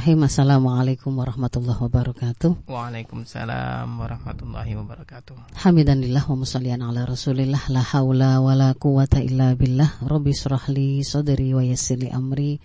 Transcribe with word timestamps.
Bismillahirrahmanirrahim. 0.00 0.32
Assalamualaikum 0.32 1.12
warahmatullahi 1.12 1.76
wabarakatuh. 1.76 2.50
Waalaikumsalam 2.72 3.84
warahmatullahi 3.84 4.72
wabarakatuh. 4.80 5.60
Hamidannillah 5.60 6.24
wa 6.24 6.40
musallian 6.40 6.80
ala 6.80 7.04
Rasulillah 7.04 7.60
la 7.68 7.84
haula 7.84 8.40
wa 8.40 8.56
la 8.56 8.72
quwata 8.72 9.20
illa 9.20 9.52
billah. 9.52 10.00
Rabbi 10.00 10.32
surahli 10.32 11.04
sadri 11.04 11.52
wa 11.52 11.60
yassirli 11.60 12.08
amri 12.08 12.56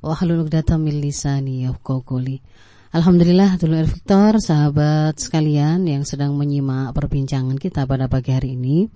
wa 0.00 0.16
hlul 0.16 0.48
'uqdatam 0.48 0.80
min 0.80 0.96
lisani. 1.04 1.68
Alhamdulillah 1.68 3.60
dulu 3.60 3.84
Victor, 3.84 4.40
sahabat 4.40 5.20
sekalian 5.20 5.84
yang 5.84 6.08
sedang 6.08 6.40
menyimak 6.40 6.96
perbincangan 6.96 7.60
kita 7.60 7.84
pada 7.84 8.08
pagi 8.08 8.32
hari 8.32 8.56
ini. 8.56 8.88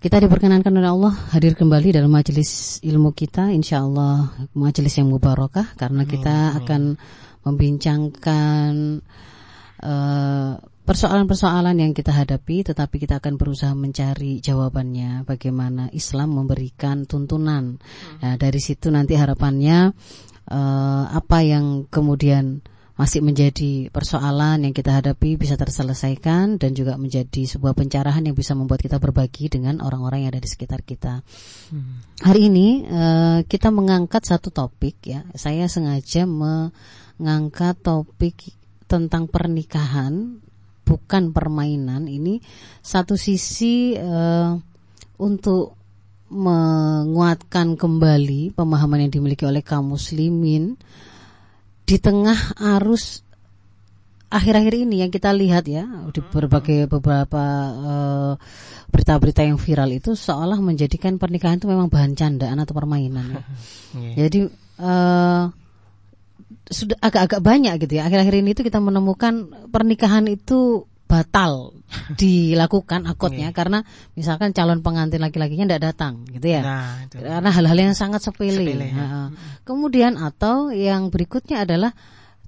Kita 0.00 0.16
diperkenankan 0.16 0.72
oleh 0.80 0.88
Allah 0.88 1.12
hadir 1.36 1.52
kembali 1.52 1.92
dalam 1.92 2.08
majelis 2.08 2.80
ilmu 2.80 3.12
kita 3.12 3.52
insya 3.52 3.84
Allah 3.84 4.32
majelis 4.56 4.96
yang 4.96 5.12
mubarakah 5.12 5.76
karena 5.76 6.08
kita 6.08 6.56
akan 6.56 6.96
membincangkan 7.44 9.04
persoalan 9.76 10.56
persoalan-persoalan 10.88 11.76
yang 11.84 11.92
kita 11.92 12.16
hadapi 12.16 12.64
tetapi 12.64 12.96
kita 12.96 13.20
akan 13.20 13.36
berusaha 13.36 13.76
mencari 13.76 14.40
jawabannya 14.40 15.28
bagaimana 15.28 15.92
Islam 15.92 16.32
memberikan 16.32 17.04
tuntunan. 17.04 17.76
Nah, 18.24 18.34
dari 18.40 18.56
situ 18.56 18.88
nanti 18.88 19.20
harapannya 19.20 19.92
uh, 20.48 21.04
apa 21.12 21.44
yang 21.44 21.84
kemudian 21.92 22.64
masih 23.00 23.24
menjadi 23.24 23.88
persoalan 23.88 24.68
yang 24.68 24.76
kita 24.76 24.92
hadapi 24.92 25.40
bisa 25.40 25.56
terselesaikan 25.56 26.60
dan 26.60 26.76
juga 26.76 27.00
menjadi 27.00 27.48
sebuah 27.48 27.72
pencerahan 27.72 28.20
yang 28.28 28.36
bisa 28.36 28.52
membuat 28.52 28.84
kita 28.84 29.00
berbagi 29.00 29.48
dengan 29.48 29.80
orang-orang 29.80 30.28
yang 30.28 30.36
ada 30.36 30.44
di 30.44 30.50
sekitar 30.52 30.84
kita. 30.84 31.24
Hmm. 31.72 32.04
Hari 32.20 32.52
ini 32.52 32.84
uh, 32.84 33.40
kita 33.48 33.72
mengangkat 33.72 34.28
satu 34.28 34.52
topik 34.52 35.00
ya. 35.08 35.24
Saya 35.32 35.64
sengaja 35.72 36.28
mengangkat 36.28 37.80
topik 37.80 38.52
tentang 38.84 39.32
pernikahan 39.32 40.36
bukan 40.84 41.32
permainan. 41.32 42.04
Ini 42.04 42.36
satu 42.84 43.16
sisi 43.16 43.96
uh, 43.96 44.60
untuk 45.16 45.72
menguatkan 46.28 47.80
kembali 47.80 48.52
pemahaman 48.52 49.08
yang 49.08 49.12
dimiliki 49.16 49.48
oleh 49.48 49.64
kaum 49.64 49.96
muslimin 49.96 50.76
di 51.90 51.98
tengah 51.98 52.54
arus 52.78 53.26
akhir-akhir 54.30 54.86
ini 54.86 55.02
yang 55.02 55.10
kita 55.10 55.34
lihat 55.34 55.66
ya 55.66 55.82
di 56.14 56.22
berbagai 56.22 56.86
beberapa 56.86 57.42
berita 58.94 59.18
berita-berita 59.18 59.42
yang 59.42 59.58
viral 59.58 59.90
itu 59.90 60.14
seolah 60.14 60.62
menjadikan 60.62 61.18
pernikahan 61.18 61.58
itu 61.58 61.66
memang 61.66 61.90
bahan 61.90 62.14
candaan 62.14 62.62
atau 62.62 62.74
permainan 62.74 63.26
ya. 63.26 63.42
yeah. 63.98 64.14
Jadi 64.26 64.38
uh, 64.78 65.50
sudah 66.70 66.98
agak-agak 67.02 67.42
banyak 67.42 67.74
gitu 67.82 67.98
ya. 67.98 68.06
Akhir-akhir 68.06 68.34
ini 68.38 68.50
itu 68.54 68.62
kita 68.62 68.78
menemukan 68.78 69.50
pernikahan 69.70 70.30
itu 70.30 70.89
batal 71.10 71.74
dilakukan 72.22 73.10
akutnya 73.10 73.50
yeah. 73.50 73.56
karena 73.56 73.82
misalkan 74.14 74.54
calon 74.54 74.86
pengantin 74.86 75.18
laki-lakinya 75.18 75.66
tidak 75.66 75.90
datang 75.90 76.22
gitu 76.30 76.46
ya. 76.46 76.62
Nah, 76.62 77.10
karena 77.10 77.50
hal-hal 77.50 77.78
yang 77.90 77.96
sangat 77.98 78.22
sepele, 78.22 78.62
sepele 78.62 78.94
ya. 78.94 79.34
kemudian 79.66 80.14
atau 80.14 80.70
yang 80.70 81.10
berikutnya 81.10 81.66
adalah 81.66 81.90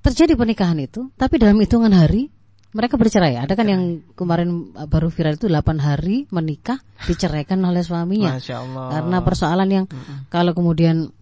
terjadi 0.07 0.39
pernikahan 0.39 0.79
itu 0.79 1.11
tapi 1.19 1.43
dalam 1.43 1.59
hitungan 1.59 1.91
hari 1.91 2.31
mereka 2.73 2.97
bercerai. 2.97 3.37
Ada 3.37 3.53
kan 3.53 3.69
yang 3.69 3.83
kemarin 4.17 4.73
baru 4.89 5.13
viral 5.13 5.37
itu 5.37 5.45
8 5.45 5.77
hari 5.77 6.25
menikah 6.33 6.81
diceraikan 7.05 7.61
oleh 7.69 7.85
suaminya. 7.85 8.41
Karena 8.89 9.21
persoalan 9.21 9.69
yang 9.69 9.85
mm 9.85 9.93
-mm. 9.93 10.17
kalau 10.33 10.57
kemudian 10.57 11.13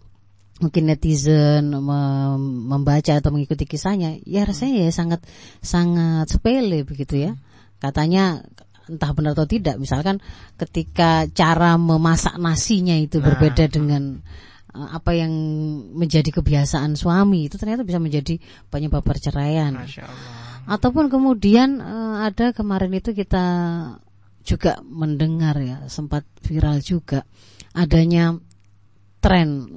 mungkin 0.60 0.92
netizen 0.92 1.72
membaca 2.68 3.12
atau 3.16 3.32
mengikuti 3.32 3.64
kisahnya 3.64 4.20
ya 4.28 4.44
rasanya 4.44 4.86
ya 4.86 4.92
sangat 4.92 5.20
sangat 5.64 6.28
sepele 6.28 6.84
begitu 6.84 7.28
ya. 7.28 7.32
Katanya 7.80 8.44
entah 8.90 9.14
benar 9.14 9.32
atau 9.38 9.46
tidak 9.46 9.78
misalkan 9.78 10.18
ketika 10.58 11.24
cara 11.30 11.78
memasak 11.78 12.36
nasinya 12.36 12.98
itu 12.98 13.22
nah. 13.22 13.32
berbeda 13.32 13.70
dengan 13.70 14.18
uh, 14.74 14.88
apa 14.98 15.14
yang 15.14 15.32
menjadi 15.94 16.28
kebiasaan 16.34 16.98
suami 16.98 17.46
itu 17.46 17.56
ternyata 17.56 17.86
bisa 17.86 18.02
menjadi 18.02 18.36
penyebab 18.68 19.06
perceraian. 19.06 19.78
Ataupun 20.68 21.08
kemudian 21.08 21.80
uh, 21.80 22.26
ada 22.26 22.52
kemarin 22.52 22.92
itu 22.92 23.14
kita 23.16 23.46
juga 24.44 24.80
mendengar 24.84 25.56
ya 25.60 25.84
sempat 25.86 26.24
viral 26.42 26.80
juga 26.80 27.22
adanya 27.76 28.34
tren 29.20 29.68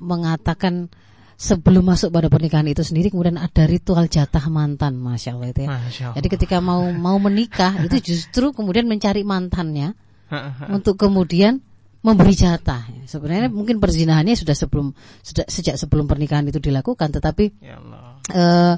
mengatakan 0.00 0.88
sebelum 1.36 1.84
masuk 1.84 2.08
pada 2.08 2.32
pernikahan 2.32 2.64
itu 2.64 2.80
sendiri 2.80 3.12
kemudian 3.12 3.36
ada 3.36 3.68
ritual 3.68 4.08
jatah 4.08 4.48
mantan, 4.48 4.96
masya 4.96 5.36
Allah 5.36 5.52
itu 5.52 5.60
ya. 5.64 5.68
Masya 5.68 6.02
Allah. 6.08 6.16
Jadi 6.20 6.28
ketika 6.32 6.56
mau 6.64 6.88
mau 6.96 7.16
menikah 7.20 7.76
itu 7.86 8.14
justru 8.14 8.56
kemudian 8.56 8.88
mencari 8.88 9.20
mantannya 9.22 9.92
untuk 10.72 10.96
kemudian 10.96 11.60
memberi 12.00 12.34
jatah. 12.38 12.86
Sebenarnya 13.04 13.50
hmm. 13.50 13.56
mungkin 13.56 13.76
perzinahannya 13.82 14.38
sudah 14.38 14.56
sebelum 14.56 14.94
sudah 15.20 15.44
sejak 15.50 15.76
sebelum 15.76 16.08
pernikahan 16.08 16.46
itu 16.48 16.62
dilakukan, 16.62 17.12
tetapi 17.12 17.52
ya 17.60 17.76
uh, 18.32 18.74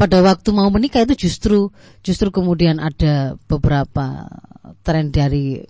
pada 0.00 0.18
waktu 0.24 0.48
mau 0.52 0.68
menikah 0.72 1.04
itu 1.04 1.28
justru 1.28 1.68
justru 2.00 2.32
kemudian 2.32 2.80
ada 2.80 3.36
beberapa 3.48 4.28
tren 4.80 5.12
dari 5.12 5.60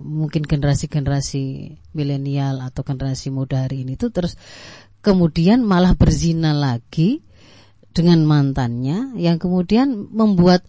mungkin 0.00 0.44
generasi-generasi 0.44 1.44
milenial 1.96 2.60
atau 2.64 2.82
generasi 2.82 3.30
muda 3.30 3.64
hari 3.64 3.84
ini 3.86 3.96
itu 3.98 4.08
terus 4.08 4.36
kemudian 5.04 5.60
malah 5.60 5.92
berzina 5.94 6.56
lagi 6.56 7.20
dengan 7.94 8.26
mantannya 8.26 9.14
yang 9.20 9.38
kemudian 9.38 10.10
membuat 10.10 10.66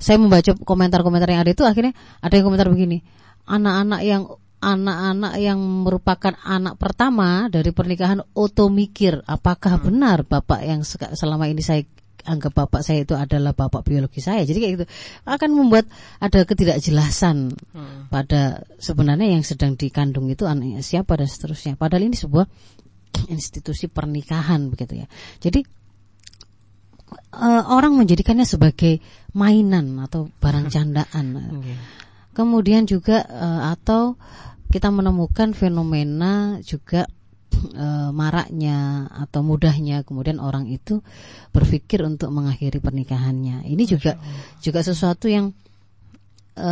saya 0.00 0.18
membaca 0.18 0.52
komentar-komentar 0.58 1.30
yang 1.30 1.42
ada 1.46 1.52
itu 1.54 1.62
akhirnya 1.62 1.94
ada 2.18 2.34
yang 2.34 2.44
komentar 2.44 2.68
begini 2.68 3.06
anak-anak 3.46 4.00
yang 4.02 4.22
anak-anak 4.64 5.32
yang 5.36 5.60
merupakan 5.60 6.34
anak 6.40 6.80
pertama 6.80 7.52
dari 7.52 7.68
pernikahan 7.70 8.24
oto 8.32 8.72
mikir 8.72 9.20
apakah 9.28 9.76
hmm. 9.76 9.84
benar 9.84 10.18
bapak 10.24 10.60
yang 10.64 10.80
selama 10.88 11.52
ini 11.52 11.60
saya 11.60 11.84
anggap 12.24 12.52
bapak 12.56 12.80
saya 12.80 13.04
itu 13.04 13.12
adalah 13.14 13.52
bapak 13.52 13.84
biologi 13.84 14.24
saya. 14.24 14.42
Jadi 14.44 14.58
kayak 14.60 14.72
gitu 14.80 14.86
akan 15.28 15.50
membuat 15.52 15.86
ada 16.18 16.44
ketidakjelasan 16.44 17.52
hmm. 17.52 18.08
pada 18.08 18.64
sebenarnya 18.80 19.36
yang 19.36 19.44
sedang 19.44 19.76
dikandung 19.76 20.28
itu 20.32 20.48
anaknya 20.48 20.80
siapa 20.80 21.16
dan 21.20 21.28
seterusnya. 21.28 21.76
Padahal 21.76 22.08
ini 22.08 22.16
sebuah 22.16 22.48
institusi 23.30 23.86
pernikahan 23.86 24.68
begitu 24.72 25.04
ya. 25.04 25.06
Jadi 25.40 25.62
uh, 27.38 27.62
orang 27.70 27.94
menjadikannya 27.94 28.48
sebagai 28.48 28.98
mainan 29.36 30.00
atau 30.02 30.28
barang 30.40 30.66
candaan. 30.74 31.26
Okay. 31.60 31.76
Kemudian 32.34 32.88
juga 32.88 33.22
uh, 33.22 33.70
atau 33.70 34.18
kita 34.74 34.90
menemukan 34.90 35.54
fenomena 35.54 36.58
juga 36.66 37.06
e, 37.72 37.86
maraknya 38.10 39.08
atau 39.10 39.40
mudahnya 39.46 40.02
kemudian 40.02 40.42
orang 40.42 40.66
itu 40.68 41.00
berpikir 41.54 42.02
untuk 42.04 42.30
mengakhiri 42.34 42.78
pernikahannya. 42.82 43.64
Ini 43.64 43.84
juga 43.86 44.18
juga 44.60 44.80
sesuatu 44.82 45.30
yang 45.30 45.54
e, 46.58 46.70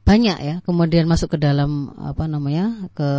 banyak 0.00 0.38
ya 0.42 0.56
kemudian 0.66 1.06
masuk 1.06 1.36
ke 1.36 1.38
dalam 1.38 1.94
apa 1.94 2.26
namanya 2.26 2.90
ke 2.92 3.10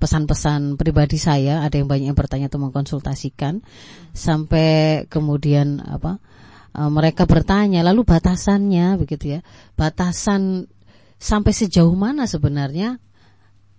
pesan-pesan 0.00 0.80
pribadi 0.80 1.20
saya. 1.20 1.62
Ada 1.62 1.80
yang 1.80 1.88
banyak 1.88 2.06
yang 2.10 2.18
bertanya 2.18 2.46
atau 2.48 2.62
mengkonsultasikan. 2.62 3.60
Sampai 4.16 5.04
kemudian 5.06 5.80
apa 5.80 6.18
e, 6.74 6.80
mereka 6.90 7.24
bertanya 7.24 7.86
lalu 7.86 8.02
batasannya 8.02 8.98
begitu 8.98 9.38
ya. 9.38 9.40
Batasan 9.78 10.66
sampai 11.16 11.52
sejauh 11.56 11.96
mana 11.96 12.28
sebenarnya 12.28 13.00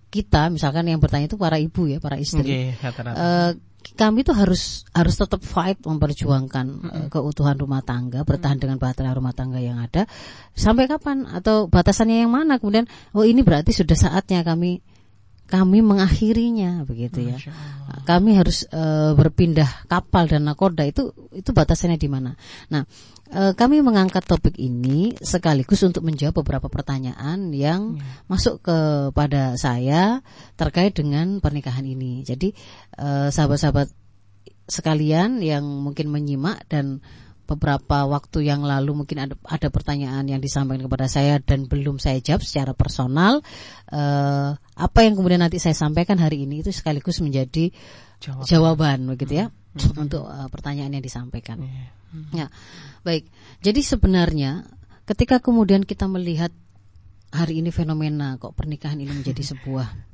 kita 0.08 0.48
misalkan 0.48 0.88
yang 0.88 1.00
bertanya 1.00 1.28
itu 1.28 1.36
para 1.36 1.60
ibu 1.60 1.84
ya 1.84 2.00
para 2.00 2.16
istri 2.16 2.72
okay, 2.74 2.92
uh, 3.12 3.52
kami 3.94 4.24
itu 4.24 4.32
harus 4.32 4.88
harus 4.92 5.14
tetap 5.16 5.40
fight 5.44 5.80
memperjuangkan 5.84 6.66
mm 6.66 6.78
-hmm. 6.80 7.02
uh, 7.04 7.08
keutuhan 7.12 7.56
rumah 7.60 7.84
tangga 7.84 8.24
bertahan 8.24 8.56
mm 8.56 8.68
-hmm. 8.68 8.76
dengan 8.76 8.76
bahtera 8.80 9.12
rumah 9.12 9.36
tangga 9.36 9.60
yang 9.60 9.78
ada 9.80 10.08
sampai 10.56 10.88
kapan 10.88 11.28
atau 11.28 11.68
batasannya 11.68 12.24
yang 12.24 12.32
mana 12.32 12.56
kemudian 12.56 12.88
oh 13.12 13.24
ini 13.24 13.44
berarti 13.44 13.76
sudah 13.76 13.96
saatnya 13.96 14.40
kami 14.42 14.80
kami 15.48 15.80
mengakhirinya 15.80 16.84
begitu 16.84 17.24
ya. 17.24 17.40
Kami 18.04 18.36
harus 18.36 18.68
e, 18.68 18.82
berpindah 19.16 19.88
kapal 19.88 20.28
dan 20.28 20.44
nakoda 20.44 20.84
itu 20.84 21.08
itu 21.32 21.56
batasannya 21.56 21.96
di 21.96 22.04
mana. 22.04 22.36
Nah, 22.68 22.84
kami 23.28 23.84
mengangkat 23.84 24.24
topik 24.24 24.56
ini 24.56 25.12
sekaligus 25.20 25.84
untuk 25.84 26.00
menjawab 26.00 26.40
beberapa 26.40 26.72
pertanyaan 26.72 27.52
yang 27.52 28.00
ya. 28.00 28.24
masuk 28.24 28.64
kepada 28.64 29.54
saya 29.60 30.24
terkait 30.56 30.96
dengan 30.96 31.38
pernikahan 31.44 31.84
ini. 31.84 32.24
Jadi 32.24 32.56
sahabat 32.96 33.58
sahabat-sahabat 33.58 33.88
sekalian 34.68 35.40
yang 35.40 35.64
mungkin 35.64 36.12
menyimak 36.12 36.68
dan 36.68 37.00
beberapa 37.48 38.04
waktu 38.04 38.44
yang 38.44 38.60
lalu 38.60 38.92
mungkin 38.92 39.24
ada, 39.24 39.34
ada 39.48 39.72
pertanyaan 39.72 40.28
yang 40.28 40.36
disampaikan 40.36 40.84
kepada 40.84 41.08
saya 41.08 41.40
dan 41.40 41.64
belum 41.64 41.96
saya 41.96 42.20
jawab 42.20 42.44
secara 42.44 42.76
personal. 42.76 43.40
Uh, 43.88 44.52
apa 44.76 45.08
yang 45.08 45.16
kemudian 45.16 45.40
nanti 45.40 45.56
saya 45.56 45.72
sampaikan 45.72 46.20
hari 46.20 46.44
ini 46.44 46.60
itu 46.60 46.68
sekaligus 46.68 47.24
menjadi 47.24 47.72
jawaban, 48.20 48.44
jawaban 48.44 48.98
begitu 49.08 49.32
ya 49.40 49.46
hmm. 49.76 50.02
untuk 50.08 50.24
uh, 50.24 50.48
pertanyaan 50.48 50.96
yang 50.96 51.04
disampaikan. 51.04 51.60
Yeah. 51.60 51.90
Hmm. 52.08 52.30
Ya, 52.32 52.46
baik. 53.04 53.28
Jadi 53.60 53.80
sebenarnya 53.84 54.64
ketika 55.04 55.44
kemudian 55.44 55.84
kita 55.84 56.08
melihat 56.08 56.52
hari 57.28 57.60
ini 57.60 57.68
fenomena 57.68 58.40
kok 58.40 58.56
pernikahan 58.56 59.00
ini 59.00 59.12
menjadi 59.12 59.44
sebuah 59.52 60.08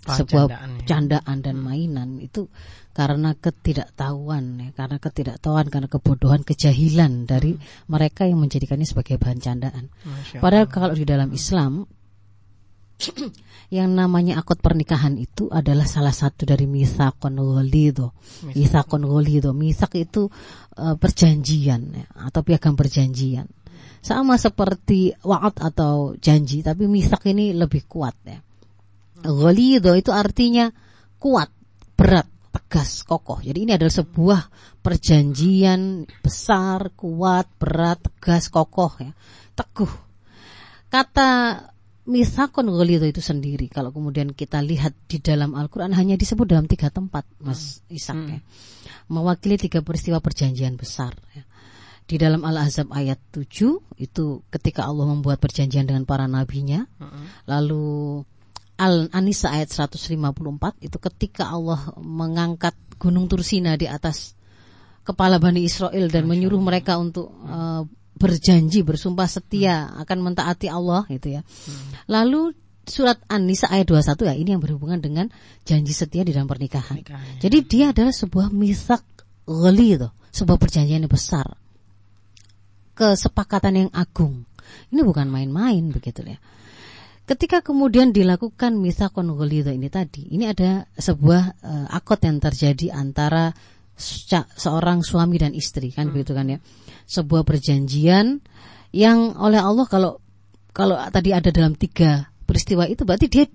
sebuah 0.00 0.48
candaan, 0.48 0.70
ya. 0.80 0.86
candaan 0.88 1.36
dan 1.44 1.56
hmm. 1.60 1.64
mainan 1.64 2.08
itu 2.24 2.48
karena 2.96 3.36
ketidaktahuan 3.36 4.44
ya, 4.56 4.68
karena 4.72 4.96
ketidaktahuan 4.96 5.68
karena 5.68 5.88
kebodohan 5.92 6.40
kejahilan 6.40 7.28
dari 7.28 7.56
hmm. 7.56 7.88
mereka 7.88 8.24
yang 8.24 8.40
menjadikannya 8.40 8.88
sebagai 8.88 9.20
bahan 9.20 9.40
candaan. 9.40 9.92
Padahal 10.40 10.68
kalau 10.72 10.96
di 10.96 11.04
dalam 11.04 11.28
Islam 11.36 11.84
yang 13.76 13.94
namanya 13.94 14.42
akad 14.42 14.58
pernikahan 14.60 15.16
itu 15.16 15.48
adalah 15.48 15.86
salah 15.86 16.12
satu 16.12 16.44
dari 16.44 16.66
misakon 16.66 17.38
ghalido. 17.38 18.12
Misakon 18.52 19.06
ghalido. 19.06 19.54
Misak 19.56 19.96
itu 19.96 20.28
uh, 20.76 20.96
perjanjian 20.98 21.82
ya, 21.94 22.06
atau 22.28 22.40
piagam 22.42 22.74
perjanjian. 22.74 23.46
Sama 24.00 24.40
seperti 24.40 25.12
wa'ad 25.12 25.60
atau 25.60 26.16
janji, 26.16 26.64
tapi 26.64 26.88
misak 26.88 27.28
ini 27.28 27.52
lebih 27.52 27.84
kuat 27.84 28.16
ya. 28.24 28.40
Ghalido 29.20 29.92
itu 29.92 30.08
artinya 30.08 30.72
kuat, 31.20 31.52
berat, 31.92 32.24
tegas, 32.48 33.04
kokoh. 33.04 33.44
Jadi 33.44 33.68
ini 33.68 33.72
adalah 33.76 33.92
sebuah 33.92 34.40
perjanjian 34.80 36.08
besar, 36.24 36.96
kuat, 36.96 37.44
berat, 37.60 38.00
tegas, 38.08 38.48
kokoh 38.48 38.92
ya. 39.04 39.12
Teguh. 39.52 39.92
Kata 40.90 41.30
misakon 42.10 42.66
ghalido 42.74 43.06
itu 43.06 43.22
sendiri 43.22 43.70
kalau 43.70 43.94
kemudian 43.94 44.34
kita 44.34 44.58
lihat 44.58 44.92
di 45.06 45.22
dalam 45.22 45.54
Al-Qur'an 45.54 45.94
hanya 45.94 46.18
disebut 46.18 46.50
dalam 46.50 46.66
tiga 46.66 46.90
tempat, 46.90 47.22
Mas 47.38 47.80
hmm. 47.86 47.94
Isak 47.94 48.18
ya. 48.26 48.40
Mewakili 49.06 49.56
tiga 49.56 49.80
peristiwa 49.86 50.18
perjanjian 50.18 50.74
besar 50.74 51.14
ya. 51.32 51.46
Di 52.10 52.18
dalam 52.18 52.42
Al-Ahzab 52.42 52.90
ayat 52.90 53.22
7 53.30 53.46
itu 54.02 54.42
ketika 54.50 54.82
Allah 54.82 55.06
membuat 55.06 55.38
perjanjian 55.38 55.86
dengan 55.86 56.02
para 56.02 56.26
nabinya. 56.26 56.82
Hmm. 56.98 57.30
Lalu 57.46 58.26
Al-Anisa 58.74 59.54
ayat 59.54 59.70
154 59.70 60.18
itu 60.82 60.98
ketika 60.98 61.54
Allah 61.54 61.94
mengangkat 62.02 62.74
gunung 62.98 63.30
Tursina 63.30 63.78
di 63.78 63.86
atas 63.86 64.34
kepala 65.06 65.38
Bani 65.38 65.62
Israel 65.62 66.10
dan 66.10 66.26
menyuruh 66.26 66.58
mereka 66.58 66.98
untuk 66.98 67.30
uh, 67.46 67.86
berjanji 68.20 68.84
bersumpah 68.84 69.24
setia 69.24 69.88
akan 70.04 70.18
mentaati 70.20 70.68
Allah 70.68 71.08
gitu 71.08 71.40
ya. 71.40 71.42
Lalu 72.04 72.52
surat 72.84 73.16
An-Nisa 73.32 73.72
ayat 73.72 73.88
21 73.88 74.28
ya 74.28 74.34
ini 74.36 74.48
yang 74.52 74.60
berhubungan 74.60 75.00
dengan 75.00 75.32
janji 75.64 75.96
setia 75.96 76.20
di 76.20 76.36
dalam 76.36 76.44
pernikahan. 76.44 77.00
pernikahan 77.00 77.40
ya. 77.40 77.48
Jadi 77.48 77.58
dia 77.64 77.86
adalah 77.96 78.12
sebuah 78.12 78.52
misak 78.52 79.00
ghali 79.48 79.96
itu, 79.96 80.08
sebuah 80.36 80.60
perjanjian 80.60 81.00
yang 81.00 81.08
besar. 81.08 81.48
Kesepakatan 82.92 83.88
yang 83.88 83.90
agung. 83.96 84.44
Ini 84.92 85.00
bukan 85.00 85.32
main-main 85.32 85.88
begitu 85.88 86.20
ya. 86.20 86.36
Ketika 87.24 87.62
kemudian 87.62 88.10
dilakukan 88.10 88.74
misakon 88.74 89.30
ghalido 89.38 89.70
ini 89.70 89.86
tadi, 89.86 90.26
ini 90.34 90.50
ada 90.50 90.90
sebuah 90.98 91.42
uh, 91.62 91.86
akad 91.94 92.26
yang 92.26 92.42
terjadi 92.42 92.90
antara 92.90 93.54
seorang 94.56 95.04
suami 95.04 95.36
dan 95.36 95.52
istri 95.52 95.92
kan 95.92 96.08
hmm. 96.08 96.12
begitu 96.16 96.32
kan 96.32 96.46
ya. 96.48 96.58
Sebuah 97.06 97.44
perjanjian 97.44 98.40
yang 98.90 99.38
oleh 99.38 99.60
Allah 99.60 99.86
kalau 99.86 100.18
kalau 100.72 100.96
tadi 101.12 101.30
ada 101.30 101.52
dalam 101.52 101.78
tiga 101.78 102.30
peristiwa 102.48 102.86
itu 102.88 103.06
berarti 103.06 103.26
dia 103.30 103.46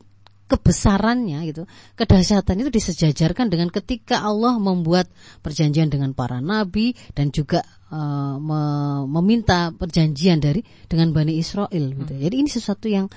kebesarannya 0.46 1.42
gitu, 1.50 1.66
kedahsyatan 1.98 2.62
itu 2.62 2.70
disejajarkan 2.70 3.50
dengan 3.50 3.74
ketika 3.74 4.22
Allah 4.22 4.62
membuat 4.62 5.10
perjanjian 5.42 5.90
dengan 5.90 6.14
para 6.14 6.38
nabi 6.38 6.94
dan 7.18 7.34
juga 7.34 7.66
uh, 7.90 8.38
me 8.38 8.62
meminta 9.10 9.74
perjanjian 9.74 10.38
dari 10.38 10.62
dengan 10.86 11.18
Bani 11.18 11.34
Israel 11.42 11.86
gitu. 11.98 12.14
Hmm. 12.14 12.22
Jadi 12.22 12.36
ini 12.38 12.50
sesuatu 12.50 12.86
yang 12.86 13.10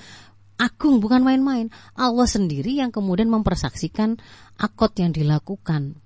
agung 0.57 0.99
bukan 0.99 1.21
main-main. 1.21 1.69
Allah 1.93 2.25
sendiri 2.25 2.75
yang 2.81 2.89
kemudian 2.89 3.29
mempersaksikan 3.29 4.17
akot 4.57 4.91
yang 4.97 5.13
dilakukan. 5.13 6.01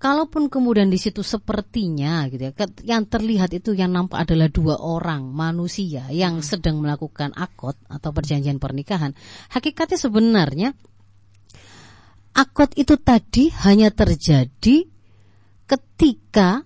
Kalaupun 0.00 0.48
kemudian 0.48 0.88
di 0.88 0.96
situ 0.96 1.20
sepertinya 1.20 2.24
gitu 2.32 2.48
ya, 2.48 2.52
yang 2.88 3.04
terlihat 3.04 3.52
itu 3.52 3.76
yang 3.76 3.92
nampak 3.92 4.24
adalah 4.24 4.48
dua 4.48 4.80
orang 4.80 5.28
manusia 5.28 6.08
yang 6.08 6.40
hmm. 6.40 6.46
sedang 6.48 6.80
melakukan 6.80 7.36
akot 7.36 7.76
atau 7.84 8.08
perjanjian 8.08 8.56
pernikahan. 8.56 9.12
Hakikatnya 9.52 10.00
sebenarnya 10.00 10.68
akot 12.32 12.72
itu 12.80 12.96
tadi 12.96 13.52
hanya 13.60 13.92
terjadi 13.92 14.88
ketika 15.68 16.64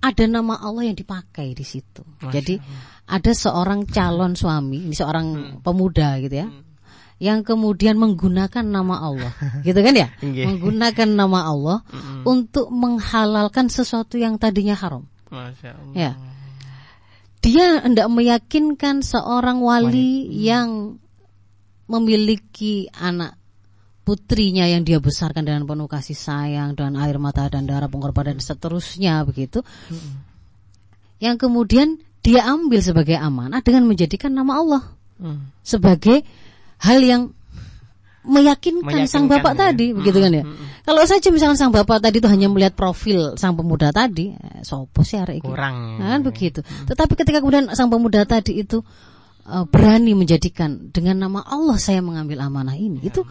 ada 0.00 0.24
nama 0.28 0.60
Allah 0.60 0.92
yang 0.92 1.00
dipakai 1.00 1.56
di 1.56 1.64
situ. 1.64 2.04
Masya 2.20 2.28
Jadi 2.28 2.54
ada 3.08 3.32
seorang 3.32 3.88
calon 3.88 4.36
suami, 4.36 4.84
ini 4.84 4.92
seorang 4.92 5.26
hmm. 5.32 5.56
pemuda 5.64 6.20
gitu 6.20 6.44
ya. 6.44 6.48
Hmm. 6.48 6.69
Yang 7.20 7.52
kemudian 7.52 8.00
menggunakan 8.00 8.64
nama 8.64 8.96
Allah, 8.96 9.32
gitu 9.66 9.76
kan 9.84 9.92
ya? 9.92 10.08
menggunakan 10.24 11.08
nama 11.12 11.52
Allah 11.52 11.78
hmm. 11.92 12.24
untuk 12.24 12.72
menghalalkan 12.72 13.68
sesuatu 13.68 14.16
yang 14.16 14.40
tadinya 14.40 14.72
haram. 14.72 15.04
Masya 15.28 15.70
Allah. 15.76 15.94
Ya. 15.94 16.12
Dia 17.40 17.84
hendak 17.84 18.08
meyakinkan 18.08 19.04
seorang 19.04 19.60
wali 19.60 20.28
hmm. 20.28 20.32
yang 20.32 20.68
memiliki 21.88 22.88
anak 22.96 23.40
putrinya 24.04 24.66
yang 24.66 24.82
dia 24.82 24.98
besarkan 24.98 25.44
dengan 25.46 25.68
penuh 25.68 25.86
kasih 25.86 26.18
sayang 26.18 26.74
dan 26.74 26.98
air 26.98 27.20
mata 27.20 27.46
dan 27.46 27.68
darah 27.68 27.86
pengorbanan 27.86 28.40
dan 28.40 28.42
seterusnya 28.42 29.22
begitu. 29.28 29.60
Hmm. 29.92 30.24
Yang 31.20 31.46
kemudian 31.46 32.00
dia 32.20 32.44
ambil 32.48 32.80
sebagai 32.80 33.16
amanah 33.16 33.60
dengan 33.64 33.88
menjadikan 33.88 34.32
nama 34.32 34.60
Allah 34.60 34.82
hmm. 35.20 35.64
sebagai 35.64 36.24
hal 36.80 36.98
yang 37.04 37.22
meyakinkan, 38.20 38.84
meyakinkan 38.84 39.08
sang 39.08 39.26
bapak 39.26 39.56
ya. 39.56 39.72
tadi, 39.72 39.86
begitu 39.96 40.18
kan 40.20 40.32
ya? 40.32 40.44
Hmm. 40.44 40.56
Kalau 40.84 41.02
saja 41.08 41.28
misalnya 41.32 41.56
sang 41.56 41.72
bapak 41.72 42.04
tadi 42.04 42.20
itu 42.20 42.28
hanya 42.28 42.48
melihat 42.52 42.76
profil 42.76 43.36
sang 43.40 43.56
pemuda 43.56 43.92
tadi, 43.92 44.36
eh, 44.36 44.60
sopo 44.60 45.00
sih 45.00 45.16
hari 45.16 45.40
Kurang. 45.40 46.00
Nah, 46.00 46.16
kan 46.16 46.20
begitu. 46.20 46.60
Hmm. 46.60 46.88
Tetapi 46.88 47.12
ketika 47.16 47.40
kemudian 47.40 47.72
sang 47.72 47.88
pemuda 47.88 48.24
tadi 48.28 48.60
itu 48.60 48.84
uh, 49.48 49.64
berani 49.64 50.12
menjadikan 50.12 50.92
dengan 50.92 51.28
nama 51.28 51.40
Allah 51.48 51.80
saya 51.80 52.04
mengambil 52.04 52.44
amanah 52.44 52.76
ini, 52.76 53.00
ya. 53.00 53.08
itu 53.08 53.24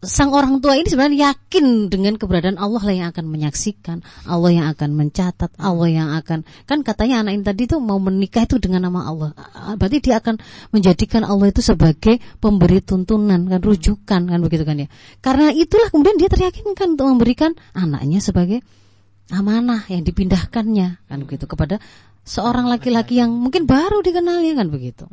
sang 0.00 0.32
orang 0.32 0.64
tua 0.64 0.80
ini 0.80 0.88
sebenarnya 0.88 1.36
yakin 1.36 1.92
dengan 1.92 2.16
keberadaan 2.16 2.56
Allah 2.56 2.80
lah 2.80 2.94
yang 2.96 3.08
akan 3.12 3.26
menyaksikan, 3.28 4.00
Allah 4.24 4.50
yang 4.56 4.66
akan 4.72 4.96
mencatat, 4.96 5.52
Allah 5.60 5.88
yang 5.92 6.08
akan 6.16 6.48
kan 6.64 6.80
katanya 6.80 7.20
anak 7.20 7.36
ini 7.36 7.44
tadi 7.44 7.68
itu 7.68 7.76
mau 7.76 8.00
menikah 8.00 8.48
itu 8.48 8.56
dengan 8.56 8.88
nama 8.88 9.04
Allah. 9.04 9.30
Berarti 9.76 10.00
dia 10.00 10.24
akan 10.24 10.40
menjadikan 10.72 11.20
Allah 11.28 11.52
itu 11.52 11.60
sebagai 11.60 12.16
pemberi 12.40 12.80
tuntunan 12.80 13.44
kan 13.44 13.60
rujukan 13.60 14.20
kan 14.24 14.38
begitu 14.40 14.64
kan 14.64 14.80
ya. 14.80 14.88
Karena 15.20 15.52
itulah 15.52 15.92
kemudian 15.92 16.16
dia 16.16 16.32
teryakinkan 16.32 16.96
untuk 16.96 17.06
memberikan 17.12 17.52
anaknya 17.76 18.24
sebagai 18.24 18.64
amanah 19.28 19.84
yang 19.92 20.00
dipindahkannya 20.00 20.96
kan 21.12 21.18
begitu 21.28 21.44
kepada 21.44 21.76
seorang 22.24 22.72
laki-laki 22.72 23.20
yang 23.20 23.36
mungkin 23.36 23.68
baru 23.68 24.00
dikenalnya 24.00 24.56
kan 24.56 24.72
begitu. 24.72 25.04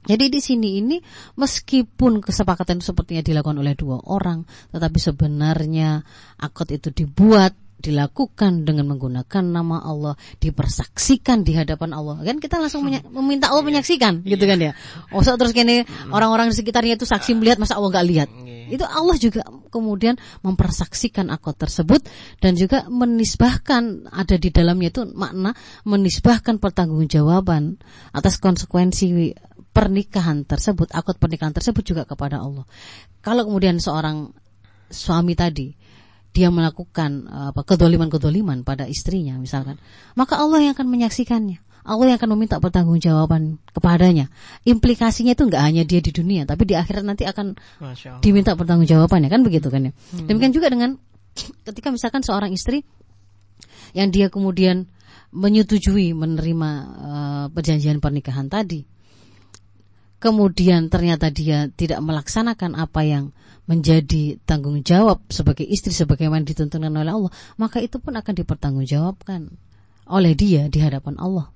Jadi 0.00 0.32
di 0.32 0.40
sini 0.40 0.80
ini 0.80 0.96
meskipun 1.36 2.24
kesepakatan 2.24 2.80
itu 2.80 2.88
sepertinya 2.88 3.20
dilakukan 3.20 3.60
oleh 3.60 3.76
dua 3.76 4.00
orang, 4.08 4.48
tetapi 4.72 4.96
sebenarnya 4.96 6.00
akad 6.40 6.72
itu 6.72 6.88
dibuat 6.88 7.52
dilakukan 7.80 8.68
dengan 8.68 8.92
menggunakan 8.92 9.44
nama 9.44 9.80
Allah, 9.80 10.14
dipersaksikan 10.38 11.42
di 11.42 11.56
hadapan 11.56 11.96
Allah. 11.96 12.20
Kan 12.20 12.36
kita 12.38 12.60
langsung 12.60 12.84
meminta 12.84 13.48
Allah 13.48 13.64
menyaksikan, 13.64 14.20
gitu 14.22 14.44
kan 14.44 14.60
ya. 14.60 14.72
Oh, 15.10 15.24
terus 15.24 15.56
kini 15.56 15.88
orang-orang 16.12 16.52
di 16.52 16.56
sekitarnya 16.60 17.00
itu 17.00 17.08
saksi 17.08 17.32
melihat 17.40 17.56
masa 17.56 17.80
Allah 17.80 17.90
nggak 17.96 18.08
lihat. 18.12 18.28
Itu 18.70 18.86
Allah 18.86 19.18
juga 19.18 19.42
kemudian 19.74 20.14
mempersaksikan 20.46 21.26
akad 21.34 21.58
tersebut 21.58 22.06
dan 22.38 22.54
juga 22.54 22.86
menisbahkan 22.86 24.06
ada 24.14 24.38
di 24.38 24.48
dalamnya 24.54 24.94
itu 24.94 25.02
makna 25.10 25.58
menisbahkan 25.82 26.62
pertanggungjawaban 26.62 27.82
atas 28.14 28.38
konsekuensi 28.38 29.34
pernikahan 29.70 30.42
tersebut, 30.42 30.90
akad 30.90 31.16
pernikahan 31.22 31.54
tersebut 31.54 31.82
juga 31.86 32.02
kepada 32.02 32.42
Allah. 32.42 32.66
Kalau 33.22 33.46
kemudian 33.46 33.78
seorang 33.78 34.34
suami 34.90 35.38
tadi 35.38 35.70
dia 36.30 36.46
melakukan 36.50 37.26
apa 37.26 37.66
kedoliman-kedoliman 37.66 38.62
pada 38.62 38.86
istrinya 38.86 39.34
misalkan, 39.38 39.78
maka 40.14 40.38
Allah 40.38 40.62
yang 40.62 40.72
akan 40.78 40.86
menyaksikannya. 40.90 41.58
Allah 41.80 42.12
yang 42.12 42.18
akan 42.20 42.30
meminta 42.36 42.60
pertanggungjawaban 42.60 43.56
kepadanya. 43.72 44.28
Implikasinya 44.68 45.32
itu 45.32 45.48
nggak 45.48 45.62
hanya 45.64 45.82
dia 45.88 46.04
di 46.04 46.12
dunia, 46.12 46.44
tapi 46.44 46.68
di 46.68 46.76
akhirat 46.76 47.02
nanti 47.08 47.24
akan 47.24 47.56
diminta 48.20 48.52
pertanggungjawabannya 48.52 49.32
kan 49.32 49.40
begitu 49.40 49.72
kan 49.72 49.88
ya. 49.88 49.92
Hmm. 50.12 50.28
Demikian 50.28 50.52
juga 50.52 50.68
dengan 50.68 51.00
ketika 51.66 51.88
misalkan 51.88 52.20
seorang 52.20 52.52
istri 52.52 52.84
yang 53.96 54.12
dia 54.12 54.28
kemudian 54.28 54.86
menyetujui 55.30 56.12
menerima 56.12 56.70
uh, 56.84 57.46
perjanjian 57.54 58.02
pernikahan 58.02 58.50
tadi 58.50 58.84
kemudian 60.20 60.92
ternyata 60.92 61.32
dia 61.32 61.72
tidak 61.72 62.04
melaksanakan 62.04 62.76
apa 62.76 63.00
yang 63.02 63.24
menjadi 63.64 64.36
tanggung 64.44 64.82
jawab 64.84 65.22
sebagai 65.32 65.64
istri 65.64 65.94
sebagaimana 65.94 66.42
dituntunkan 66.42 66.90
oleh 66.90 67.12
Allah, 67.14 67.32
maka 67.56 67.80
itu 67.80 68.02
pun 68.02 68.12
akan 68.18 68.34
dipertanggungjawabkan 68.34 69.46
oleh 70.10 70.32
dia 70.34 70.66
di 70.66 70.78
hadapan 70.82 71.16
Allah. 71.22 71.48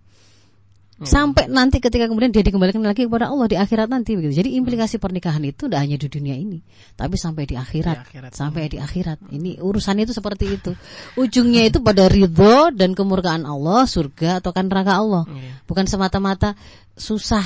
Hmm. 0.94 1.10
Sampai 1.10 1.50
nanti 1.50 1.82
ketika 1.82 2.06
kemudian 2.06 2.30
dia 2.30 2.46
dikembalikan 2.46 2.78
lagi 2.78 3.10
kepada 3.10 3.26
Allah 3.26 3.50
di 3.50 3.58
akhirat 3.58 3.90
nanti 3.90 4.14
begitu. 4.14 4.38
Jadi 4.38 4.54
implikasi 4.54 5.02
pernikahan 5.02 5.42
itu 5.42 5.66
tidak 5.66 5.82
hanya 5.82 5.98
di 5.98 6.06
dunia 6.06 6.38
ini, 6.38 6.62
tapi 6.94 7.18
sampai 7.18 7.50
di 7.50 7.58
akhirat, 7.58 7.98
di 7.98 8.02
akhirat. 8.14 8.30
sampai 8.30 8.70
di 8.70 8.78
akhirat. 8.78 9.18
Ini 9.34 9.58
urusannya 9.58 10.06
itu 10.06 10.14
seperti 10.14 10.54
itu. 10.54 10.70
Ujungnya 11.18 11.66
itu 11.66 11.82
pada 11.82 12.06
ridho 12.06 12.70
dan 12.70 12.94
kemurkaan 12.94 13.42
Allah, 13.42 13.90
surga 13.90 14.38
atau 14.38 14.54
kan 14.54 14.70
neraka 14.70 15.02
Allah. 15.02 15.26
Iya. 15.26 15.66
Bukan 15.66 15.90
semata-mata 15.90 16.54
susah 16.94 17.42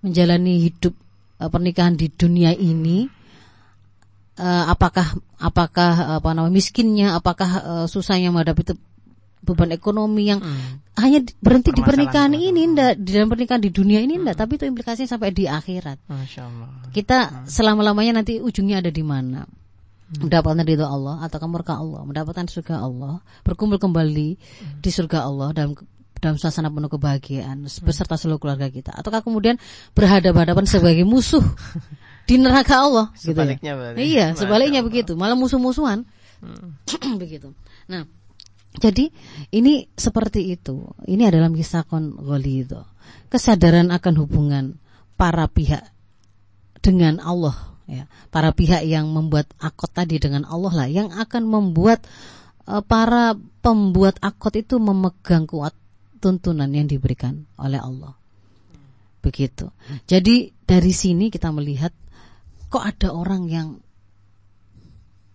menjalani 0.00 0.68
hidup 0.68 0.96
uh, 1.40 1.48
pernikahan 1.48 1.96
di 1.96 2.08
dunia 2.12 2.52
ini 2.56 3.08
uh, 4.40 4.64
apakah 4.72 5.16
apakah 5.36 6.20
apa 6.20 6.28
namanya 6.32 6.52
miskinnya 6.52 7.16
apakah 7.16 7.50
uh, 7.60 7.86
susahnya 7.86 8.32
menghadapi 8.32 8.76
beban 9.40 9.72
ekonomi 9.72 10.28
yang 10.28 10.40
hmm. 10.44 11.00
hanya 11.00 11.24
berhenti 11.40 11.72
di 11.72 11.80
pernikahan 11.80 12.36
ini 12.36 12.76
ndak 12.76 13.00
di 13.00 13.10
dalam 13.16 13.32
pernikahan 13.32 13.62
di 13.64 13.72
dunia 13.72 14.04
ini 14.04 14.20
ndak 14.20 14.36
hmm. 14.36 14.42
tapi 14.44 14.52
itu 14.60 14.64
implikasinya 14.68 15.08
sampai 15.16 15.32
di 15.32 15.48
akhirat. 15.48 15.96
Kita 16.92 17.18
hmm. 17.24 17.36
selama-lamanya 17.48 18.20
nanti 18.20 18.36
ujungnya 18.36 18.84
ada 18.84 18.92
di 18.92 19.00
mana? 19.00 19.48
Hmm. 19.48 20.28
Mendapatkan 20.28 20.60
ridho 20.60 20.84
Allah 20.84 21.24
atau 21.24 21.40
murka 21.48 21.80
Allah, 21.80 22.04
mendapatkan 22.04 22.44
surga 22.52 22.84
Allah, 22.84 23.24
berkumpul 23.40 23.80
kembali 23.80 24.36
hmm. 24.36 24.84
di 24.84 24.90
surga 24.92 25.24
Allah 25.24 25.56
dalam 25.56 25.72
dalam 26.20 26.36
suasana 26.36 26.68
penuh 26.68 26.92
kebahagiaan 26.92 27.66
hmm. 27.66 27.82
beserta 27.82 28.14
seluruh 28.20 28.38
keluarga 28.38 28.68
kita 28.68 28.92
ataukah 28.92 29.24
kemudian 29.24 29.56
berhadapan-hadapan 29.96 30.68
sebagai 30.68 31.04
musuh 31.08 31.42
di 32.28 32.36
neraka 32.36 32.78
Allah 32.78 33.10
sebaliknya 33.16 33.72
gitu 33.74 33.98
ya? 33.98 34.04
iya 34.04 34.26
sebaliknya 34.36 34.84
begitu 34.84 35.16
malah 35.16 35.34
musuh-musuhan 35.34 36.04
hmm. 36.44 37.16
begitu 37.22 37.56
nah 37.88 38.04
jadi 38.78 39.10
ini 39.50 39.90
seperti 39.98 40.54
itu. 40.54 40.94
Ini 41.02 41.26
adalah 41.26 41.50
misakon 41.50 42.14
golido. 42.14 42.86
Kesadaran 43.26 43.90
akan 43.90 44.14
hubungan 44.22 44.64
para 45.18 45.50
pihak 45.50 45.90
dengan 46.78 47.18
Allah. 47.18 47.74
Ya. 47.90 48.06
Para 48.30 48.54
pihak 48.54 48.86
yang 48.86 49.10
membuat 49.10 49.50
akot 49.58 49.90
tadi 49.90 50.22
dengan 50.22 50.46
Allah 50.46 50.70
lah. 50.70 50.86
Yang 50.86 51.18
akan 51.18 51.42
membuat 51.50 52.06
uh, 52.70 52.78
para 52.86 53.34
pembuat 53.58 54.22
akot 54.22 54.54
itu 54.54 54.78
memegang 54.78 55.50
kuat 55.50 55.74
tuntunan 56.20 56.68
yang 56.68 56.86
diberikan 56.86 57.48
oleh 57.56 57.80
Allah. 57.80 58.14
Begitu. 59.24 59.72
Jadi 60.04 60.52
dari 60.64 60.92
sini 60.92 61.32
kita 61.32 61.48
melihat 61.52 61.92
kok 62.70 62.84
ada 62.84 63.10
orang 63.10 63.48
yang 63.50 63.68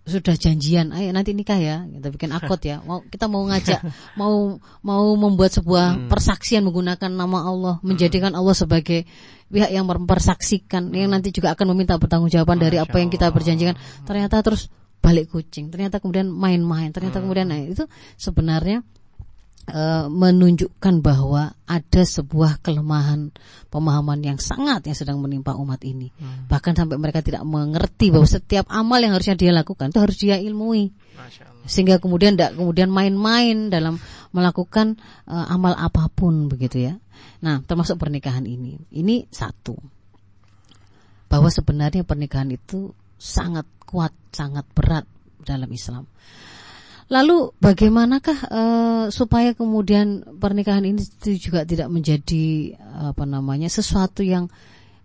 sudah 0.06 0.38
janjian, 0.38 0.94
ayo 0.94 1.10
nanti 1.10 1.34
nikah 1.34 1.58
ya, 1.58 1.82
kita 1.89 2.13
bikin 2.13 2.30
akot 2.30 2.62
ya. 2.62 2.77
Mau 2.86 3.01
kita 3.10 3.25
mau 3.25 3.42
ngajak, 3.50 3.82
mau 4.22 4.62
mau 4.86 5.06
membuat 5.18 5.58
sebuah 5.58 5.98
hmm. 5.98 6.08
persaksian 6.13 6.62
menggunakan 6.62 7.10
nama 7.10 7.42
Allah, 7.42 7.75
hmm. 7.82 7.86
menjadikan 7.89 8.32
Allah 8.38 8.54
sebagai 8.54 9.10
pihak 9.50 9.74
yang 9.74 9.89
mempersaksikan, 9.89 10.94
yang 10.94 11.10
nanti 11.10 11.34
juga 11.34 11.58
akan 11.58 11.74
meminta 11.74 11.98
pertanggungjawaban 11.98 12.62
dari 12.62 12.77
apa 12.77 13.01
yang 13.01 13.10
kita 13.10 13.34
berjanjikan. 13.34 13.74
Ternyata 14.06 14.46
terus 14.46 14.70
balik 15.01 15.34
kucing, 15.34 15.74
ternyata 15.74 15.98
kemudian 15.98 16.30
main-main, 16.30 16.94
ternyata 16.94 17.18
hmm. 17.18 17.24
kemudian 17.25 17.48
nah, 17.50 17.58
itu 17.58 17.89
sebenarnya 18.22 18.86
uh, 19.69 20.05
menunjukkan 20.12 21.01
bahwa 21.01 21.53
ada 21.65 22.01
sebuah 22.05 22.62
kelemahan 22.62 23.34
pemahaman 23.74 24.22
yang 24.22 24.38
sangat 24.38 24.86
yang 24.86 24.98
sedang 24.98 25.17
menimpa 25.22 25.57
umat 25.57 25.81
ini. 25.81 26.13
Hmm. 26.15 26.45
Bahkan 26.50 26.74
sampai 26.77 26.98
mereka 27.01 27.25
tidak 27.25 27.41
mengerti 27.45 28.13
bahwa 28.13 28.27
setiap 28.29 28.69
amal 28.69 29.01
yang 29.01 29.17
harusnya 29.17 29.38
dia 29.38 29.51
lakukan 29.53 29.89
itu 29.89 30.00
harus 30.01 30.17
dia 30.22 30.38
ilmui. 30.38 30.93
Sehingga 31.65 31.98
kemudian 31.98 32.38
tidak 32.38 32.53
kemudian 32.62 32.93
main-main 32.93 33.74
dalam 33.74 33.98
melakukan 34.29 35.01
uh, 35.25 35.50
amal 35.50 35.74
apa 35.74 36.12
pun 36.13 36.45
begitu 36.45 36.86
ya. 36.91 36.93
Nah, 37.41 37.62
termasuk 37.65 37.98
pernikahan 37.98 38.45
ini. 38.45 38.77
Ini 38.93 39.29
satu. 39.34 39.74
Bahwa 41.25 41.50
sebenarnya 41.50 42.05
pernikahan 42.05 42.53
itu 42.53 42.93
sangat 43.17 43.65
kuat, 43.81 44.13
sangat 44.29 44.65
berat 44.77 45.10
dalam 45.41 45.69
Islam. 45.74 46.05
Lalu 47.05 47.53
bagaimanakah 47.62 48.38
uh, 48.50 49.05
supaya 49.13 49.53
kemudian 49.53 50.25
pernikahan 50.41 50.81
ini 50.89 51.05
juga 51.38 51.62
tidak 51.62 51.93
menjadi 51.93 52.74
apa 52.81 53.29
namanya 53.29 53.69
sesuatu 53.69 54.25
yang 54.25 54.50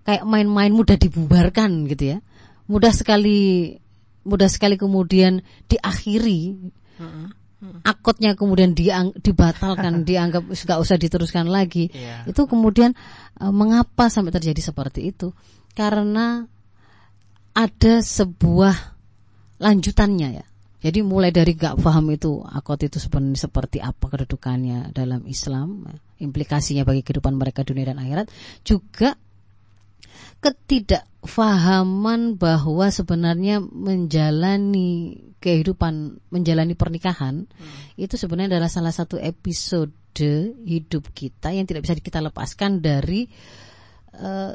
kayak 0.08 0.24
main-main 0.24 0.72
mudah 0.72 0.96
dibubarkan 0.96 1.84
gitu 1.92 2.16
ya, 2.16 2.18
mudah 2.72 2.88
sekali 2.96 3.76
mudah 4.24 4.48
sekali 4.48 4.80
kemudian 4.80 5.44
diakhiri, 5.68 6.72
akotnya 7.84 8.32
kemudian 8.32 8.72
diang, 8.72 9.12
dibatalkan, 9.20 10.00
dianggap 10.08 10.48
nggak 10.48 10.80
usah 10.80 10.96
diteruskan 10.96 11.52
lagi. 11.52 11.92
Yeah. 11.92 12.24
Itu 12.24 12.48
kemudian 12.48 12.96
uh, 13.44 13.52
mengapa 13.52 14.08
sampai 14.08 14.32
terjadi 14.32 14.72
seperti 14.72 15.12
itu? 15.12 15.36
Karena 15.76 16.48
ada 17.52 17.94
sebuah 18.00 18.96
lanjutannya 19.60 20.28
ya 20.40 20.49
jadi 20.80 21.04
mulai 21.04 21.28
dari 21.28 21.52
gak 21.52 21.76
paham 21.80 22.08
itu 22.08 22.40
akot 22.40 22.80
itu 22.80 22.96
sebenarnya 22.96 23.48
seperti 23.48 23.84
apa 23.84 24.08
kedudukannya 24.08 24.96
dalam 24.96 25.28
Islam, 25.28 25.84
implikasinya 26.16 26.88
bagi 26.88 27.04
kehidupan 27.04 27.36
mereka 27.36 27.68
dunia 27.68 27.92
dan 27.92 28.00
akhirat, 28.00 28.32
juga 28.64 29.12
ketidakfahaman 30.40 32.40
bahwa 32.40 32.88
sebenarnya 32.88 33.60
menjalani 33.60 35.20
kehidupan, 35.36 36.16
menjalani 36.32 36.72
pernikahan 36.72 37.44
hmm. 37.44 38.00
itu 38.00 38.16
sebenarnya 38.16 38.56
adalah 38.56 38.72
salah 38.72 38.92
satu 38.92 39.20
episode 39.20 39.92
hidup 40.64 41.14
kita 41.14 41.54
yang 41.54 41.64
tidak 41.64 41.86
bisa 41.86 41.96
kita 41.96 42.20
lepaskan 42.20 42.82
dari 42.82 43.30
uh, 44.16 44.52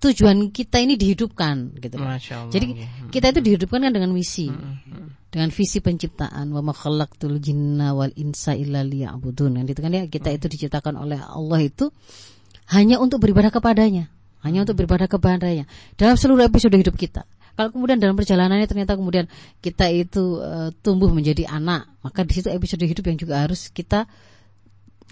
tujuan 0.00 0.48
kita 0.48 0.80
ini 0.80 0.96
dihidupkan 0.96 1.76
gitu. 1.76 2.00
Jadi 2.48 2.66
ya. 2.72 2.88
kita 3.12 3.36
itu 3.36 3.40
dihidupkan 3.44 3.84
kan 3.84 3.92
dengan 3.92 4.10
misi. 4.16 4.48
Hmm, 4.48 4.80
hmm. 4.80 5.08
Dengan 5.30 5.54
visi 5.54 5.78
penciptaan 5.78 6.50
wa 6.50 6.58
ma 6.64 6.74
khalaqtul 6.74 7.38
jinna 7.38 7.94
wal 7.94 8.10
insa 8.18 8.56
illa 8.56 8.82
liya'budun. 8.82 9.60
Kan 9.60 9.64
gitu 9.68 9.80
kan 9.84 9.92
ya 9.92 10.08
kita 10.08 10.32
hmm. 10.32 10.36
itu 10.40 10.46
diciptakan 10.50 10.98
oleh 10.98 11.20
Allah 11.20 11.60
itu 11.62 11.92
hanya 12.72 12.98
untuk 12.98 13.20
beribadah 13.22 13.52
kepadanya, 13.52 14.08
hanya 14.42 14.64
untuk 14.64 14.80
beribadah 14.80 15.06
kepadanya 15.06 15.68
dalam 16.00 16.16
seluruh 16.16 16.48
episode 16.48 16.74
hidup 16.74 16.96
kita. 16.96 17.28
Kalau 17.54 17.68
kemudian 17.76 18.00
dalam 18.00 18.16
perjalanannya 18.16 18.64
ternyata 18.64 18.96
kemudian 18.96 19.28
kita 19.60 19.90
itu 19.92 20.40
uh, 20.40 20.72
tumbuh 20.80 21.12
menjadi 21.12 21.44
anak, 21.50 21.92
maka 22.00 22.24
di 22.24 22.32
situ 22.40 22.48
episode 22.48 22.80
hidup 22.80 23.04
yang 23.04 23.18
juga 23.20 23.44
harus 23.44 23.68
kita 23.68 24.08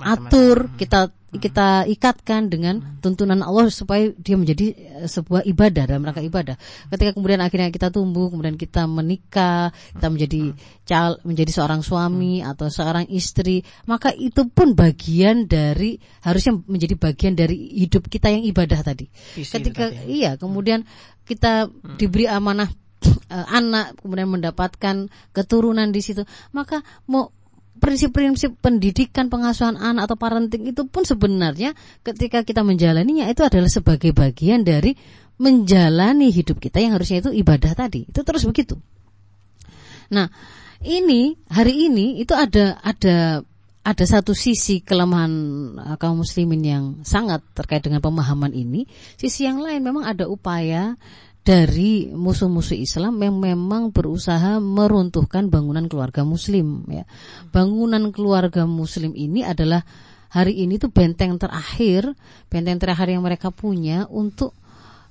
atur, 0.02 0.70
kita 0.78 1.10
kita 1.28 1.84
ikatkan 1.84 2.48
dengan 2.48 2.80
tuntunan 3.04 3.44
Allah 3.44 3.68
supaya 3.68 4.08
dia 4.16 4.40
menjadi 4.40 4.72
eh, 4.72 5.08
sebuah 5.12 5.44
ibadah 5.44 5.84
dalam 5.84 6.00
rangka 6.00 6.24
ibadah. 6.24 6.56
Ketika 6.88 7.12
kemudian 7.12 7.44
akhirnya 7.44 7.68
kita 7.68 7.92
tumbuh, 7.92 8.32
kemudian 8.32 8.56
kita 8.56 8.88
menikah, 8.88 9.68
kita 9.92 10.08
menjadi 10.08 10.56
cal 10.88 11.20
menjadi 11.28 11.52
seorang 11.52 11.84
suami 11.84 12.40
atau 12.40 12.72
seorang 12.72 13.04
istri, 13.12 13.60
maka 13.84 14.08
itu 14.16 14.48
pun 14.48 14.72
bagian 14.72 15.44
dari 15.44 16.00
harusnya 16.24 16.56
menjadi 16.64 16.96
bagian 16.96 17.36
dari 17.36 17.76
hidup 17.76 18.08
kita 18.08 18.32
yang 18.32 18.48
ibadah 18.48 18.80
tadi. 18.80 19.12
Ketika 19.36 19.92
tadi. 19.92 20.24
iya, 20.24 20.40
kemudian 20.40 20.88
kita 21.28 21.68
diberi 22.00 22.24
amanah 22.24 22.72
uh, 23.30 23.46
anak 23.52 24.00
kemudian 24.00 24.28
mendapatkan 24.28 25.12
keturunan 25.30 25.88
di 25.92 26.00
situ 26.02 26.24
maka 26.50 26.82
mau 27.06 27.30
prinsip-prinsip 27.78 28.58
pendidikan 28.58 29.30
pengasuhan 29.32 29.78
anak 29.78 30.10
atau 30.10 30.16
parenting 30.18 30.68
itu 30.68 30.84
pun 30.84 31.06
sebenarnya 31.06 31.72
ketika 32.02 32.44
kita 32.44 32.66
menjalaninya 32.66 33.30
itu 33.30 33.46
adalah 33.46 33.70
sebagai 33.70 34.12
bagian 34.12 34.66
dari 34.66 34.98
menjalani 35.38 36.34
hidup 36.34 36.58
kita 36.58 36.82
yang 36.82 36.98
harusnya 36.98 37.22
itu 37.22 37.30
ibadah 37.30 37.72
tadi. 37.72 38.04
Itu 38.04 38.26
terus 38.26 38.42
begitu. 38.42 38.76
Nah, 40.10 40.26
ini 40.82 41.38
hari 41.46 41.88
ini 41.90 42.18
itu 42.18 42.34
ada 42.34 42.78
ada 42.82 43.46
ada 43.88 44.04
satu 44.04 44.36
sisi 44.36 44.84
kelemahan 44.84 45.32
uh, 45.80 45.96
kaum 45.96 46.20
muslimin 46.20 46.60
yang 46.60 46.84
sangat 47.08 47.40
terkait 47.56 47.80
dengan 47.80 48.04
pemahaman 48.04 48.52
ini. 48.52 48.84
Sisi 49.16 49.48
yang 49.48 49.64
lain 49.64 49.80
memang 49.80 50.04
ada 50.04 50.28
upaya 50.28 51.00
dari 51.48 52.12
musuh-musuh 52.12 52.76
Islam 52.76 53.16
yang 53.24 53.40
memang 53.40 53.88
berusaha 53.88 54.60
meruntuhkan 54.60 55.48
bangunan 55.48 55.88
keluarga 55.88 56.20
muslim 56.20 56.84
ya. 56.92 57.08
Bangunan 57.48 58.12
keluarga 58.12 58.68
muslim 58.68 59.16
ini 59.16 59.40
adalah 59.48 59.80
hari 60.28 60.60
ini 60.60 60.76
tuh 60.76 60.92
benteng 60.92 61.40
terakhir, 61.40 62.12
benteng 62.52 62.76
terakhir 62.76 63.16
yang 63.16 63.24
mereka 63.24 63.48
punya 63.48 64.04
untuk 64.12 64.52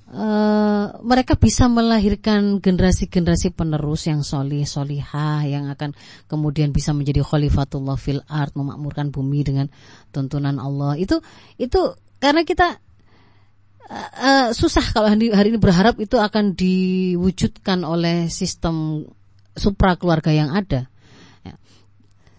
Uh, 0.08 1.04
mereka 1.04 1.36
bisa 1.36 1.68
melahirkan 1.68 2.64
generasi-generasi 2.64 3.52
penerus 3.52 4.08
yang 4.08 4.24
solih, 4.24 4.64
solihah, 4.64 5.44
yang 5.44 5.68
akan 5.68 5.92
kemudian 6.32 6.72
bisa 6.72 6.96
menjadi 6.96 7.28
khalifatullah 7.28 8.00
fil 8.00 8.24
art, 8.32 8.56
memakmurkan 8.56 9.12
bumi 9.12 9.44
dengan 9.44 9.68
tuntunan 10.16 10.64
Allah. 10.64 10.96
Itu 10.96 11.20
itu 11.60 11.92
karena 12.24 12.48
kita 12.48 12.80
uh, 13.90 14.48
susah 14.52 14.84
kalau 14.92 15.08
hari, 15.08 15.32
hari 15.32 15.56
ini 15.56 15.60
berharap 15.60 15.98
itu 15.98 16.20
akan 16.20 16.54
diwujudkan 16.54 17.82
oleh 17.88 18.28
sistem 18.28 19.08
supra 19.58 19.98
keluarga 19.98 20.30
yang 20.30 20.54
ada. 20.54 20.88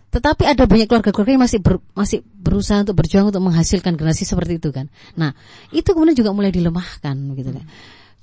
Tetapi 0.09 0.49
ada 0.49 0.65
banyak 0.65 0.89
keluarga-keluarga 0.89 1.33
yang 1.37 1.45
masih 1.45 1.61
ber, 1.61 1.85
masih 1.93 2.25
berusaha 2.25 2.81
untuk 2.81 2.97
berjuang 2.97 3.29
untuk 3.29 3.45
menghasilkan 3.45 3.93
generasi 3.93 4.25
seperti 4.25 4.57
itu 4.57 4.73
kan. 4.73 4.89
Nah, 5.21 5.37
itu 5.69 5.85
kemudian 5.93 6.17
juga 6.17 6.33
mulai 6.33 6.49
dilemahkan 6.49 7.37
gitu 7.37 7.51
kan. 7.53 7.65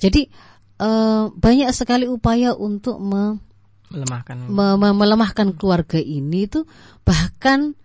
Jadi 0.01 0.25
uh, 0.81 1.29
banyak 1.29 1.69
sekali 1.77 2.09
upaya 2.09 2.57
untuk 2.57 2.97
me, 2.97 3.37
melemahkan 3.93 4.49
me, 4.49 4.81
me, 4.81 4.87
melemahkan 4.97 5.53
keluarga 5.53 6.01
ini 6.01 6.49
itu 6.49 6.65
bahkan 7.05 7.77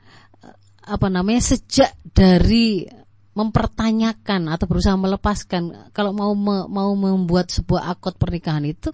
apa 0.81 1.07
namanya 1.13 1.45
sejak 1.45 1.93
dari 2.17 2.89
mempertanyakan 3.35 4.51
atau 4.51 4.67
berusaha 4.67 4.99
melepaskan 4.99 5.93
kalau 5.95 6.11
mau 6.11 6.35
me, 6.35 6.67
mau 6.67 6.91
membuat 6.99 7.49
sebuah 7.55 7.95
akad 7.95 8.19
pernikahan 8.19 8.67
itu 8.67 8.91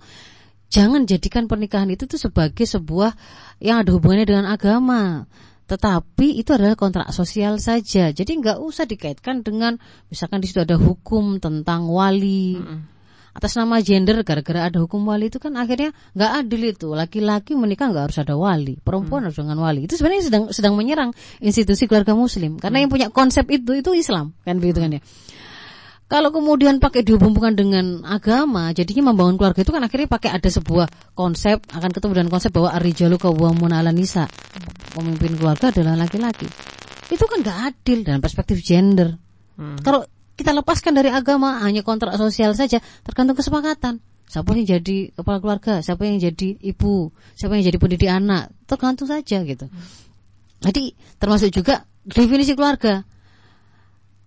jangan 0.68 1.08
jadikan 1.08 1.48
pernikahan 1.48 1.88
itu 1.88 2.04
tuh 2.04 2.20
sebagai 2.20 2.66
sebuah 2.68 3.16
yang 3.62 3.80
ada 3.80 3.90
hubungannya 3.96 4.26
dengan 4.28 4.46
agama. 4.50 5.24
Tetapi 5.66 6.38
itu 6.38 6.54
adalah 6.54 6.78
kontrak 6.78 7.10
sosial 7.10 7.58
saja. 7.58 8.14
Jadi 8.14 8.38
nggak 8.38 8.62
usah 8.62 8.86
dikaitkan 8.86 9.42
dengan 9.42 9.74
misalkan 10.06 10.38
di 10.38 10.46
situ 10.46 10.62
ada 10.62 10.78
hukum 10.78 11.42
tentang 11.42 11.90
wali. 11.90 12.54
Mm 12.54 12.62
-hmm. 12.62 12.95
Atas 13.36 13.52
nama 13.52 13.84
gender 13.84 14.24
gara-gara 14.24 14.72
ada 14.72 14.80
hukum 14.80 15.04
wali 15.04 15.28
itu 15.28 15.36
kan 15.36 15.60
akhirnya 15.60 15.92
nggak 16.16 16.30
adil 16.40 16.62
itu. 16.72 16.88
Laki-laki 16.96 17.52
menikah 17.52 17.92
nggak 17.92 18.04
harus 18.08 18.18
ada 18.24 18.32
wali, 18.32 18.80
perempuan 18.80 19.20
mm. 19.20 19.26
harus 19.28 19.38
dengan 19.44 19.58
wali. 19.60 19.84
Itu 19.84 20.00
sebenarnya 20.00 20.24
sedang 20.24 20.44
sedang 20.56 20.72
menyerang 20.72 21.12
institusi 21.44 21.84
keluarga 21.84 22.16
muslim 22.16 22.56
karena 22.56 22.80
mm. 22.80 22.82
yang 22.88 22.90
punya 22.90 23.06
konsep 23.12 23.44
itu 23.52 23.76
itu 23.76 23.92
Islam 23.92 24.32
kan 24.48 24.56
begitu 24.56 24.80
kan 24.80 24.96
ya. 24.96 25.04
Kalau 26.06 26.30
kemudian 26.30 26.78
pakai 26.78 27.02
dihubungkan 27.02 27.58
dengan 27.58 28.06
agama, 28.06 28.70
jadinya 28.70 29.10
membangun 29.10 29.34
keluarga 29.42 29.66
itu 29.66 29.74
kan 29.74 29.82
akhirnya 29.82 30.06
pakai 30.06 30.30
ada 30.38 30.46
sebuah 30.46 30.86
konsep 31.18 31.66
akan 31.66 31.90
ketemu 31.90 32.12
dengan 32.14 32.30
konsep 32.30 32.54
bahwa 32.54 32.70
arijalu 32.78 33.18
kawamun 33.18 33.74
ala 33.74 33.90
nisa. 33.90 34.30
Pemimpin 34.94 35.34
keluarga 35.34 35.74
adalah 35.74 35.98
laki-laki. 35.98 36.46
Itu 37.10 37.26
kan 37.26 37.42
gak 37.42 37.58
adil 37.74 38.06
dalam 38.06 38.22
perspektif 38.22 38.62
gender. 38.62 39.18
Hmm. 39.58 39.82
Kalau 39.82 40.06
kita 40.36 40.52
lepaskan 40.52 40.92
dari 40.92 41.08
agama 41.08 41.64
hanya 41.64 41.80
kontrak 41.80 42.14
sosial 42.20 42.52
saja, 42.52 42.78
tergantung 43.02 43.36
kesepakatan. 43.36 44.04
Siapa 44.26 44.52
yang 44.58 44.66
jadi 44.66 45.14
kepala 45.14 45.38
keluarga, 45.38 45.80
siapa 45.80 46.02
yang 46.04 46.18
jadi 46.18 46.58
ibu, 46.60 47.14
siapa 47.38 47.56
yang 47.56 47.64
jadi 47.64 47.78
pendidik 47.78 48.10
anak, 48.10 48.52
tergantung 48.68 49.06
saja 49.06 49.40
gitu. 49.46 49.66
Jadi 50.60 50.92
termasuk 51.16 51.54
juga 51.54 51.86
definisi 52.02 52.52
keluarga 52.58 53.06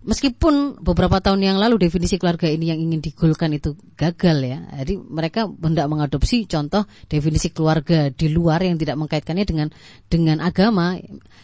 meskipun 0.00 0.80
beberapa 0.80 1.20
tahun 1.20 1.44
yang 1.44 1.56
lalu 1.60 1.88
definisi 1.88 2.16
keluarga 2.16 2.48
ini 2.48 2.72
yang 2.72 2.80
ingin 2.80 3.04
digolkan 3.04 3.52
itu 3.52 3.76
gagal 3.96 4.38
ya. 4.40 4.58
Jadi 4.80 4.96
mereka 4.96 5.44
hendak 5.48 5.86
mengadopsi 5.92 6.48
contoh 6.48 6.88
definisi 7.06 7.52
keluarga 7.52 8.08
di 8.08 8.32
luar 8.32 8.64
yang 8.64 8.80
tidak 8.80 8.96
mengkaitkannya 8.96 9.44
dengan 9.44 9.68
dengan 10.08 10.40
agama 10.40 10.96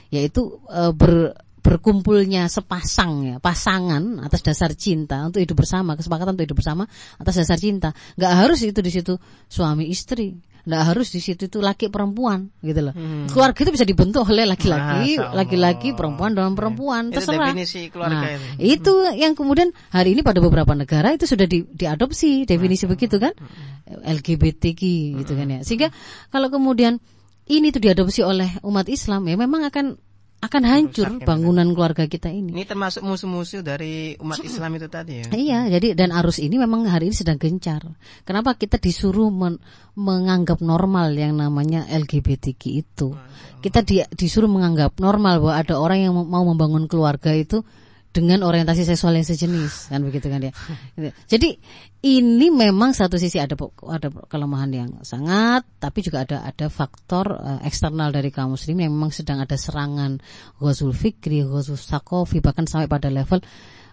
yaitu 0.09 0.65
e, 0.73 0.81
ber 0.97 1.37
berkumpulnya 1.67 2.47
sepasang 2.47 3.27
ya 3.27 3.37
pasangan 3.43 4.23
atas 4.23 4.47
dasar 4.47 4.71
cinta 4.79 5.27
untuk 5.27 5.43
hidup 5.43 5.59
bersama 5.59 5.99
kesepakatan 5.99 6.39
untuk 6.39 6.47
hidup 6.47 6.59
bersama 6.63 6.87
atas 7.19 7.43
dasar 7.43 7.59
cinta 7.59 7.91
nggak 8.15 8.33
harus 8.39 8.63
itu 8.63 8.79
di 8.79 8.91
situ 8.95 9.19
suami 9.51 9.91
istri 9.91 10.39
nggak 10.67 10.83
harus 10.83 11.15
di 11.15 11.23
situ 11.23 11.47
itu 11.47 11.59
laki 11.63 11.91
perempuan 11.91 12.51
gitu 12.63 12.91
loh 12.91 12.95
hmm. 12.95 13.31
keluarga 13.31 13.59
itu 13.67 13.71
bisa 13.75 13.87
dibentuk 13.87 14.27
oleh 14.27 14.47
laki-laki 14.47 15.19
laki-laki 15.19 15.95
perempuan 15.95 16.35
dan 16.35 16.55
perempuan 16.59 17.11
itu 17.11 17.23
terserah 17.23 17.51
definisi 17.55 17.91
keluarga 17.91 18.27
nah, 18.31 18.31
itu. 18.59 18.83
itu 18.83 18.95
yang 19.19 19.35
kemudian 19.39 19.71
hari 19.91 20.19
ini 20.19 20.27
pada 20.27 20.39
beberapa 20.43 20.75
negara 20.75 21.15
itu 21.15 21.27
sudah 21.27 21.47
di, 21.47 21.67
diadopsi 21.67 22.47
definisi 22.47 22.87
Masa. 22.87 22.93
begitu 22.95 23.17
kan 23.19 23.35
hmm. 23.35 24.07
LGBTQ 24.07 24.83
gitu 25.23 25.33
kan 25.39 25.47
ya 25.51 25.61
sehingga 25.63 25.95
kalau 26.31 26.51
kemudian 26.51 26.99
ini 27.47 27.71
tuh 27.71 27.83
diadopsi 27.83 28.27
oleh 28.27 28.59
umat 28.67 28.91
Islam 28.91 29.23
ya 29.31 29.39
memang 29.39 29.71
akan 29.71 30.06
akan 30.37 30.63
hancur 30.69 31.09
bangunan 31.25 31.65
keluarga 31.73 32.05
kita 32.05 32.29
ini. 32.29 32.53
Ini 32.53 32.69
termasuk 32.69 33.01
musuh-musuh 33.03 33.65
dari 33.65 34.15
umat 34.21 34.45
Islam 34.45 34.77
itu 34.77 34.87
tadi 34.87 35.25
ya. 35.25 35.27
Iya, 35.33 35.61
jadi 35.79 35.97
dan 35.97 36.13
arus 36.13 36.39
ini 36.39 36.61
memang 36.61 36.85
hari 36.87 37.09
ini 37.09 37.17
sedang 37.17 37.41
gencar. 37.41 37.83
Kenapa 38.29 38.55
kita 38.55 38.77
disuruh 38.77 39.33
men, 39.33 39.57
menganggap 39.97 40.61
normal 40.61 41.17
yang 41.17 41.41
namanya 41.41 41.89
LGBTQ 41.89 42.63
itu? 42.69 43.17
Kita 43.65 43.81
di, 43.81 44.05
disuruh 44.13 44.47
menganggap 44.47 45.01
normal 45.01 45.41
bahwa 45.41 45.55
ada 45.57 45.75
orang 45.81 45.99
yang 46.05 46.13
mau 46.13 46.45
membangun 46.45 46.85
keluarga 46.85 47.33
itu 47.33 47.65
dengan 48.17 48.49
orientasi 48.49 48.89
seksual 48.89 49.13
yang 49.13 49.29
sejenis 49.29 49.93
kan 49.93 50.01
begitu 50.01 50.33
kan 50.33 50.41
ya. 50.41 50.53
Jadi 51.33 51.61
ini 52.07 52.55
memang 52.55 52.95
satu 52.95 53.19
sisi 53.19 53.43
ada 53.43 53.59
ada 53.91 54.09
kelemahan 54.31 54.71
yang 54.71 54.91
sangat 55.03 55.67
tapi 55.83 56.07
juga 56.07 56.23
ada 56.23 56.47
ada 56.47 56.71
faktor 56.71 57.35
uh, 57.35 57.61
eksternal 57.67 58.15
dari 58.15 58.31
kaum 58.31 58.55
muslim 58.55 58.79
yang 58.79 58.95
memang 58.95 59.11
sedang 59.11 59.43
ada 59.43 59.59
serangan 59.59 60.23
ghazul 60.63 60.95
fikri, 60.95 61.43
ghazul 61.43 61.75
sakofi 61.75 62.39
bahkan 62.39 62.71
sampai 62.71 62.87
pada 62.87 63.11
level 63.11 63.43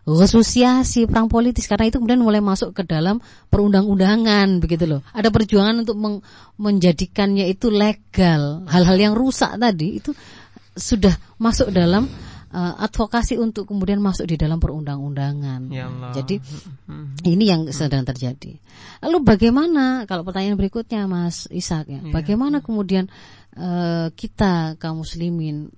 asosiasi 0.03 1.07
perang 1.07 1.31
politis 1.31 1.63
karena 1.63 1.87
itu 1.87 1.95
kemudian 1.95 2.19
mulai 2.19 2.43
masuk 2.43 2.75
ke 2.75 2.83
dalam 2.83 3.23
perundang-undangan 3.47 4.59
begitu 4.59 4.83
loh. 4.83 5.01
Ada 5.15 5.31
perjuangan 5.31 5.87
untuk 5.87 5.95
meng, 5.95 6.19
menjadikannya 6.59 7.47
itu 7.47 7.71
legal. 7.71 8.67
Hal-hal 8.67 8.99
yang 8.99 9.13
rusak 9.15 9.55
tadi 9.55 10.03
itu 10.03 10.11
sudah 10.75 11.15
masuk 11.39 11.71
dalam 11.71 12.11
uh, 12.53 12.73
advokasi 12.77 13.41
untuk 13.41 13.65
kemudian 13.67 13.97
masuk 13.99 14.29
di 14.29 14.37
dalam 14.37 14.61
perundang-undangan. 14.61 15.73
Ya 15.73 15.89
Jadi 16.13 16.37
ini 17.25 17.43
yang 17.49 17.65
sedang 17.73 18.05
terjadi. 18.05 18.61
Lalu 19.01 19.17
bagaimana 19.25 20.05
kalau 20.05 20.21
pertanyaan 20.21 20.55
berikutnya 20.55 21.09
Mas 21.09 21.49
Ishak 21.49 21.89
ya, 21.89 21.99
ya. 21.99 22.13
bagaimana 22.13 22.61
kemudian 22.61 23.09
uh, 23.57 24.13
kita 24.13 24.77
kaum 24.77 25.01
muslimin 25.01 25.73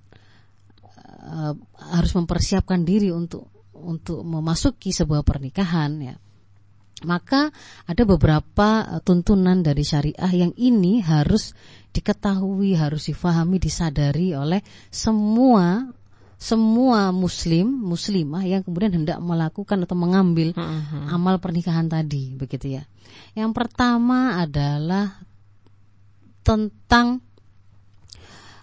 uh, 1.26 1.56
harus 1.96 2.12
mempersiapkan 2.12 2.84
diri 2.84 3.08
untuk 3.10 3.48
untuk 3.72 4.20
memasuki 4.22 4.92
sebuah 4.92 5.24
pernikahan 5.24 5.92
ya. 6.00 6.16
Maka 7.04 7.52
ada 7.84 8.02
beberapa 8.08 8.88
tuntunan 9.04 9.60
dari 9.60 9.84
syariah 9.84 10.32
yang 10.32 10.56
ini 10.56 11.04
harus 11.04 11.52
diketahui, 11.92 12.72
harus 12.72 13.12
difahami, 13.12 13.60
disadari 13.60 14.32
oleh 14.32 14.64
semua 14.88 15.92
semua 16.36 17.16
muslim 17.16 17.64
muslimah 17.64 18.44
yang 18.44 18.60
kemudian 18.60 18.92
hendak 18.92 19.18
melakukan 19.24 19.88
atau 19.88 19.96
mengambil 19.96 20.52
uh-huh. 20.52 21.08
amal 21.08 21.40
pernikahan 21.40 21.88
tadi 21.88 22.36
begitu 22.36 22.76
ya. 22.76 22.84
Yang 23.32 23.56
pertama 23.56 24.36
adalah 24.36 25.16
tentang 26.44 27.24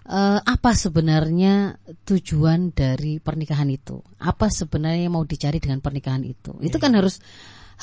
uh, 0.06 0.40
apa 0.40 0.70
sebenarnya 0.72 1.76
tujuan 2.06 2.70
dari 2.70 3.18
pernikahan 3.18 3.68
itu? 3.74 4.00
Apa 4.22 4.48
sebenarnya 4.48 5.10
yang 5.10 5.18
mau 5.18 5.26
dicari 5.26 5.58
dengan 5.58 5.82
pernikahan 5.82 6.22
itu? 6.22 6.54
Itu 6.62 6.78
kan 6.78 6.94
iya. 6.94 7.02
harus 7.02 7.18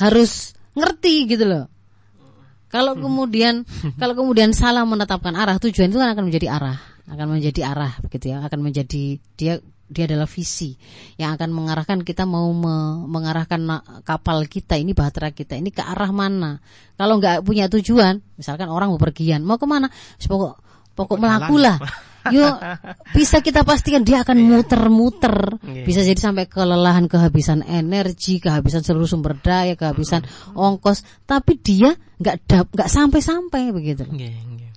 harus 0.00 0.56
ngerti 0.72 1.36
gitu 1.36 1.44
loh. 1.44 1.68
Kalau 2.72 2.96
hmm. 2.96 3.02
kemudian 3.04 3.54
kalau 4.00 4.16
kemudian 4.16 4.56
salah 4.56 4.88
menetapkan 4.88 5.36
arah 5.36 5.60
tujuan 5.60 5.92
itu 5.92 6.00
kan 6.00 6.16
akan 6.16 6.24
menjadi 6.32 6.48
arah, 6.48 6.80
akan 7.12 7.26
menjadi 7.28 7.60
arah 7.68 7.92
begitu 8.00 8.32
ya, 8.32 8.40
akan 8.40 8.60
menjadi 8.64 9.20
dia 9.36 9.60
dia 9.92 10.08
adalah 10.08 10.26
visi 10.26 10.74
yang 11.20 11.36
akan 11.36 11.52
mengarahkan 11.52 12.00
kita 12.02 12.24
mau 12.24 12.48
me 12.50 13.04
mengarahkan 13.06 13.60
kapal 14.02 14.48
kita 14.48 14.80
ini 14.80 14.96
bahtera 14.96 15.30
kita 15.30 15.54
ini 15.54 15.68
ke 15.68 15.84
arah 15.84 16.10
mana. 16.10 16.58
Kalau 16.96 17.20
nggak 17.20 17.44
punya 17.44 17.68
tujuan, 17.68 18.18
misalkan 18.40 18.72
orang 18.72 18.90
mau 18.90 19.00
pergian, 19.00 19.44
mau 19.44 19.60
ke 19.60 19.68
mana? 19.68 19.92
Pokok 20.18 20.58
pokok 20.96 21.16
melaku 21.20 21.56
lah. 21.60 21.76
Yuk 22.30 22.54
bisa 23.18 23.42
kita 23.42 23.66
pastikan 23.66 24.06
dia 24.06 24.22
akan 24.22 24.38
muter-muter, 24.46 25.58
bisa 25.82 26.06
jadi 26.06 26.14
sampai 26.14 26.46
kelelahan, 26.46 27.10
kehabisan 27.10 27.66
energi, 27.66 28.38
kehabisan 28.38 28.86
seluruh 28.86 29.10
sumber 29.10 29.34
daya, 29.42 29.74
kehabisan 29.74 30.22
ongkos, 30.54 31.02
tapi 31.26 31.58
dia 31.58 31.98
nggak 32.22 32.46
nggak 32.78 32.90
sampai-sampai 32.90 33.74
begitu. 33.74 34.06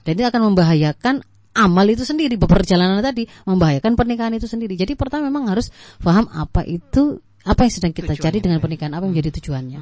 Dan 0.02 0.12
ini 0.18 0.26
akan 0.26 0.42
membahayakan 0.54 1.22
amal 1.56 1.88
itu 1.88 2.04
sendiri 2.04 2.36
perjalanan 2.36 3.00
tadi 3.00 3.26
membahayakan 3.48 3.96
pernikahan 3.96 4.36
itu 4.36 4.46
sendiri. 4.46 4.76
Jadi 4.76 5.00
pertama 5.00 5.32
memang 5.32 5.48
harus 5.48 5.72
paham 6.04 6.28
apa 6.30 6.68
itu 6.68 7.24
apa 7.48 7.64
yang 7.64 7.74
sedang 7.74 7.94
kita 7.96 8.14
cari 8.20 8.44
dengan 8.44 8.60
pernikahan, 8.60 8.92
apa 8.94 9.08
yang 9.08 9.16
menjadi 9.16 9.40
tujuannya. 9.40 9.82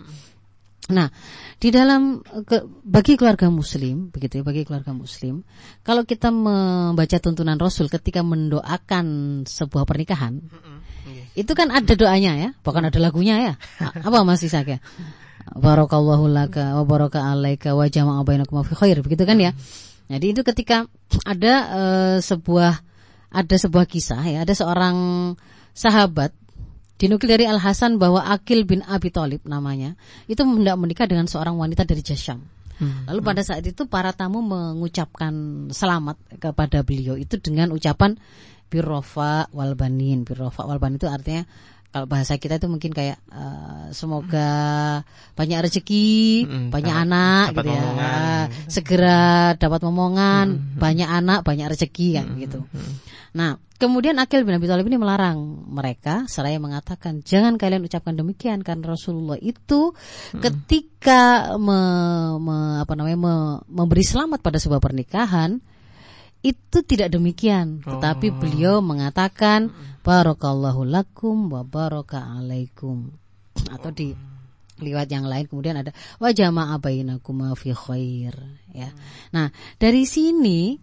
Nah, 0.84 1.08
di 1.64 1.72
dalam 1.72 2.20
ke, 2.44 2.60
bagi 2.84 3.16
keluarga 3.16 3.48
muslim, 3.48 4.12
begitu 4.12 4.40
ya, 4.40 4.44
bagi 4.44 4.68
keluarga 4.68 4.92
muslim, 4.92 5.48
kalau 5.80 6.04
kita 6.04 6.28
membaca 6.28 7.18
tuntunan 7.24 7.56
Rasul 7.56 7.88
ketika 7.88 8.20
mendoakan 8.20 9.06
sebuah 9.48 9.88
pernikahan, 9.88 10.44
itu 11.40 11.52
kan 11.56 11.72
ada 11.72 11.96
doanya 11.96 12.36
ya, 12.36 12.50
bahkan 12.68 12.84
ada 12.84 13.00
lagunya 13.00 13.40
ya. 13.40 13.54
Apa 13.80 14.28
Mas 14.28 14.44
Isak 14.44 14.76
ya? 14.76 14.84
barakallahu 15.54 16.32
laka 16.32 16.74
wa 16.80 16.84
baraka 16.88 17.20
alaika 17.20 17.76
wa 17.76 17.86
jama'a 17.86 18.24
bainakum 18.24 18.64
fi 18.64 18.74
khair 18.74 19.04
begitu 19.04 19.28
kan 19.28 19.38
ya 19.38 19.52
jadi 20.08 20.26
itu 20.36 20.42
ketika 20.42 20.88
ada 21.24 21.54
uh, 21.72 22.18
sebuah 22.20 22.74
ada 23.34 23.56
sebuah 23.56 23.86
kisah 23.90 24.22
ya 24.26 24.44
ada 24.44 24.54
seorang 24.54 24.96
sahabat 25.74 26.34
dinukil 27.02 27.28
dari 27.28 27.50
Al 27.50 27.60
Hasan 27.60 27.98
bahwa 27.98 28.24
Akil 28.24 28.64
bin 28.64 28.86
Abi 28.86 29.10
Thalib 29.10 29.44
namanya 29.44 29.98
itu 30.30 30.44
hendak 30.46 30.78
menikah 30.80 31.10
dengan 31.10 31.26
seorang 31.26 31.58
wanita 31.58 31.84
dari 31.84 32.06
Jasyam 32.06 32.44
Hmm. 32.82 33.06
Lalu 33.06 33.22
pada 33.22 33.42
saat 33.46 33.64
itu 33.64 33.86
para 33.86 34.12
tamu 34.18 34.42
mengucapkan 34.42 35.34
selamat 35.70 36.18
kepada 36.42 36.82
beliau 36.82 37.14
itu 37.14 37.38
dengan 37.38 37.70
ucapan 37.70 38.18
birrofa 38.68 39.48
walbanin. 39.54 40.26
Birrofa 40.26 40.66
walbanin 40.66 40.98
itu 40.98 41.06
artinya 41.06 41.46
kalau 41.94 42.10
bahasa 42.10 42.42
kita 42.42 42.58
itu 42.58 42.66
mungkin 42.66 42.90
kayak 42.90 43.22
uh, 43.30 43.94
semoga 43.94 44.50
banyak 45.38 45.62
rezeki, 45.62 46.42
hmm, 46.42 46.68
banyak 46.74 46.90
dapat, 46.90 47.06
anak 47.06 47.46
dapat 47.54 47.54
gitu 47.54 47.70
ya. 47.70 47.82
Momongan. 47.86 48.46
Segera 48.66 49.22
dapat 49.62 49.80
momongan, 49.86 50.46
hmm, 50.50 50.62
hmm. 50.74 50.80
banyak 50.82 51.06
anak, 51.06 51.40
banyak 51.46 51.70
rezeki 51.70 52.08
kan 52.18 52.28
hmm, 52.34 52.38
gitu. 52.42 52.60
Hmm. 52.66 52.94
Nah, 53.38 53.62
kemudian 53.78 54.18
Akil 54.18 54.42
bin 54.42 54.58
Abi 54.58 54.66
Thalib 54.66 54.90
ini 54.90 54.98
melarang 54.98 55.38
mereka 55.70 56.26
seraya 56.26 56.58
mengatakan 56.58 57.22
jangan 57.22 57.62
kalian 57.62 57.86
ucapkan 57.86 58.18
demikian 58.18 58.66
karena 58.66 58.98
Rasulullah 58.98 59.38
itu 59.38 59.94
hmm. 60.34 60.42
ketika 60.42 61.54
me, 61.62 61.78
me, 62.42 62.58
apa 62.82 62.98
namanya 62.98 63.22
me, 63.22 63.36
memberi 63.70 64.02
selamat 64.02 64.42
pada 64.42 64.58
sebuah 64.58 64.82
pernikahan 64.82 65.62
itu 66.44 66.84
tidak 66.84 67.16
demikian, 67.16 67.80
tetapi 67.80 68.28
oh. 68.30 68.36
beliau 68.36 68.76
mengatakan 68.84 69.72
barakallahu 70.04 70.84
lakum 70.84 71.48
wa 71.48 71.64
baraka 71.64 72.20
alaikum. 72.20 73.16
Atau 73.72 73.96
di 73.96 74.12
liwat 74.84 75.08
yang 75.08 75.24
lain 75.24 75.48
kemudian 75.48 75.80
ada 75.80 75.96
wa 76.20 76.30
jama'a 76.36 76.76
bainakum 76.84 77.56
fi 77.56 77.72
khair 77.72 78.36
ya. 78.76 78.92
Nah, 79.32 79.48
dari 79.80 80.04
sini 80.04 80.76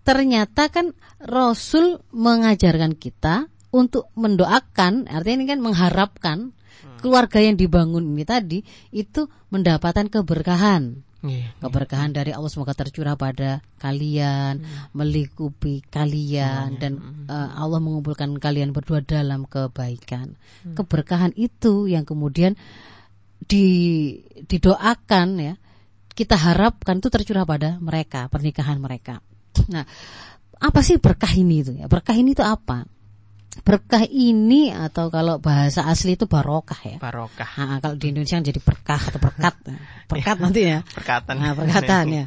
ternyata 0.00 0.72
kan 0.72 0.96
Rasul 1.20 2.00
mengajarkan 2.16 2.96
kita 2.96 3.52
untuk 3.74 4.08
mendoakan, 4.16 5.10
artinya 5.10 5.36
ini 5.42 5.46
kan 5.50 5.60
mengharapkan 5.60 6.38
hmm. 6.56 7.04
keluarga 7.04 7.44
yang 7.44 7.60
dibangun 7.60 8.16
ini 8.16 8.24
tadi 8.24 8.64
itu 8.94 9.28
mendapatkan 9.52 10.08
keberkahan 10.08 11.04
yeah. 11.24 11.52
keberkahan 11.62 12.12
dari 12.12 12.32
Allah 12.32 12.50
semoga 12.52 12.76
tercurah 12.76 13.16
pada 13.16 13.64
kalian, 13.80 14.60
hmm. 14.60 14.96
melingkupi 14.96 15.84
kalian 15.88 16.76
dan 16.76 16.98
uh, 17.28 17.56
Allah 17.56 17.80
mengumpulkan 17.80 18.36
kalian 18.36 18.74
berdua 18.76 19.00
dalam 19.00 19.48
kebaikan. 19.48 20.36
Hmm. 20.66 20.74
Keberkahan 20.76 21.32
itu 21.36 21.88
yang 21.88 22.04
kemudian 22.04 22.58
di 23.40 23.68
didoakan 24.44 25.28
ya, 25.38 25.54
kita 26.16 26.36
harapkan 26.36 26.98
itu 26.98 27.08
tercurah 27.12 27.44
pada 27.44 27.76
mereka, 27.78 28.26
pernikahan 28.32 28.80
mereka. 28.80 29.20
Nah, 29.68 29.84
apa 30.56 30.80
sih 30.80 30.96
berkah 30.96 31.32
ini 31.36 31.60
itu 31.60 31.72
ya? 31.76 31.86
Berkah 31.88 32.16
ini 32.16 32.32
itu 32.32 32.44
apa? 32.44 32.88
Berkah 33.62 34.04
ini 34.04 34.74
atau 34.74 35.08
kalau 35.08 35.38
bahasa 35.40 35.86
asli 35.88 36.18
itu 36.18 36.28
barokah 36.28 36.80
ya. 36.84 36.96
Barokah. 37.00 37.50
Nah, 37.62 37.78
kalau 37.80 37.96
di 37.96 38.12
Indonesia 38.12 38.42
jadi 38.42 38.60
berkah 38.60 39.00
atau 39.00 39.20
berkat. 39.22 39.54
berkat 40.10 40.36
nanti 40.42 40.60
ya. 40.66 40.78
Berkatan. 40.82 41.34
Nah, 41.38 41.52
berkatan 41.56 42.04
ya. 42.08 42.24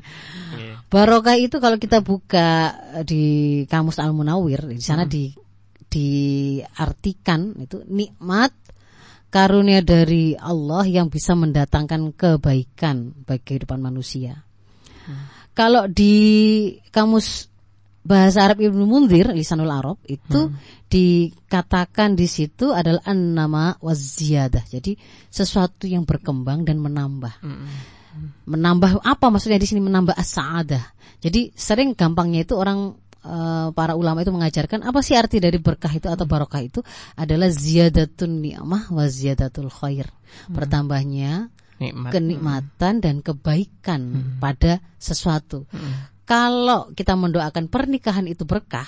Iya. 0.58 0.76
Barokah 0.90 1.36
itu 1.38 1.62
kalau 1.62 1.78
kita 1.78 2.02
buka 2.02 2.76
di 3.06 3.64
kamus 3.70 4.02
Al 4.02 4.16
Munawir 4.16 4.66
di 4.70 4.82
sana 4.82 5.06
hmm. 5.06 5.12
di 5.12 5.26
diartikan 5.90 7.58
itu 7.58 7.82
nikmat 7.90 8.54
karunia 9.34 9.82
dari 9.82 10.38
Allah 10.38 10.86
yang 10.86 11.10
bisa 11.10 11.34
mendatangkan 11.34 12.14
kebaikan 12.14 13.14
bagi 13.26 13.42
kehidupan 13.46 13.82
manusia. 13.82 14.46
Hmm. 15.06 15.26
Kalau 15.58 15.90
di 15.90 16.78
kamus 16.94 17.50
bahasa 18.00 18.48
Arab 18.48 18.64
Ibnu 18.64 18.88
Munzir 18.88 19.28
lisanul 19.36 19.72
Arab 19.72 20.00
itu 20.08 20.50
hmm. 20.50 20.88
dikatakan 20.88 22.16
di 22.16 22.26
situ 22.26 22.72
adalah 22.72 23.04
an-nama 23.04 23.76
waziyadah. 23.84 24.64
Jadi 24.66 24.96
sesuatu 25.28 25.86
yang 25.86 26.08
berkembang 26.08 26.64
dan 26.64 26.80
menambah. 26.80 27.34
Hmm. 27.44 27.68
Menambah 28.50 29.06
apa 29.06 29.26
maksudnya 29.30 29.60
di 29.62 29.68
sini 29.70 29.84
menambah 29.84 30.16
as-saadah. 30.16 30.84
Jadi 31.20 31.52
sering 31.54 31.94
gampangnya 31.94 32.48
itu 32.48 32.56
orang 32.56 32.96
uh, 33.24 33.70
para 33.76 33.94
ulama 33.94 34.24
itu 34.24 34.32
mengajarkan 34.32 34.88
apa 34.88 35.00
sih 35.04 35.20
arti 35.20 35.44
dari 35.44 35.60
berkah 35.60 35.92
itu 35.92 36.08
atau 36.08 36.24
barokah 36.24 36.64
itu 36.64 36.80
adalah 37.20 37.52
ziyadatun 37.52 38.40
ni'mah 38.40 38.90
wa 38.96 39.06
ziyadatul 39.06 39.70
khair. 39.70 40.08
Hmm. 40.08 40.56
Bertambahnya 40.56 41.52
Nikmat. 41.80 42.12
kenikmatan 42.12 42.94
dan 43.04 43.16
kebaikan 43.22 44.02
hmm. 44.02 44.32
pada 44.40 44.80
sesuatu. 44.98 45.68
Hmm 45.70 46.19
kalau 46.30 46.94
kita 46.94 47.18
mendoakan 47.18 47.74
pernikahan 47.74 48.30
itu 48.30 48.46
berkah, 48.46 48.86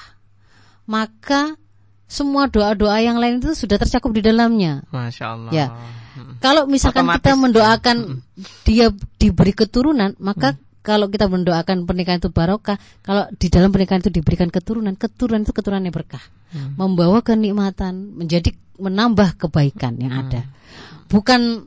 maka 0.85 1.57
semua 2.05 2.45
doa-doa 2.45 3.01
yang 3.01 3.17
lain 3.17 3.41
itu 3.41 3.57
sudah 3.57 3.81
tercakup 3.81 4.13
di 4.13 4.21
dalamnya. 4.21 4.85
Masya 4.93 5.25
Allah. 5.25 5.49
Ya. 5.49 5.67
Hmm. 6.13 6.37
Kalau 6.37 6.69
misalkan 6.69 7.09
Otomatis. 7.09 7.17
kita 7.25 7.33
mendoakan 7.41 7.97
hmm. 7.97 8.19
dia 8.61 8.93
diberi 9.17 9.57
keturunan, 9.57 10.13
maka 10.21 10.53
hmm. 10.53 10.85
kalau 10.85 11.09
kita 11.09 11.25
mendoakan 11.25 11.89
pernikahan 11.89 12.21
itu 12.21 12.29
barokah, 12.29 12.77
kalau 13.01 13.25
di 13.33 13.49
dalam 13.49 13.73
pernikahan 13.73 14.05
itu 14.05 14.13
diberikan 14.13 14.53
keturunan, 14.53 14.93
keturunan 14.93 15.41
itu 15.41 15.49
keturunannya 15.49 15.89
berkah, 15.89 16.21
hmm. 16.53 16.77
membawa 16.77 17.25
kenikmatan, 17.25 18.21
menjadi 18.21 18.53
menambah 18.77 19.41
kebaikan 19.41 19.97
yang 19.97 20.13
hmm. 20.13 20.21
ada. 20.29 20.41
Bukan 21.09 21.65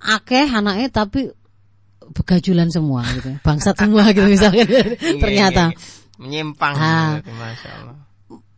akeh 0.00 0.48
anaknya 0.48 0.88
tapi 0.88 1.30
begajulan 2.12 2.68
semua 2.68 3.02
gitu 3.16 3.36
bangsat 3.42 3.76
semua 3.76 4.12
gitu 4.12 4.28
misalnya 4.28 4.64
iya, 4.68 5.18
ternyata 5.18 5.64
iya, 5.72 5.76
iya. 5.76 6.20
menyimpang 6.20 6.74
ah. 6.76 7.18
gitu, 7.18 7.30
Masya 7.34 7.70
Allah 7.82 7.96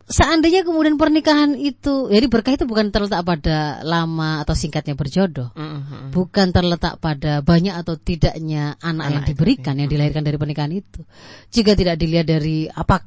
seandainya 0.05 0.61
kemudian 0.61 1.01
pernikahan 1.01 1.57
itu 1.57 2.13
jadi 2.13 2.29
berkah 2.29 2.53
itu 2.53 2.69
bukan 2.69 2.93
terletak 2.93 3.25
pada 3.25 3.81
lama 3.81 4.45
atau 4.45 4.53
singkatnya 4.53 4.93
berjodoh 4.93 5.49
mm-hmm. 5.57 6.13
bukan 6.13 6.53
terletak 6.53 7.01
pada 7.01 7.41
banyak 7.41 7.73
atau 7.73 7.97
tidaknya 7.97 8.77
anak, 8.85 9.01
anak 9.01 9.09
yang 9.09 9.25
diberikan 9.33 9.73
itu. 9.73 9.79
yang 9.81 9.89
dilahirkan 9.89 10.23
dari 10.23 10.37
pernikahan 10.37 10.73
itu 10.77 11.01
jika 11.49 11.73
tidak 11.73 11.97
dilihat 11.97 12.29
dari 12.29 12.69
apa 12.69 13.01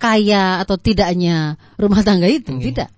kaya 0.00 0.64
atau 0.64 0.80
tidaknya 0.80 1.60
rumah 1.76 2.00
tangga 2.00 2.32
itu 2.32 2.48
mm-hmm. 2.48 2.66
tidak 2.72 2.88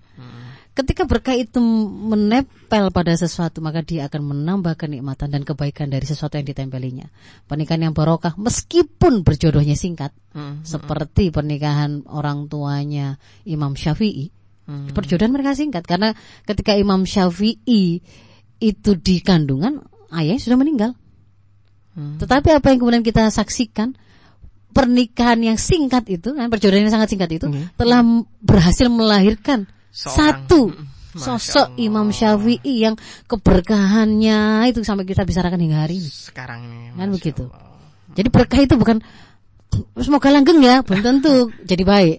Ketika 0.73 1.05
berkah 1.05 1.37
itu 1.37 1.61
menempel 1.85 2.89
pada 2.89 3.13
sesuatu, 3.13 3.61
maka 3.61 3.85
dia 3.85 4.09
akan 4.09 4.33
menambah 4.33 4.73
kenikmatan 4.73 5.29
dan 5.29 5.45
kebaikan 5.45 5.93
dari 5.93 6.01
sesuatu 6.01 6.41
yang 6.41 6.49
ditempelinya. 6.49 7.13
Pernikahan 7.45 7.85
yang 7.85 7.93
barokah, 7.93 8.33
meskipun 8.41 9.21
berjodohnya 9.21 9.77
singkat, 9.77 10.09
hmm, 10.33 10.41
hmm. 10.41 10.57
seperti 10.65 11.29
pernikahan 11.29 12.09
orang 12.09 12.49
tuanya 12.49 13.21
Imam 13.45 13.77
Syafi'i, 13.77 14.33
hmm. 14.65 14.97
perjodohan 14.97 15.29
mereka 15.29 15.53
singkat 15.53 15.85
karena 15.85 16.17
ketika 16.49 16.73
Imam 16.73 17.05
Syafi'i 17.05 18.01
itu 18.57 18.91
di 18.97 19.21
kandungan, 19.21 19.77
ayahnya 20.09 20.41
sudah 20.41 20.57
meninggal. 20.57 20.97
Hmm. 21.93 22.17
Tetapi 22.17 22.49
apa 22.49 22.73
yang 22.73 22.81
kemudian 22.81 23.05
kita 23.05 23.29
saksikan? 23.29 23.93
Pernikahan 24.73 25.37
yang 25.37 25.61
singkat 25.61 26.09
itu, 26.09 26.33
kan 26.33 26.49
perjodohan 26.49 26.89
yang 26.89 26.97
sangat 26.97 27.13
singkat 27.13 27.29
itu, 27.29 27.45
hmm. 27.45 27.77
telah 27.77 28.01
berhasil 28.41 28.89
melahirkan 28.89 29.69
satu 29.93 30.73
sosok 31.13 31.77
Imam 31.77 32.09
Syafi'i 32.09 32.81
yang 32.81 32.97
keberkahannya 33.29 34.65
itu 34.73 34.81
sampai 34.81 35.05
kita 35.05 35.21
bicarakan 35.23 35.61
hingga 35.61 35.85
hari 35.85 36.01
ini. 36.01 36.09
Sekarang 36.09 36.65
ini. 36.65 36.97
Kan 36.97 37.09
begitu. 37.13 37.45
Jadi 38.13 38.27
berkah 38.33 38.61
itu 38.65 38.73
bukan 38.77 39.01
semoga 40.01 40.33
langgeng 40.33 40.61
ya, 40.61 40.81
belum 40.81 41.01
tentu 41.01 41.53
jadi 41.65 41.83
baik. 41.85 42.17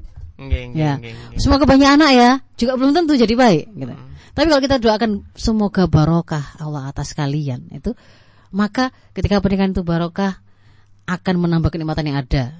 ya. 0.74 1.02
Semoga 1.38 1.66
banyak 1.66 1.90
anak 1.98 2.10
ya, 2.14 2.30
juga 2.54 2.78
belum 2.78 2.94
tentu 2.94 3.18
jadi 3.18 3.34
baik 3.34 3.64
gitu. 3.74 3.94
Hmm. 3.94 4.14
Tapi 4.34 4.46
kalau 4.50 4.62
kita 4.62 4.76
doakan 4.82 5.10
semoga 5.38 5.86
barokah 5.86 6.58
Allah 6.58 6.90
atas 6.90 7.14
kalian 7.14 7.70
itu 7.70 7.94
maka 8.50 8.90
ketika 9.14 9.38
pernikahan 9.38 9.70
itu 9.70 9.86
barokah 9.86 10.42
akan 11.06 11.34
menambah 11.38 11.70
kenikmatan 11.70 12.10
yang 12.10 12.18
ada. 12.22 12.54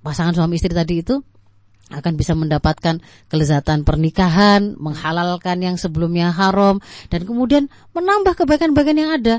Pasangan 0.00 0.32
suami 0.32 0.56
istri 0.56 0.72
tadi 0.72 1.02
itu 1.02 1.20
akan 1.86 2.12
bisa 2.18 2.34
mendapatkan 2.34 2.98
kelezatan 3.30 3.86
pernikahan, 3.86 4.74
menghalalkan 4.74 5.62
yang 5.62 5.76
sebelumnya 5.78 6.34
haram, 6.34 6.82
dan 7.12 7.22
kemudian 7.22 7.70
menambah 7.94 8.34
kebaikan-kebaikan 8.34 8.96
yang 8.98 9.12
ada. 9.14 9.36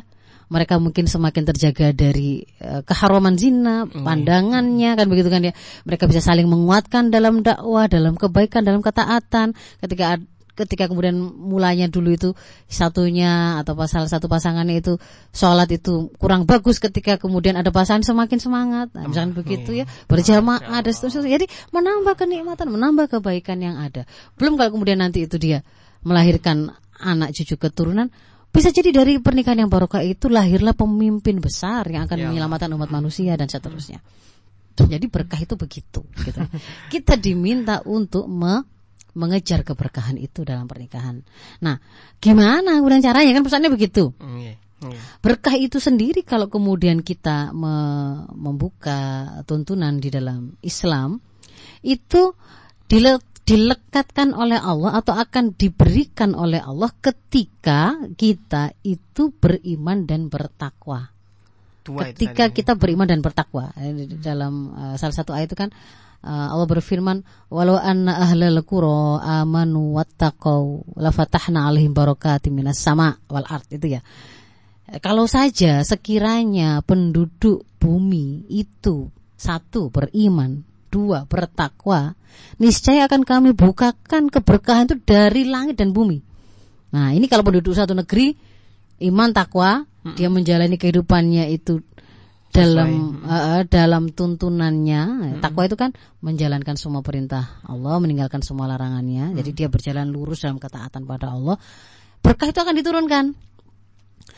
Mereka 0.47 0.79
mungkin 0.79 1.11
semakin 1.11 1.43
terjaga 1.43 1.91
dari 1.91 2.39
uh, 2.63 2.79
keharaman 2.87 3.35
zina, 3.35 3.83
hmm. 3.83 3.99
pandangannya 3.99 4.95
kan 4.95 5.05
begitu 5.11 5.27
kan 5.27 5.43
ya. 5.43 5.51
Mereka 5.83 6.07
bisa 6.07 6.23
saling 6.23 6.47
menguatkan 6.47 7.11
dalam 7.11 7.43
dakwah, 7.43 7.91
dalam 7.91 8.15
kebaikan, 8.15 8.63
dalam 8.63 8.79
ketaatan. 8.79 9.51
Ketika 9.83 10.15
ketika 10.57 10.89
kemudian 10.89 11.13
mulanya 11.21 11.85
dulu 11.85 12.09
itu 12.09 12.29
satunya 12.65 13.61
atau 13.61 13.77
salah 13.85 14.09
satu 14.09 14.25
pasangannya 14.25 14.81
itu 14.81 14.97
sholat 15.29 15.69
itu 15.69 16.09
kurang 16.17 16.49
bagus 16.49 16.81
ketika 16.81 17.21
kemudian 17.21 17.53
ada 17.53 17.69
pasangan 17.69 18.01
semakin 18.01 18.41
semangat 18.41 18.89
nah, 18.97 19.05
misalnya 19.05 19.37
begitu 19.37 19.77
ya 19.77 19.85
berjamaah 20.09 20.81
ada 20.81 20.89
seterusnya 20.89 21.37
jadi 21.37 21.45
menambah 21.69 22.17
kenikmatan 22.17 22.73
menambah 22.73 23.05
kebaikan 23.13 23.61
yang 23.61 23.77
ada 23.77 24.09
belum 24.41 24.57
kalau 24.57 24.73
kemudian 24.73 24.97
nanti 24.97 25.29
itu 25.29 25.37
dia 25.37 25.61
melahirkan 26.01 26.73
anak 26.97 27.37
cucu 27.37 27.55
keturunan 27.61 28.09
Bisa 28.47 28.73
jadi 28.73 28.89
dari 28.89 29.21
pernikahan 29.21 29.67
yang 29.67 29.69
barokah 29.69 30.01
itu 30.01 30.31
lahirlah 30.33 30.73
pemimpin 30.73 31.37
besar 31.37 31.85
yang 31.93 32.09
akan 32.09 32.17
ya 32.17 32.25
menyelamatkan 32.31 32.71
umat 32.73 32.89
manusia 32.89 33.37
dan 33.37 33.45
seterusnya. 33.45 34.01
Jadi 34.77 35.05
berkah 35.09 35.37
itu 35.37 35.53
begitu. 35.53 36.01
Gitu. 36.05 36.41
Kita 36.93 37.17
diminta 37.17 37.85
untuk 37.85 38.25
me 38.25 38.65
mengejar 39.17 39.65
keberkahan 39.65 40.21
itu 40.21 40.45
dalam 40.45 40.69
pernikahan. 40.69 41.25
Nah, 41.65 41.81
gimana 42.21 42.77
kemudian 42.77 43.01
caranya 43.01 43.33
kan 43.33 43.43
pesannya 43.43 43.73
begitu. 43.73 44.13
Mm, 44.21 44.37
yeah. 44.37 44.57
Berkah 45.25 45.57
itu 45.57 45.81
sendiri 45.81 46.21
kalau 46.21 46.53
kemudian 46.53 47.01
kita 47.01 47.49
me 47.49 47.75
membuka 48.37 49.25
tuntunan 49.49 49.97
di 49.97 50.13
dalam 50.13 50.53
Islam 50.61 51.17
itu 51.81 52.37
dile 52.85 53.17
dilekatkan 53.47 54.35
oleh 54.35 54.59
Allah 54.59 54.99
atau 54.99 55.15
akan 55.15 55.55
diberikan 55.55 56.35
oleh 56.35 56.59
Allah 56.59 56.91
ketika 56.99 57.95
kita 58.19 58.75
itu 58.83 59.31
beriman 59.31 60.03
dan 60.03 60.27
bertakwa. 60.27 61.09
Tua 61.81 62.11
ketika 62.11 62.51
kita 62.51 62.75
beriman 62.75 63.07
dan 63.07 63.23
bertakwa 63.23 63.71
dalam 64.19 64.75
uh, 64.75 64.95
salah 64.99 65.15
satu 65.15 65.31
ayat 65.31 65.47
itu 65.47 65.57
kan 65.57 65.71
Allah 66.27 66.67
berfirman 66.67 67.23
walau 67.47 67.79
anna 67.79 68.19
ahlal 68.19 68.59
qura 68.67 69.23
amanu 69.39 69.95
wattaqau 69.95 70.83
lafatahna 70.99 71.71
alaihim 71.71 71.95
barakatim 71.95 72.51
minas 72.51 72.83
sama 72.83 73.15
wal 73.31 73.47
ard 73.47 73.67
itu 73.71 73.95
ya. 73.95 74.01
Kalau 74.99 75.27
saja 75.27 75.83
sekiranya 75.83 76.79
penduduk 76.83 77.67
bumi 77.79 78.47
itu 78.47 79.11
satu 79.35 79.91
beriman 79.91 80.63
dua 80.87 81.27
bertakwa, 81.27 82.15
niscaya 82.55 83.05
akan 83.05 83.27
kami 83.27 83.51
bukakan 83.51 84.31
keberkahan 84.31 84.87
itu 84.87 84.95
dari 85.03 85.43
langit 85.43 85.75
dan 85.79 85.91
bumi. 85.91 86.23
Nah, 86.95 87.11
ini 87.11 87.27
kalau 87.27 87.43
penduduk 87.43 87.75
satu 87.75 87.91
negeri 87.91 88.31
iman 89.11 89.29
takwa, 89.35 89.83
hmm. 89.83 90.15
dia 90.15 90.31
menjalani 90.31 90.79
kehidupannya 90.79 91.51
itu 91.51 91.83
dalam 92.57 92.89
uh, 93.21 93.61
dalam 93.69 94.03
tuntunannya. 94.09 95.01
Hmm. 95.05 95.39
Takwa 95.43 95.69
itu 95.69 95.77
kan 95.77 95.93
menjalankan 96.25 96.73
semua 96.73 97.05
perintah 97.05 97.61
Allah, 97.61 98.01
meninggalkan 98.01 98.41
semua 98.41 98.65
larangannya. 98.65 99.31
Hmm. 99.31 99.37
Jadi 99.37 99.49
dia 99.53 99.67
berjalan 99.69 100.09
lurus 100.09 100.41
dalam 100.41 100.57
ketaatan 100.57 101.05
pada 101.05 101.37
Allah. 101.37 101.61
Berkah 102.25 102.49
itu 102.49 102.59
akan 102.59 102.75
diturunkan. 102.81 103.25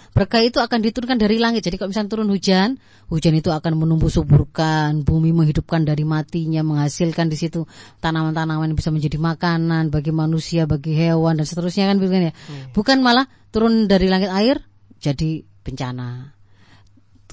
Berkah 0.09 0.41
itu 0.41 0.57
akan 0.57 0.79
diturunkan 0.81 1.21
dari 1.21 1.37
langit. 1.37 1.61
Jadi 1.61 1.77
kalau 1.77 1.93
misalnya 1.93 2.09
turun 2.09 2.29
hujan, 2.33 2.81
hujan 3.13 3.33
itu 3.37 3.53
akan 3.53 3.77
menumbuh 3.77 4.09
suburkan, 4.09 5.05
bumi 5.05 5.29
menghidupkan 5.31 5.85
dari 5.85 6.01
matinya, 6.01 6.65
menghasilkan 6.65 7.29
di 7.29 7.37
situ 7.37 7.69
tanaman-tanaman 8.01 8.73
yang 8.73 8.77
bisa 8.77 8.89
menjadi 8.89 9.21
makanan 9.21 9.93
bagi 9.93 10.09
manusia, 10.09 10.65
bagi 10.65 10.97
hewan 10.97 11.37
dan 11.37 11.45
seterusnya 11.45 11.93
kan 11.93 12.01
bukan 12.01 12.29
ya. 12.29 12.33
Hmm. 12.33 12.73
Bukan 12.73 12.97
malah 13.05 13.29
turun 13.53 13.85
dari 13.85 14.09
langit 14.09 14.33
air 14.33 14.65
jadi 14.97 15.45
bencana. 15.61 16.38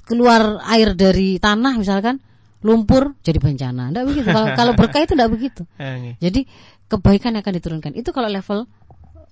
Keluar 0.07 0.63
air 0.71 0.95
dari 0.95 1.43
tanah 1.43 1.75
misalkan 1.83 2.23
lumpur 2.63 3.19
jadi 3.27 3.43
bencana. 3.43 3.91
Tidak 3.91 4.05
begitu. 4.07 4.27
Kalau, 4.31 4.49
kalau 4.55 4.73
berkah 4.79 5.03
itu 5.03 5.13
tidak 5.19 5.31
begitu. 5.35 5.63
Eh, 5.83 6.15
jadi 6.23 6.47
kebaikan 6.87 7.35
yang 7.35 7.43
akan 7.43 7.55
diturunkan. 7.59 7.93
Itu 7.99 8.15
kalau 8.15 8.31
level 8.31 8.71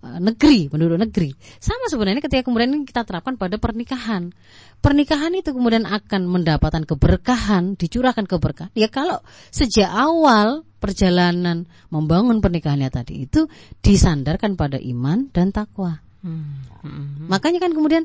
Eh, 0.05 0.21
negeri, 0.21 0.69
penduduk 0.69 1.01
negeri. 1.01 1.33
Sama 1.57 1.89
sebenarnya 1.89 2.21
ketika 2.21 2.45
kemudian 2.45 2.85
kita 2.85 3.09
terapkan 3.09 3.41
pada 3.41 3.57
pernikahan. 3.57 4.37
Pernikahan 4.85 5.33
itu 5.33 5.57
kemudian 5.57 5.89
akan 5.89 6.29
mendapatkan 6.29 6.85
keberkahan, 6.85 7.81
dicurahkan 7.81 8.29
keberkahan. 8.29 8.69
Ya 8.77 8.93
kalau 8.93 9.25
sejak 9.49 9.89
awal 9.89 10.69
perjalanan 10.77 11.65
membangun 11.89 12.45
pernikahannya 12.45 12.93
tadi 12.93 13.25
itu 13.25 13.49
disandarkan 13.81 14.61
pada 14.61 14.77
iman 14.77 15.33
dan 15.33 15.57
takwa. 15.57 16.05
Hmm. 16.21 16.69
Hmm. 16.85 17.33
Makanya 17.33 17.65
kan 17.65 17.73
kemudian 17.73 18.05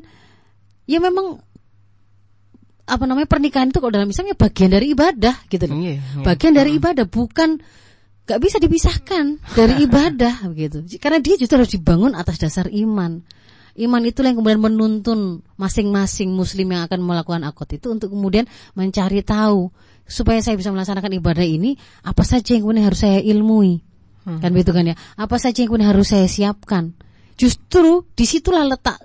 ya 0.88 1.04
memang 1.04 1.44
apa 2.90 3.06
namanya 3.06 3.30
pernikahan 3.30 3.70
itu 3.70 3.78
kalau 3.78 3.94
dalam 3.94 4.10
Islam 4.10 4.34
ya 4.34 4.36
bagian 4.36 4.70
dari 4.74 4.86
ibadah 4.90 5.34
gitu 5.46 5.64
loh. 5.70 5.78
Yeah, 5.78 6.02
yeah. 6.02 6.24
Bagian 6.26 6.52
dari 6.58 6.74
hmm. 6.74 6.78
ibadah 6.82 7.04
bukan 7.06 7.62
gak 8.26 8.40
bisa 8.42 8.58
dipisahkan 8.58 9.38
dari 9.54 9.74
ibadah 9.86 10.50
begitu. 10.50 10.82
Karena 10.98 11.22
dia 11.22 11.38
justru 11.38 11.62
harus 11.62 11.70
dibangun 11.70 12.18
atas 12.18 12.42
dasar 12.42 12.66
iman. 12.66 13.22
Iman 13.78 14.02
itu 14.02 14.26
yang 14.26 14.34
kemudian 14.34 14.58
menuntun 14.58 15.46
masing-masing 15.54 16.34
muslim 16.34 16.74
yang 16.74 16.84
akan 16.90 17.00
melakukan 17.06 17.46
akad 17.46 17.78
itu 17.78 17.86
untuk 17.94 18.10
kemudian 18.10 18.44
mencari 18.74 19.22
tahu 19.22 19.70
supaya 20.10 20.42
saya 20.42 20.58
bisa 20.58 20.74
melaksanakan 20.74 21.14
ibadah 21.22 21.46
ini 21.46 21.78
apa 22.02 22.26
saja 22.26 22.58
yang 22.58 22.66
kemudian 22.66 22.90
harus 22.90 23.00
saya 23.06 23.22
ilmui. 23.22 23.78
Hmm. 24.26 24.42
Kan 24.42 24.50
begitu 24.52 24.74
kan 24.74 24.84
ya? 24.90 24.98
Apa 25.14 25.38
saja 25.38 25.62
yang 25.62 25.70
kemudian 25.70 25.94
harus 25.94 26.10
saya 26.10 26.26
siapkan. 26.26 26.98
Justru 27.38 28.04
di 28.12 28.26
situlah 28.26 28.66
letak 28.66 29.00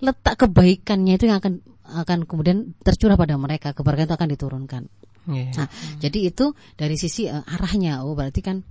letak 0.00 0.36
kebaikannya 0.44 1.16
itu 1.16 1.28
yang 1.28 1.40
akan 1.40 1.64
akan 1.96 2.28
kemudian 2.28 2.76
tercurah 2.84 3.16
pada 3.16 3.40
mereka 3.40 3.72
keberkahan 3.72 4.08
itu 4.08 4.16
akan 4.16 4.30
diturunkan. 4.32 4.82
Yeah. 5.26 5.50
Nah, 5.58 5.66
hmm. 5.66 5.98
jadi 5.98 6.18
itu 6.30 6.54
dari 6.78 6.94
sisi 6.94 7.26
uh, 7.26 7.42
arahnya. 7.42 8.06
Oh, 8.06 8.14
berarti 8.14 8.40
kan 8.44 8.62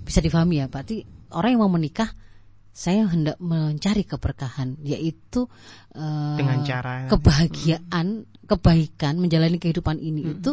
bisa 0.00 0.24
difahami 0.24 0.64
ya. 0.64 0.66
Berarti 0.70 1.04
orang 1.34 1.56
yang 1.56 1.62
mau 1.66 1.72
menikah 1.72 2.08
saya 2.70 3.02
hendak 3.10 3.34
mencari 3.42 4.06
keberkahan 4.06 4.78
yaitu 4.80 5.50
uh, 5.98 6.38
dengan 6.38 6.62
cara 6.62 7.10
kebahagiaan, 7.10 8.24
hmm. 8.24 8.46
kebaikan 8.46 9.18
menjalani 9.18 9.58
kehidupan 9.58 9.98
ini 9.98 10.22
hmm. 10.22 10.32
itu 10.38 10.52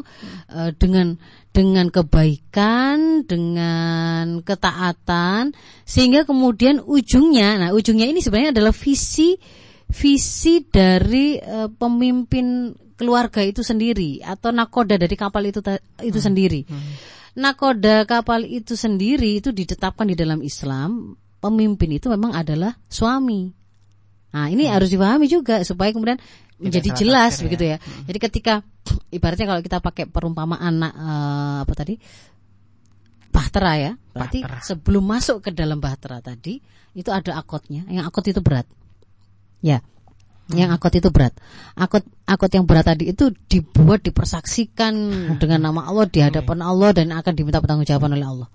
uh, 0.49 0.73
dengan 0.73 1.21
dengan 1.53 1.93
kebaikan, 1.93 3.23
dengan 3.23 4.41
ketaatan 4.41 5.53
sehingga 5.85 6.25
kemudian 6.25 6.81
ujungnya 6.81 7.61
nah 7.61 7.69
ujungnya 7.71 8.09
ini 8.09 8.19
sebenarnya 8.19 8.51
adalah 8.51 8.73
visi 8.73 9.37
visi 9.87 10.67
dari 10.67 11.39
uh, 11.39 11.71
pemimpin 11.71 12.75
keluarga 12.97 13.45
itu 13.45 13.61
sendiri 13.61 14.25
atau 14.25 14.49
nakoda 14.49 14.97
dari 14.97 15.13
kapal 15.13 15.45
itu 15.47 15.61
itu 16.01 16.19
hmm. 16.19 16.27
sendiri. 16.27 16.61
Hmm. 16.65 16.93
Nakoda 17.37 18.03
kapal 18.09 18.49
itu 18.49 18.73
sendiri 18.73 19.37
itu 19.37 19.53
ditetapkan 19.53 20.09
di 20.09 20.17
dalam 20.17 20.41
Islam, 20.41 21.13
pemimpin 21.37 22.01
itu 22.01 22.09
memang 22.09 22.33
adalah 22.33 22.73
suami. 22.89 23.53
Nah, 24.33 24.49
ini 24.49 24.65
hmm. 24.67 24.73
harus 24.73 24.89
dipahami 24.89 25.29
juga 25.29 25.61
supaya 25.61 25.93
kemudian 25.93 26.17
menjadi 26.57 26.89
jelas 26.97 27.37
begitu 27.45 27.69
ya. 27.69 27.77
ya. 27.77 27.77
Hmm. 27.77 28.03
Jadi 28.09 28.19
ketika 28.19 28.53
ibaratnya 29.15 29.45
kalau 29.45 29.61
kita 29.61 29.77
pakai 29.79 30.09
perumpamaan 30.09 30.81
uh, 30.81 31.63
apa 31.63 31.73
tadi? 31.77 31.95
bahtera 33.27 33.73
ya. 33.77 33.91
Berarti 34.17 34.41
bahtera. 34.41 34.65
sebelum 34.65 35.03
masuk 35.05 35.45
ke 35.45 35.49
dalam 35.53 35.77
bahtera 35.77 36.17
tadi 36.25 36.57
itu 36.97 37.13
ada 37.13 37.37
akotnya. 37.37 37.85
Yang 37.85 38.09
akot 38.09 38.25
itu 38.25 38.41
berat. 38.41 38.65
Ya 39.61 39.81
yang 40.55 40.71
akut 40.71 40.95
itu 40.95 41.11
berat. 41.11 41.35
Akut 41.75 42.07
akut 42.23 42.47
yang 42.47 42.63
berat 42.63 42.87
tadi 42.87 43.11
itu 43.11 43.35
dibuat 43.51 43.99
dipersaksikan 44.07 44.95
dengan 45.35 45.67
nama 45.67 45.91
Allah 45.91 46.07
di 46.07 46.23
hadapan 46.23 46.63
Allah 46.63 46.95
dan 46.95 47.11
akan 47.11 47.33
diminta 47.35 47.59
pertanggungjawaban 47.59 48.15
oleh 48.15 48.27
Allah. 48.27 48.47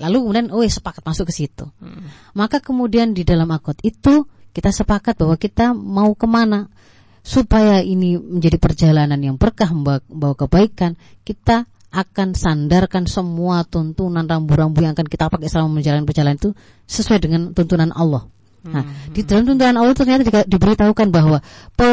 Lalu 0.00 0.16
kemudian 0.24 0.46
oh 0.56 0.64
ya 0.64 0.72
sepakat 0.72 1.04
masuk 1.04 1.28
ke 1.28 1.34
situ. 1.36 1.68
Hmm. 1.68 2.08
Maka 2.32 2.64
kemudian 2.64 3.12
di 3.12 3.28
dalam 3.28 3.52
akut 3.52 3.76
itu 3.84 4.24
kita 4.56 4.72
sepakat 4.72 5.20
bahwa 5.20 5.36
kita 5.36 5.76
mau 5.76 6.16
ke 6.16 6.24
mana 6.24 6.72
supaya 7.20 7.84
ini 7.84 8.16
menjadi 8.16 8.56
perjalanan 8.56 9.20
yang 9.20 9.36
berkah 9.36 9.68
membawa 9.68 10.32
kebaikan. 10.32 10.96
Kita 11.28 11.68
akan 11.94 12.34
sandarkan 12.34 13.06
semua 13.06 13.62
tuntunan 13.68 14.26
rambu-rambu 14.26 14.82
yang 14.82 14.98
akan 14.98 15.06
kita 15.06 15.30
pakai 15.30 15.46
selama 15.46 15.78
menjalani 15.78 16.08
perjalanan 16.08 16.40
itu 16.40 16.50
sesuai 16.88 17.20
dengan 17.20 17.40
tuntunan 17.54 17.92
Allah. 17.94 18.26
Nah, 18.64 18.82
hmm. 18.84 19.12
di 19.12 19.20
dalam 19.28 19.44
tuntunan 19.44 19.76
Allah 19.76 19.96
ternyata 19.96 20.22
juga 20.24 20.40
diberitahukan 20.48 21.08
bahwa 21.12 21.38
pe 21.76 21.90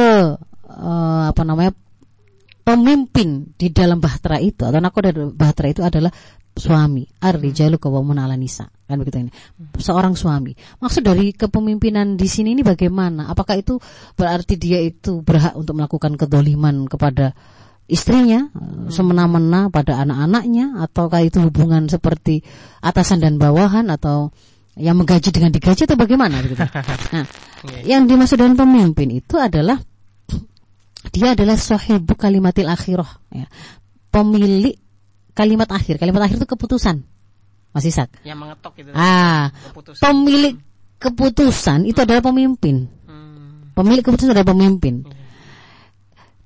uh, 0.72 1.24
apa 1.28 1.42
namanya 1.44 1.76
pemimpin 2.64 3.52
di 3.60 3.74
dalam 3.76 4.00
bahtera 4.00 4.40
itu 4.40 4.64
atau 4.64 4.80
nakoda 4.80 5.12
bahtera 5.36 5.68
itu 5.68 5.84
adalah 5.84 6.12
suami. 6.56 7.08
Ar-rijalu 7.20 7.76
qawwamun 7.76 8.20
'ala 8.20 8.40
nisa. 8.40 8.72
Kan 8.88 9.00
begitu 9.00 9.28
ini. 9.28 9.32
Seorang 9.80 10.16
suami. 10.16 10.56
Maksud 10.80 11.04
dari 11.04 11.36
kepemimpinan 11.36 12.16
di 12.16 12.28
sini 12.28 12.56
ini 12.56 12.64
bagaimana? 12.64 13.32
Apakah 13.32 13.60
itu 13.60 13.80
berarti 14.16 14.56
dia 14.56 14.80
itu 14.84 15.24
berhak 15.24 15.56
untuk 15.56 15.80
melakukan 15.80 16.16
kedoliman 16.20 16.88
kepada 16.88 17.36
istrinya 17.92 18.48
hmm. 18.52 18.88
semena-mena 18.88 19.68
pada 19.68 20.00
anak-anaknya 20.00 20.80
ataukah 20.80 21.28
itu 21.28 21.44
hubungan 21.44 21.92
seperti 21.92 22.40
atasan 22.80 23.20
dan 23.20 23.36
bawahan 23.36 23.92
atau 23.92 24.32
yang 24.80 24.96
menggaji 24.96 25.30
dengan 25.36 25.52
digaji 25.52 25.84
atau 25.84 25.98
bagaimana 26.00 26.40
gitu. 26.44 26.56
Nah, 27.62 27.78
iya. 27.78 27.94
yang 27.94 28.10
dimaksud 28.10 28.42
dengan 28.42 28.58
pemimpin 28.58 29.14
itu 29.14 29.38
adalah 29.38 29.78
dia 31.14 31.38
adalah 31.38 31.54
sahibu 31.54 32.18
kalimatil 32.18 32.66
akhirah 32.66 33.22
ya. 33.30 33.46
Pemilik 34.10 34.74
kalimat 35.38 35.70
akhir. 35.70 36.02
Kalimat 36.02 36.26
akhir 36.26 36.42
itu 36.42 36.50
keputusan. 36.50 37.06
Mas 37.72 37.86
Isak. 37.86 38.12
Yang 38.26 38.38
mengetok 38.42 38.74
itu. 38.82 38.90
Ah, 38.98 39.54
keputusan. 39.72 40.02
pemilik 40.02 40.56
keputusan 41.00 41.80
itu 41.88 42.00
adalah 42.04 42.22
pemimpin. 42.26 42.90
Hmm. 43.08 43.72
Pemilik 43.78 44.04
keputusan 44.04 44.36
adalah 44.36 44.52
pemimpin. 44.52 45.08
Hmm. 45.08 45.14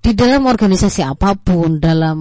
Di 0.03 0.13
dalam 0.13 0.45
organisasi 0.45 1.01
apa 1.01 1.33
pun, 1.33 1.81
dalam 1.81 2.17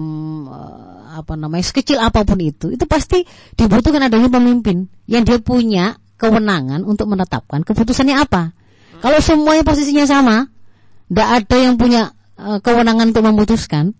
uh, 0.49 1.04
apa 1.15 1.39
namanya 1.39 1.63
sekecil 1.63 1.95
apa 2.03 2.27
pun 2.27 2.35
itu 2.43 2.75
itu 2.75 2.83
pasti 2.83 3.23
dibutuhkan 3.55 4.03
adanya 4.03 4.27
pemimpin 4.27 4.91
yang 5.07 5.23
dia 5.23 5.39
punya 5.39 5.95
kewenangan 6.19 6.83
untuk 6.83 7.07
menetapkan 7.11 7.63
keputusannya 7.63 8.15
apa. 8.15 8.55
Kalau 9.03 9.19
semuanya 9.19 9.63
posisinya 9.67 10.07
sama, 10.07 10.47
tidak 11.11 11.29
ada 11.43 11.57
yang 11.59 11.75
punya 11.75 12.15
uh, 12.39 12.59
kewenangan 12.63 13.11
untuk 13.11 13.23
memutuskan, 13.27 13.91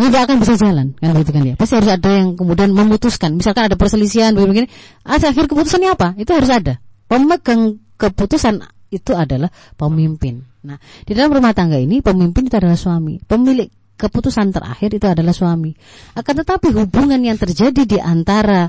ya 0.00 0.08
tidak 0.08 0.22
akan 0.28 0.36
bisa 0.40 0.54
jalan 0.56 0.86
kan 0.96 1.12
gitu 1.20 1.30
kan 1.30 1.42
ya. 1.44 1.54
Pasti 1.60 1.74
harus 1.76 1.92
ada 1.92 2.10
yang 2.10 2.34
kemudian 2.34 2.72
memutuskan. 2.72 3.36
Misalkan 3.36 3.68
ada 3.68 3.76
perselisihan 3.76 4.32
begini, 4.32 4.68
akhir 5.04 5.44
keputusannya 5.46 5.92
apa? 5.92 6.16
Itu 6.16 6.32
harus 6.32 6.48
ada. 6.48 6.80
Pemegang 7.06 7.76
keputusan 8.00 8.64
itu 8.88 9.12
adalah 9.12 9.52
pemimpin. 9.76 10.44
Nah, 10.64 10.80
di 11.04 11.12
dalam 11.12 11.32
rumah 11.32 11.52
tangga 11.52 11.76
ini 11.76 12.00
pemimpin 12.00 12.48
itu 12.48 12.56
adalah 12.56 12.76
suami. 12.76 13.20
Pemilik 13.20 13.68
keputusan 13.96 14.50
terakhir 14.50 14.90
itu 14.92 15.06
adalah 15.06 15.34
suami. 15.34 15.72
Akan 16.16 16.34
tetapi 16.38 16.74
hubungan 16.74 17.20
yang 17.22 17.38
terjadi 17.38 17.82
di 17.86 17.98
antara 17.98 18.66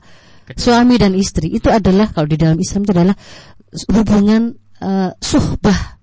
suami 0.52 1.00
dan 1.00 1.16
istri 1.16 1.56
itu 1.56 1.72
adalah 1.72 2.12
kalau 2.12 2.28
di 2.28 2.38
dalam 2.38 2.60
Islam 2.60 2.84
itu 2.84 2.94
adalah 2.94 3.16
hubungan 3.96 4.54
uh, 4.84 5.12
suhbah 5.18 5.98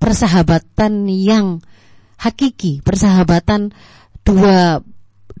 persahabatan 0.00 1.06
yang 1.08 1.60
hakiki, 2.20 2.80
persahabatan 2.80 3.72
dua 4.24 4.80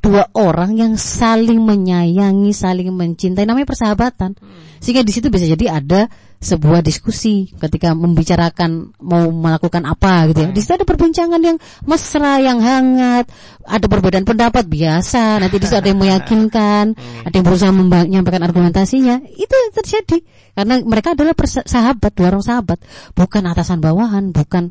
dua 0.04 0.28
orang 0.36 0.76
yang 0.76 1.00
saling 1.00 1.64
menyayangi, 1.64 2.52
saling 2.52 2.92
mencintai 2.92 3.48
namanya 3.48 3.64
persahabatan. 3.64 4.36
Sehingga 4.84 5.00
di 5.00 5.16
situ 5.16 5.32
bisa 5.32 5.48
jadi 5.48 5.80
ada 5.80 6.12
sebuah 6.44 6.84
diskusi 6.84 7.48
ketika 7.56 7.96
membicarakan 7.96 8.92
mau 9.00 9.32
melakukan 9.32 9.80
apa 9.88 10.28
gitu 10.28 10.44
ya. 10.44 10.48
Di 10.52 10.60
situ 10.60 10.76
ada 10.76 10.84
perbincangan 10.84 11.40
yang 11.40 11.56
mesra, 11.88 12.36
yang 12.36 12.60
hangat, 12.60 13.32
ada 13.64 13.86
perbedaan 13.88 14.28
pendapat 14.28 14.68
biasa. 14.68 15.40
Nanti 15.40 15.56
di 15.56 15.64
situ 15.64 15.80
ada 15.80 15.88
yang 15.88 15.96
meyakinkan, 15.96 16.92
ada 17.24 17.32
yang 17.32 17.46
berusaha 17.48 17.72
menyampaikan 17.72 18.44
argumentasinya. 18.44 19.24
Itu 19.24 19.54
yang 19.56 19.72
terjadi 19.72 20.20
karena 20.52 20.84
mereka 20.84 21.16
adalah 21.16 21.32
sahabat, 21.64 22.12
dua 22.12 22.28
orang 22.28 22.44
sahabat, 22.44 22.76
bukan 23.16 23.42
atasan 23.48 23.80
bawahan, 23.80 24.36
bukan 24.36 24.68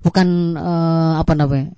bukan 0.00 0.56
uh, 0.56 1.20
apa 1.20 1.32
namanya 1.36 1.74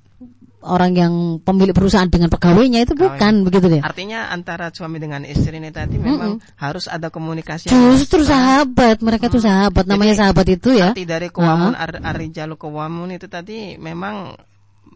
orang 0.63 0.91
yang 0.99 1.13
pemilik 1.39 1.71
perusahaan 1.71 2.11
dengan 2.11 2.27
pegawainya 2.27 2.83
itu 2.83 2.99
bukan 2.99 3.47
begitu 3.47 3.71
deh. 3.71 3.83
Artinya 3.83 4.35
antara 4.35 4.75
suami 4.75 4.99
dengan 4.99 5.23
istri 5.23 5.63
ini 5.63 5.71
tadi 5.71 6.03
memang 6.03 6.39
mm 6.39 6.43
-hmm. 6.43 6.59
harus 6.59 6.91
ada 6.91 7.15
komunikasi. 7.15 7.71
Justru 7.71 8.27
sahabat, 8.27 8.99
mereka 8.99 9.31
itu 9.31 9.39
sahabat, 9.39 9.87
namanya 9.87 10.19
sahabat 10.19 10.47
itu 10.51 10.75
ya. 10.75 10.91
Arti 10.93 11.07
dari 11.07 11.31
kawamun 11.31 11.79
uh 11.79 11.87
-huh. 11.87 12.03
ar 12.03 12.59
kawamun 12.59 13.15
itu 13.15 13.31
tadi 13.31 13.79
memang 13.79 14.35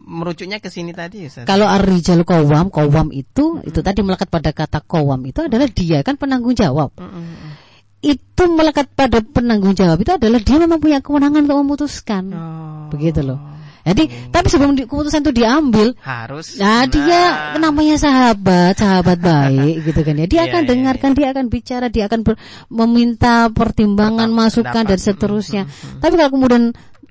merujuknya 0.03 0.59
ke 0.59 0.67
sini 0.67 0.91
tadi 0.91 1.31
Ustaz. 1.31 1.47
Kalau 1.47 1.63
arijalu 1.63 2.27
kawam, 2.27 2.67
kawam 2.67 3.15
itu 3.15 3.55
mm 3.55 3.63
-hmm. 3.63 3.69
itu 3.71 3.79
tadi 3.79 3.99
melekat 4.03 4.27
pada 4.27 4.51
kata 4.51 4.83
kawam 4.83 5.23
itu 5.23 5.47
adalah 5.47 5.71
dia 5.71 6.03
kan 6.03 6.19
penanggung 6.19 6.59
jawab. 6.59 6.91
Mm 6.99 7.07
-hmm. 7.07 7.51
Itu 8.03 8.43
melekat 8.51 8.91
pada 8.99 9.23
penanggung 9.23 9.79
jawab 9.79 9.95
itu 10.03 10.11
adalah 10.11 10.43
dia 10.43 10.59
memang 10.59 10.83
punya 10.83 10.99
kewenangan 10.99 11.47
untuk 11.47 11.57
memutuskan. 11.63 12.23
Oh. 12.35 12.91
Begitu 12.91 13.23
loh. 13.23 13.62
Jadi, 13.83 14.07
hmm. 14.07 14.31
tapi 14.31 14.47
sebelum 14.47 14.79
di, 14.79 14.87
keputusan 14.87 15.27
itu 15.27 15.43
diambil, 15.43 15.91
harus. 15.99 16.55
Nah, 16.55 16.87
dia 16.87 17.51
namanya 17.59 17.99
sahabat, 17.99 18.79
sahabat 18.79 19.19
baik, 19.19 19.83
gitu 19.83 20.07
kan 20.07 20.15
ya. 20.23 20.25
Dia 20.25 20.37
yeah, 20.39 20.47
akan 20.47 20.61
yeah, 20.63 20.69
dengarkan, 20.71 21.09
yeah. 21.11 21.17
dia 21.19 21.27
akan 21.35 21.45
bicara, 21.51 21.85
dia 21.91 22.03
akan 22.07 22.19
ber, 22.23 22.33
meminta 22.71 23.51
pertimbangan, 23.51 24.31
Tetap, 24.31 24.39
masukan 24.39 24.83
dan 24.87 24.99
seterusnya. 24.99 25.63
Hmm, 25.67 25.75
hmm, 25.75 25.89
hmm. 25.91 25.99
Tapi 25.99 26.13
kalau 26.15 26.31
kemudian 26.31 26.63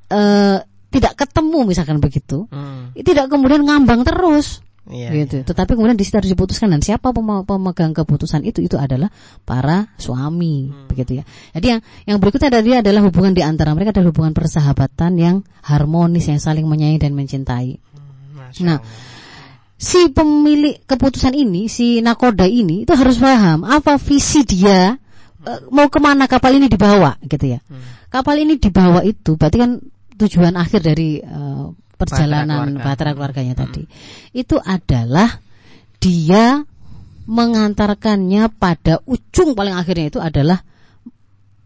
uh, 0.09 0.59
tidak 0.89 1.13
ketemu, 1.21 1.59
misalkan 1.69 2.01
begitu, 2.01 2.49
hmm. 2.49 2.97
tidak 3.05 3.29
kemudian 3.29 3.69
ngambang 3.69 4.09
terus. 4.09 4.65
Iya, 4.83 5.15
gitu. 5.15 5.37
Iya. 5.43 5.47
Tetapi 5.47 5.79
kemudian 5.79 5.95
di 5.95 6.03
situ 6.03 6.19
harus 6.19 6.33
diputuskan 6.35 6.75
dan 6.75 6.83
siapa 6.83 7.15
pemegang 7.15 7.95
keputusan 7.95 8.43
itu 8.43 8.67
itu 8.67 8.75
adalah 8.75 9.15
para 9.47 9.95
suami, 9.95 10.75
hmm. 10.75 10.91
begitu 10.91 11.23
ya. 11.23 11.25
Jadi 11.55 11.67
yang 11.71 11.81
yang 12.11 12.19
berikutnya 12.19 12.51
tadi 12.51 12.75
adalah 12.75 13.07
hubungan 13.07 13.31
di 13.31 13.47
antara 13.47 13.71
mereka 13.79 13.95
adalah 13.95 14.11
hubungan 14.11 14.35
persahabatan 14.35 15.13
yang 15.15 15.37
harmonis 15.63 16.27
yang 16.27 16.43
saling 16.43 16.67
menyayangi 16.67 16.99
dan 16.99 17.15
mencintai. 17.15 17.79
Hmm, 17.79 18.67
nah, 18.67 18.79
si 19.79 20.11
pemilik 20.11 20.83
keputusan 20.83 21.39
ini, 21.39 21.71
si 21.71 22.03
nakoda 22.03 22.51
ini 22.51 22.83
itu 22.83 22.93
harus 22.99 23.23
paham 23.23 23.63
apa 23.63 24.03
visi 24.03 24.43
dia 24.43 24.99
hmm. 24.99 25.71
mau 25.71 25.87
ke 25.87 26.03
mana 26.03 26.27
kapal 26.27 26.59
ini 26.59 26.67
dibawa, 26.67 27.23
gitu 27.23 27.55
ya. 27.55 27.63
Hmm. 27.71 28.11
Kapal 28.11 28.43
ini 28.43 28.59
dibawa 28.59 29.07
itu 29.07 29.39
berarti 29.39 29.63
kan 29.63 29.79
tujuan 30.19 30.59
akhir 30.59 30.85
dari 30.85 31.23
uh, 31.23 31.71
perjalanan 32.03 32.67
bahtera 32.83 33.15
keluarganya 33.15 33.55
hmm. 33.55 33.63
tadi 33.63 33.83
itu 34.35 34.59
adalah 34.59 35.39
dia 36.03 36.67
mengantarkannya 37.31 38.51
pada 38.59 38.99
ujung 39.07 39.55
paling 39.55 39.79
akhirnya 39.79 40.11
itu 40.11 40.19
adalah 40.19 40.67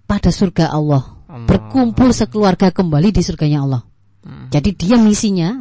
pada 0.05 0.31
surga 0.31 0.71
Allah, 0.71 1.03
Allah. 1.27 1.49
berkumpul 1.49 2.13
sekeluarga 2.13 2.71
kembali 2.71 3.11
di 3.11 3.23
surganya 3.25 3.65
Allah. 3.65 3.83
Hmm. 4.23 4.53
Jadi 4.53 4.77
dia 4.77 5.01
misinya 5.01 5.57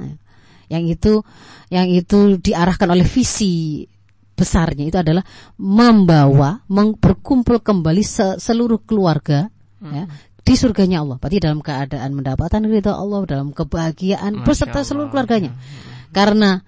yang 0.70 0.86
itu 0.86 1.24
yang 1.72 1.90
itu 1.90 2.38
diarahkan 2.38 2.90
oleh 2.92 3.08
visi 3.08 3.86
besarnya 4.36 4.92
itu 4.92 4.98
adalah 5.00 5.24
membawa 5.56 6.62
berkumpul 7.00 7.64
kembali 7.64 8.04
se 8.04 8.36
seluruh 8.38 8.84
keluarga 8.84 9.48
hmm. 9.80 9.94
ya, 9.96 10.04
di 10.45 10.53
surganya 10.53 11.01
Allah. 11.01 11.17
Berarti 11.17 11.41
dalam 11.41 11.60
keadaan 11.65 12.13
mendapatkan 12.13 12.62
ridha 12.62 12.93
Allah, 12.93 13.25
dalam 13.25 13.49
kebahagiaan 13.49 14.45
beserta 14.45 14.86
seluruh 14.86 15.10
keluarganya. 15.10 15.58
Karena 16.13 16.62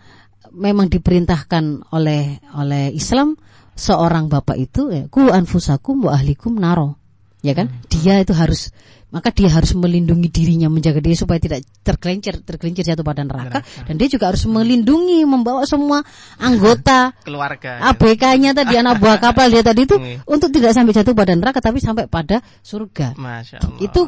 memang 0.51 0.89
diperintahkan 0.89 1.93
oleh 1.93 2.41
oleh 2.57 2.89
Islam 2.89 3.37
seorang 3.77 4.33
bapak 4.33 4.57
itu 4.57 4.89
ya, 4.89 5.05
ku 5.07 5.29
anfusakum 5.29 6.09
wa 6.09 6.17
ahlikum 6.17 6.57
naro. 6.57 6.97
Ya 7.45 7.53
kan? 7.53 7.69
Hmm. 7.69 7.85
Dia 7.93 8.17
itu 8.25 8.33
harus 8.33 8.73
maka 9.07 9.31
dia 9.31 9.47
harus 9.47 9.71
melindungi 9.71 10.27
dirinya 10.27 10.67
menjaga 10.67 10.99
diri 10.99 11.15
supaya 11.15 11.39
tidak 11.39 11.63
tergelincir 11.79 12.43
tergelincir 12.43 12.83
jatuh 12.91 13.07
pada 13.07 13.23
neraka, 13.23 13.63
neraka. 13.63 13.87
dan 13.87 13.95
dia 13.95 14.07
juga 14.11 14.35
harus 14.35 14.43
melindungi 14.43 15.23
membawa 15.23 15.63
semua 15.63 16.03
anggota 16.35 17.15
keluarga 17.27 17.79
ABK-nya 17.95 18.51
tadi 18.51 18.75
anak 18.75 18.99
buah 19.01 19.23
kapal 19.23 19.47
dia 19.47 19.63
tadi 19.63 19.87
itu 19.87 19.95
untuk 20.27 20.51
tidak 20.51 20.75
sampai 20.75 20.91
jatuh 20.91 21.15
pada 21.15 21.31
neraka 21.39 21.63
tapi 21.63 21.79
sampai 21.79 22.11
pada 22.11 22.43
surga 22.59 23.15
Masya 23.15 23.63
Allah. 23.63 23.79
itu 23.79 24.01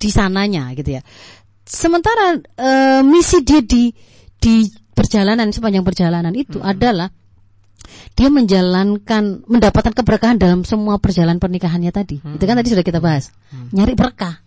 di 0.00 0.08
sananya 0.08 0.72
gitu 0.72 0.96
ya 0.96 1.04
sementara 1.68 2.40
e, 2.40 2.70
misi 3.04 3.44
dia 3.44 3.60
di 3.60 3.92
di 4.40 4.64
perjalanan 4.96 5.52
sepanjang 5.52 5.84
perjalanan 5.84 6.32
itu 6.32 6.56
hmm. 6.56 6.72
adalah 6.72 7.12
dia 8.12 8.28
menjalankan 8.28 9.44
mendapatkan 9.48 9.92
keberkahan 9.92 10.36
dalam 10.36 10.62
semua 10.62 11.00
perjalanan 11.00 11.40
pernikahannya 11.40 11.90
tadi. 11.90 12.20
Hmm. 12.20 12.36
Itu 12.36 12.44
kan 12.44 12.56
tadi 12.58 12.68
sudah 12.72 12.84
kita 12.84 13.00
bahas. 13.02 13.32
Hmm. 13.50 13.72
Nyari 13.72 13.94
berkah. 13.96 14.40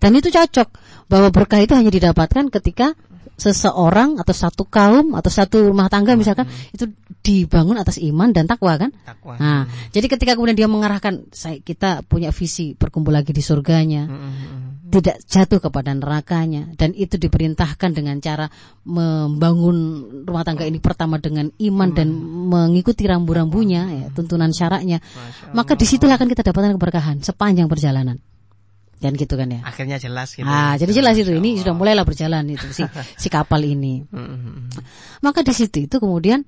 Dan 0.00 0.16
itu 0.16 0.32
cocok 0.32 0.68
bahwa 1.12 1.28
berkah 1.28 1.60
itu 1.60 1.76
hanya 1.76 1.92
didapatkan 1.92 2.48
ketika 2.48 2.96
seseorang 3.40 4.20
atau 4.20 4.34
satu 4.36 4.68
kaum 4.68 5.16
atau 5.16 5.32
satu 5.32 5.72
rumah 5.72 5.88
tangga 5.88 6.12
misalkan 6.12 6.44
hmm. 6.44 6.76
itu 6.76 6.84
dibangun 7.24 7.80
atas 7.80 7.96
iman 7.96 8.28
dan 8.36 8.44
takwa 8.44 8.76
kan. 8.76 8.92
Takwa. 8.92 9.40
Nah, 9.40 9.64
hmm. 9.64 9.96
jadi 9.96 10.06
ketika 10.12 10.32
kemudian 10.36 10.60
dia 10.60 10.68
mengarahkan 10.68 11.32
saya 11.32 11.56
kita 11.64 12.04
punya 12.04 12.28
visi 12.36 12.76
berkumpul 12.76 13.16
lagi 13.16 13.32
di 13.32 13.40
surganya. 13.40 14.04
Hmm. 14.04 14.20
hmm, 14.20 14.34
hmm 14.36 14.70
tidak 14.90 15.22
jatuh 15.22 15.62
kepada 15.62 15.94
nerakanya 15.94 16.74
dan 16.74 16.90
itu 16.98 17.14
diperintahkan 17.14 17.94
dengan 17.94 18.18
cara 18.18 18.50
membangun 18.82 20.02
rumah 20.26 20.42
tangga 20.42 20.66
ini 20.66 20.82
pertama 20.82 21.22
dengan 21.22 21.46
iman 21.46 21.88
hmm. 21.94 21.96
dan 21.96 22.08
mengikuti 22.50 23.06
rambu-rambunya 23.06 23.82
ya, 23.86 24.06
tuntunan 24.10 24.50
syaratnya 24.50 24.98
maka 25.54 25.78
di 25.78 25.86
situlah 25.86 26.18
akan 26.18 26.26
kita 26.26 26.42
dapatkan 26.42 26.74
keberkahan 26.74 27.16
sepanjang 27.22 27.70
perjalanan 27.70 28.18
dan 29.00 29.16
gitu 29.16 29.34
kan 29.34 29.48
ya. 29.48 29.60
Akhirnya 29.64 29.96
jelas 29.96 30.36
gitu 30.36 30.44
ah 30.44 30.76
jadi 30.76 30.92
jelas 30.92 31.16
itu. 31.16 31.32
Ini 31.32 31.64
sudah 31.64 31.72
mulailah 31.72 32.04
berjalan 32.04 32.44
itu 32.52 32.68
si 32.70 32.84
si 33.16 33.28
kapal 33.32 33.64
ini. 33.64 34.04
Hmm, 34.10 34.26
hmm, 34.26 34.68
maka 35.24 35.40
di 35.40 35.54
situ 35.56 35.88
itu 35.88 35.96
kemudian 35.96 36.44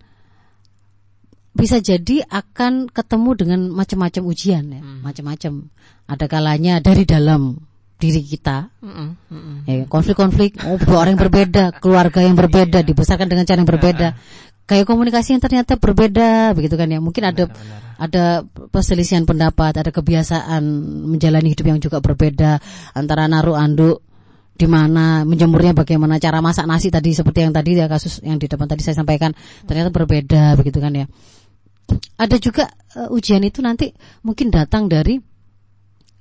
bisa 1.57 1.81
jadi 1.81 2.21
akan 2.29 2.93
ketemu 2.93 3.31
dengan 3.33 3.61
macam-macam 3.73 4.23
ujian 4.29 4.65
ya, 4.69 4.81
macam-macam. 4.83 5.73
Ada 6.05 6.27
kalanya 6.29 6.83
dari 6.85 7.09
dalam 7.09 7.57
diri 8.03 8.23
kita. 8.27 8.67
Ya, 9.65 9.87
konflik-konflik, 9.87 10.59
oh, 10.67 10.77
orang 10.99 11.15
yang 11.15 11.23
berbeda, 11.23 11.65
keluarga 11.79 12.21
yang 12.27 12.35
berbeda, 12.35 12.83
dibesarkan 12.83 13.31
dengan 13.31 13.47
cara 13.47 13.63
yang 13.63 13.71
berbeda. 13.71 14.09
Kayak 14.63 14.87
komunikasi 14.89 15.35
yang 15.35 15.43
ternyata 15.43 15.75
berbeda, 15.75 16.55
begitu 16.55 16.79
kan 16.79 16.87
ya. 16.87 17.03
Mungkin 17.03 17.23
ada 17.27 17.51
ada 17.99 18.47
perselisihan 18.71 19.27
pendapat, 19.27 19.75
ada 19.75 19.91
kebiasaan 19.91 20.63
menjalani 21.13 21.53
hidup 21.53 21.67
yang 21.67 21.81
juga 21.83 21.99
berbeda 21.99 22.63
antara 22.95 23.27
naruh 23.27 23.59
anduk 23.59 24.03
di 24.53 24.69
mana 24.71 25.27
menjemurnya 25.27 25.75
bagaimana 25.75 26.23
cara 26.23 26.39
masak 26.39 26.69
nasi 26.69 26.93
tadi 26.93 27.11
seperti 27.17 27.43
yang 27.43 27.51
tadi 27.57 27.75
ya 27.75 27.91
kasus 27.91 28.23
yang 28.23 28.39
di 28.39 28.47
depan 28.47 28.69
tadi 28.69 28.85
saya 28.85 29.01
sampaikan 29.01 29.35
ternyata 29.67 29.91
berbeda 29.91 30.55
begitu 30.55 30.79
kan 30.79 30.95
ya. 30.95 31.07
Ada 32.17 32.39
juga 32.39 32.71
uh, 32.95 33.11
ujian 33.11 33.43
itu 33.43 33.59
nanti 33.61 33.91
mungkin 34.23 34.55
datang 34.55 34.87
dari 34.87 35.19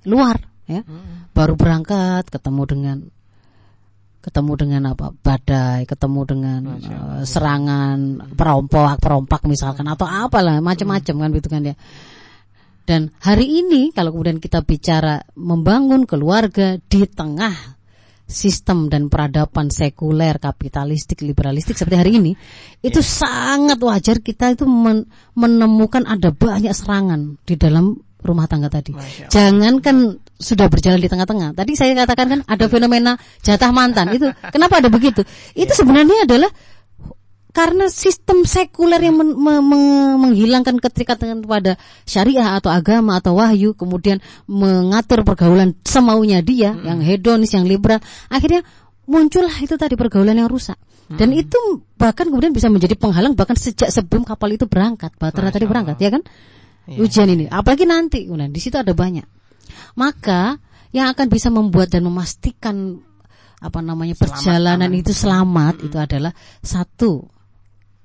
luar 0.09 0.41
ya 0.65 0.81
hmm. 0.81 1.33
baru 1.37 1.53
berangkat 1.53 2.33
ketemu 2.33 2.61
dengan 2.65 2.97
ketemu 4.21 4.53
dengan 4.53 4.81
apa 4.93 5.09
badai 5.11 5.89
ketemu 5.89 6.21
dengan 6.29 6.61
uh, 6.77 7.21
serangan 7.25 8.31
perompak 8.37 9.01
perompak 9.01 9.41
misalkan 9.49 9.89
atau 9.89 10.05
apalah 10.05 10.61
macam-macam 10.61 11.15
hmm. 11.17 11.21
kan 11.25 11.29
gitu 11.33 11.49
kan 11.49 11.63
ya 11.65 11.75
Dan 12.81 13.13
hari 13.21 13.61
ini 13.61 13.93
kalau 13.93 14.09
kemudian 14.11 14.41
kita 14.41 14.65
bicara 14.65 15.21
membangun 15.37 16.09
keluarga 16.09 16.81
di 16.81 17.05
tengah 17.05 17.53
sistem 18.31 18.87
dan 18.87 19.11
peradaban 19.11 19.67
sekuler, 19.67 20.39
kapitalistik, 20.39 21.19
liberalistik 21.21 21.75
seperti 21.75 21.97
hari 21.99 22.11
ini, 22.17 22.31
itu 22.87 23.03
yeah. 23.03 23.11
sangat 23.21 23.79
wajar 23.83 24.17
kita 24.23 24.55
itu 24.55 24.65
men 24.65 25.05
menemukan 25.35 26.07
ada 26.07 26.31
banyak 26.31 26.71
serangan 26.71 27.37
di 27.43 27.59
dalam 27.59 27.99
rumah 28.21 28.45
tangga 28.45 28.69
tadi. 28.69 28.93
Jangankan 29.27 30.21
sudah 30.41 30.67
berjalan 30.69 30.97
di 30.97 31.09
tengah-tengah. 31.09 31.53
Tadi 31.53 31.73
saya 31.77 31.93
katakan 31.93 32.25
kan 32.29 32.39
ada 32.49 32.65
fenomena 32.65 33.17
jatah 33.45 33.69
mantan. 33.69 34.13
Itu 34.13 34.33
kenapa 34.53 34.81
ada 34.81 34.89
begitu? 34.89 35.21
Itu 35.53 35.73
sebenarnya 35.73 36.25
adalah 36.25 36.49
karena 37.51 37.91
sistem 37.91 38.47
sekuler 38.47 39.03
yang 39.03 39.19
men, 39.19 39.35
me, 39.35 39.53
me, 39.59 39.79
menghilangkan 40.15 40.79
keterikatan 40.79 41.43
kepada 41.43 41.75
syariah 42.07 42.55
atau 42.55 42.71
agama 42.71 43.19
atau 43.19 43.35
wahyu 43.35 43.75
kemudian 43.75 44.23
mengatur 44.47 45.27
pergaulan 45.27 45.75
semaunya 45.83 46.39
dia 46.39 46.71
hmm. 46.71 46.83
yang 46.87 46.99
hedonis 47.03 47.51
yang 47.51 47.67
liberal 47.67 47.99
akhirnya 48.31 48.63
muncullah 49.03 49.51
itu 49.59 49.75
tadi 49.75 49.99
pergaulan 49.99 50.39
yang 50.39 50.47
rusak 50.47 50.79
hmm. 51.11 51.19
dan 51.19 51.35
itu 51.35 51.59
bahkan 51.99 52.31
kemudian 52.31 52.55
bisa 52.55 52.71
menjadi 52.71 52.95
penghalang 52.95 53.35
bahkan 53.35 53.59
sejak 53.59 53.91
sebelum 53.91 54.23
kapal 54.23 54.47
itu 54.47 54.63
berangkat 54.71 55.11
Batra 55.19 55.51
tadi 55.51 55.67
berangkat 55.67 55.99
ya 55.99 56.07
kan 56.07 56.23
ya. 56.89 56.99
ujian 57.01 57.29
ini 57.29 57.45
apalagi 57.49 57.85
nanti 57.85 58.25
nah, 58.29 58.49
di 58.49 58.59
situ 58.61 58.77
ada 58.77 58.95
banyak 58.95 59.25
maka 59.95 60.57
yang 60.91 61.07
akan 61.11 61.27
bisa 61.31 61.47
membuat 61.47 61.91
dan 61.91 62.03
memastikan 62.03 62.99
apa 63.61 63.79
namanya 63.79 64.17
selamat 64.17 64.23
perjalanan 64.25 64.89
aman. 64.91 65.01
itu 65.01 65.11
selamat 65.13 65.75
hmm. 65.77 65.87
itu 65.87 65.97
adalah 66.01 66.31
satu 66.59 67.11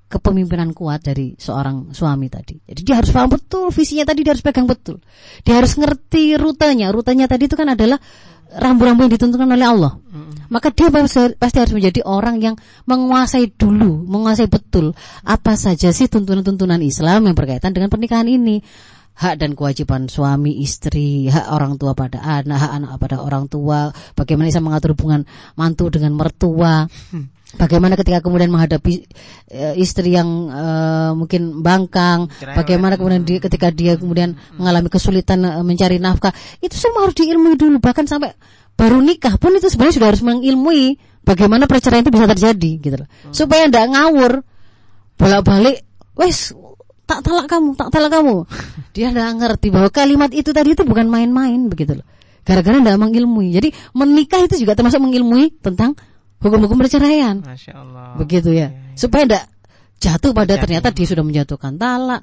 kepemimpinan 0.07 0.71
kuat 0.71 1.03
dari 1.03 1.35
seorang 1.35 1.91
suami 1.91 2.31
tadi. 2.31 2.55
Jadi 2.63 2.79
dia 2.79 2.95
harus 2.95 3.11
paham 3.11 3.27
betul 3.27 3.67
visinya 3.75 4.07
tadi 4.07 4.23
dia 4.23 4.31
harus 4.31 4.45
pegang 4.45 4.63
betul. 4.63 5.03
Dia 5.43 5.59
harus 5.59 5.75
ngerti 5.75 6.39
rutenya. 6.39 6.95
Rutenya 6.95 7.27
tadi 7.27 7.51
itu 7.51 7.59
kan 7.59 7.75
adalah 7.75 7.99
rambu-rambu 8.53 9.05
yang 9.07 9.13
ditentukan 9.13 9.47
oleh 9.47 9.67
Allah. 9.67 9.93
Mm. 10.11 10.47
Maka 10.47 10.71
dia 10.71 10.87
pasti 10.91 11.57
harus 11.59 11.75
menjadi 11.75 12.07
orang 12.07 12.39
yang 12.39 12.55
menguasai 12.87 13.51
dulu, 13.51 14.07
menguasai 14.07 14.47
betul 14.47 14.95
apa 15.27 15.59
saja 15.59 15.91
sih 15.91 16.07
tuntunan-tuntunan 16.07 16.79
Islam 16.79 17.27
yang 17.27 17.35
berkaitan 17.35 17.75
dengan 17.75 17.91
pernikahan 17.91 18.27
ini. 18.31 18.63
Hak 19.17 19.41
dan 19.41 19.57
kewajiban 19.57 20.05
suami, 20.05 20.61
istri, 20.61 21.25
hak 21.25 21.49
orang 21.49 21.81
tua 21.81 21.97
pada 21.97 22.21
anak, 22.21 22.61
hak 22.61 22.71
anak 22.77 22.91
pada 23.01 23.17
orang 23.17 23.49
tua, 23.49 23.89
bagaimana 24.13 24.53
bisa 24.53 24.61
mengatur 24.61 24.93
hubungan 24.93 25.25
mantu 25.57 25.89
dengan 25.89 26.13
mertua. 26.13 26.85
Hmm. 27.09 27.33
Bagaimana 27.55 27.95
ketika 27.95 28.19
kemudian 28.19 28.51
menghadapi 28.51 29.07
uh, 29.55 29.73
istri 29.79 30.19
yang 30.19 30.51
uh, 30.51 31.15
mungkin 31.15 31.63
bangkang, 31.63 32.27
bagaimana 32.43 32.99
kemudian 32.99 33.23
dia, 33.23 33.39
ketika 33.39 33.71
dia 33.71 33.95
kemudian 33.95 34.35
mengalami 34.59 34.91
kesulitan 34.91 35.47
uh, 35.47 35.63
mencari 35.63 35.95
nafkah, 35.95 36.35
itu 36.59 36.75
semua 36.75 37.07
harus 37.07 37.15
diilmui 37.15 37.55
dulu. 37.55 37.79
Bahkan 37.79 38.03
sampai 38.03 38.35
baru 38.75 38.99
nikah 38.99 39.39
pun 39.39 39.55
itu 39.55 39.71
sebenarnya 39.71 39.95
sudah 39.95 40.07
harus 40.11 40.23
mengilmui 40.27 40.99
bagaimana 41.23 41.71
perceraian 41.71 42.03
itu 42.03 42.11
bisa 42.11 42.27
terjadi, 42.27 42.71
gitu 42.83 42.95
loh. 42.99 43.07
Hmm. 43.07 43.31
Supaya 43.31 43.71
tidak 43.71 43.95
ngawur, 43.95 44.31
bolak-balik, 45.15 45.87
wes 46.19 46.51
tak 47.07 47.23
talak 47.23 47.47
kamu, 47.47 47.79
tak 47.79 47.95
talak 47.95 48.11
kamu. 48.11 48.43
Dia 48.95 49.15
tidak 49.15 49.39
ngerti 49.39 49.67
bahwa 49.71 49.87
kalimat 49.87 50.35
itu 50.35 50.51
tadi 50.51 50.75
itu 50.75 50.83
bukan 50.83 51.07
main-main, 51.07 51.71
begitu 51.71 51.95
loh. 51.95 52.07
Gara-gara 52.43 52.75
tidak 52.75 52.99
mengilmui. 52.99 53.55
Jadi 53.55 53.71
menikah 53.95 54.43
itu 54.43 54.67
juga 54.67 54.75
termasuk 54.75 54.99
mengilmui 54.99 55.55
tentang 55.63 55.95
hukum-hukum 56.41 56.77
perceraian. 56.77 57.41
Masya 57.41 57.73
Allah. 57.73 58.15
Begitu 58.17 58.53
ya. 58.53 58.69
ya, 58.69 58.75
ya. 58.75 58.93
Supaya 58.97 59.23
tidak 59.25 59.45
jatuh 59.97 60.31
pada 60.33 60.53
ternyata 60.57 60.93
dia 60.93 61.07
sudah 61.09 61.25
menjatuhkan 61.25 61.77
talak. 61.77 62.21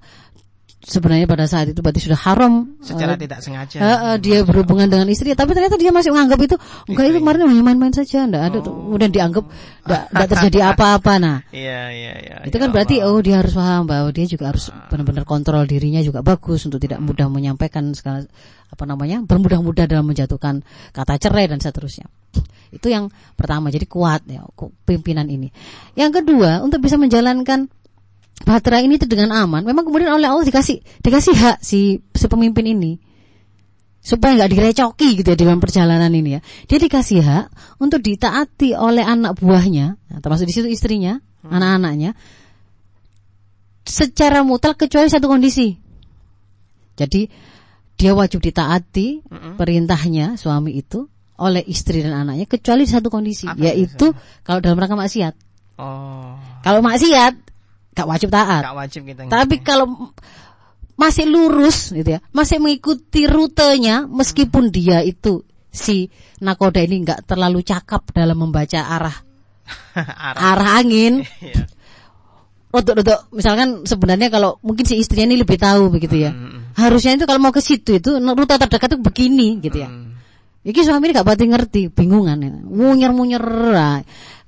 Sebenarnya 0.85 1.25
pada 1.25 1.49
saat 1.49 1.73
itu 1.73 1.81
berarti 1.81 1.97
sudah 1.97 2.21
haram 2.29 2.77
secara 2.85 3.17
uh, 3.17 3.21
tidak 3.25 3.41
sengaja. 3.41 3.81
Uh, 3.81 3.89
uh, 3.89 4.17
dia 4.21 4.45
berhubungan 4.45 4.85
dengan 4.85 5.09
istri, 5.09 5.33
tapi 5.33 5.57
ternyata 5.57 5.81
dia 5.81 5.89
masih 5.89 6.13
menganggap 6.13 6.37
itu 6.45 6.57
enggak 6.93 7.05
itu 7.09 7.19
kemarin 7.25 7.41
hanya 7.49 7.65
main-main 7.65 7.95
saja, 7.97 8.29
enggak 8.29 8.53
ada 8.53 8.59
oh. 8.61 8.93
kemudian 8.93 9.09
dianggap 9.09 9.49
enggak, 9.81 10.29
terjadi 10.37 10.77
apa-apa. 10.77 11.13
Nah, 11.17 11.41
iya 11.57 11.89
iya 11.89 12.13
iya. 12.21 12.37
Itu 12.45 12.61
kan 12.61 12.69
ya 12.69 12.75
berarti 12.77 13.01
Allah. 13.01 13.17
oh 13.17 13.21
dia 13.25 13.41
harus 13.41 13.57
paham 13.57 13.89
bahwa 13.89 14.13
dia 14.13 14.27
juga 14.29 14.45
harus 14.53 14.69
benar-benar 14.93 15.25
kontrol 15.25 15.65
dirinya 15.65 16.05
juga 16.05 16.21
bagus 16.21 16.69
untuk 16.69 16.77
tidak 16.77 17.01
mudah 17.01 17.33
menyampaikan 17.33 17.97
segala 17.97 18.29
apa 18.69 18.85
namanya 18.85 19.25
bermudah-mudah 19.25 19.89
dalam 19.89 20.05
menjatuhkan 20.05 20.69
kata 20.93 21.17
cerai 21.17 21.49
dan 21.49 21.65
seterusnya. 21.65 22.13
Itu 22.75 22.91
yang 22.91 23.09
pertama, 23.39 23.71
jadi 23.71 23.87
kuat 23.87 24.27
ya 24.27 24.43
pimpinan 24.85 25.31
ini. 25.31 25.55
Yang 25.95 26.23
kedua, 26.23 26.61
untuk 26.61 26.83
bisa 26.83 26.99
menjalankan 26.99 27.71
bahtera 28.43 28.83
ini 28.83 28.99
itu 28.99 29.07
dengan 29.07 29.31
aman, 29.31 29.63
memang 29.63 29.87
kemudian 29.87 30.11
oleh 30.11 30.27
Allah 30.27 30.43
dikasih 30.43 30.83
dikasih 31.01 31.35
hak 31.39 31.57
si 31.63 32.03
si 32.03 32.27
pemimpin 32.27 32.67
ini 32.67 32.99
supaya 34.05 34.37
nggak 34.37 34.51
direcoki 34.53 35.23
gitu 35.23 35.33
ya 35.33 35.39
dalam 35.39 35.63
perjalanan 35.63 36.13
ini 36.13 36.37
ya. 36.37 36.41
Dia 36.69 36.79
dikasih 36.83 37.21
hak 37.25 37.47
untuk 37.81 38.05
ditaati 38.05 38.77
oleh 38.77 39.07
anak 39.07 39.41
buahnya, 39.41 39.97
nah, 39.97 40.19
termasuk 40.21 40.51
di 40.51 40.55
situ 40.55 40.69
istrinya, 40.69 41.23
hmm. 41.47 41.51
anak-anaknya, 41.55 42.11
secara 43.89 44.45
mutlak 44.45 44.77
kecuali 44.77 45.09
satu 45.09 45.25
kondisi. 45.31 45.81
Jadi 46.95 47.27
dia 47.95 48.13
wajib 48.13 48.43
ditaati 48.43 49.23
mm 49.23 49.31
-hmm. 49.31 49.53
perintahnya 49.55 50.27
suami 50.35 50.75
itu 50.79 51.07
oleh 51.35 51.63
istri 51.67 51.99
dan 51.99 52.15
anaknya 52.15 52.47
kecuali 52.47 52.87
satu 52.87 53.11
kondisi 53.11 53.51
Apa 53.51 53.59
yaitu 53.59 54.15
kalau 54.47 54.63
dalam 54.63 54.79
rangka 54.79 54.95
maksiat. 54.95 55.35
Oh. 55.83 56.39
Kalau 56.63 56.79
maksiat 56.79 57.35
gak 57.95 58.07
wajib 58.07 58.31
taat. 58.31 58.63
Gak 58.63 58.77
wajib 58.79 59.03
kita. 59.03 59.27
Tapi 59.27 59.59
kalau 59.67 60.15
masih 60.95 61.27
lurus 61.27 61.91
gitu 61.91 62.07
ya, 62.07 62.21
masih 62.31 62.63
mengikuti 62.63 63.27
rutenya 63.27 64.07
meskipun 64.07 64.71
hmm. 64.71 64.75
dia 64.75 64.99
itu 65.03 65.43
si 65.75 66.07
nakoda 66.39 66.79
ini 66.79 67.03
nggak 67.03 67.27
terlalu 67.27 67.67
cakap 67.67 68.15
dalam 68.15 68.39
membaca 68.39 68.79
arah 68.79 69.17
arah, 69.99 70.39
arah 70.39 70.71
angin. 70.79 71.15
Iya. 71.43 71.67
Untuk-untuk 72.75 73.31
misalkan 73.31 73.87
sebenarnya 73.87 74.35
kalau 74.35 74.59
mungkin 74.59 74.83
si 74.83 74.99
istrinya 74.99 75.31
ini 75.31 75.47
lebih 75.47 75.63
tahu 75.63 75.95
begitu 75.95 76.27
ya. 76.27 76.35
Hmm. 76.35 76.75
Harusnya 76.75 77.15
itu 77.15 77.23
kalau 77.23 77.39
mau 77.39 77.55
ke 77.55 77.63
situ 77.63 78.03
itu 78.03 78.19
rute 78.19 78.51
terdekat 78.59 78.91
itu 78.91 78.99
begini 78.99 79.63
gitu 79.63 79.79
ya. 79.79 79.87
Hmm 79.87 80.14
Iki 80.65 80.81
suami 80.81 81.13
ini 81.13 81.13
gak 81.13 81.29
pati 81.29 81.45
ngerti, 81.45 81.83
bingungan 81.93 82.41
ya. 82.41 82.53
Munyer 82.65 83.13
munyer. 83.13 83.45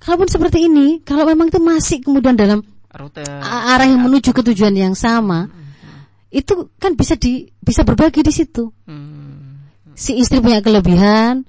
Kalaupun 0.01 0.29
seperti 0.33 0.65
ini, 0.65 1.05
kalau 1.05 1.29
memang 1.29 1.53
itu 1.53 1.61
masih 1.61 2.01
kemudian 2.01 2.33
dalam 2.33 2.65
rute 2.97 3.21
arah 3.45 3.85
yang 3.85 4.01
menuju 4.01 4.33
ke 4.33 4.41
tujuan 4.41 4.73
yang 4.73 4.97
sama, 4.97 5.53
hmm. 5.53 6.33
itu 6.33 6.73
kan 6.81 6.97
bisa 6.97 7.21
di 7.21 7.53
bisa 7.61 7.85
berbagi 7.85 8.25
di 8.25 8.33
situ. 8.33 8.73
Hmm. 8.89 9.61
Si 9.93 10.17
istri 10.17 10.41
punya 10.41 10.65
kelebihan, 10.65 11.45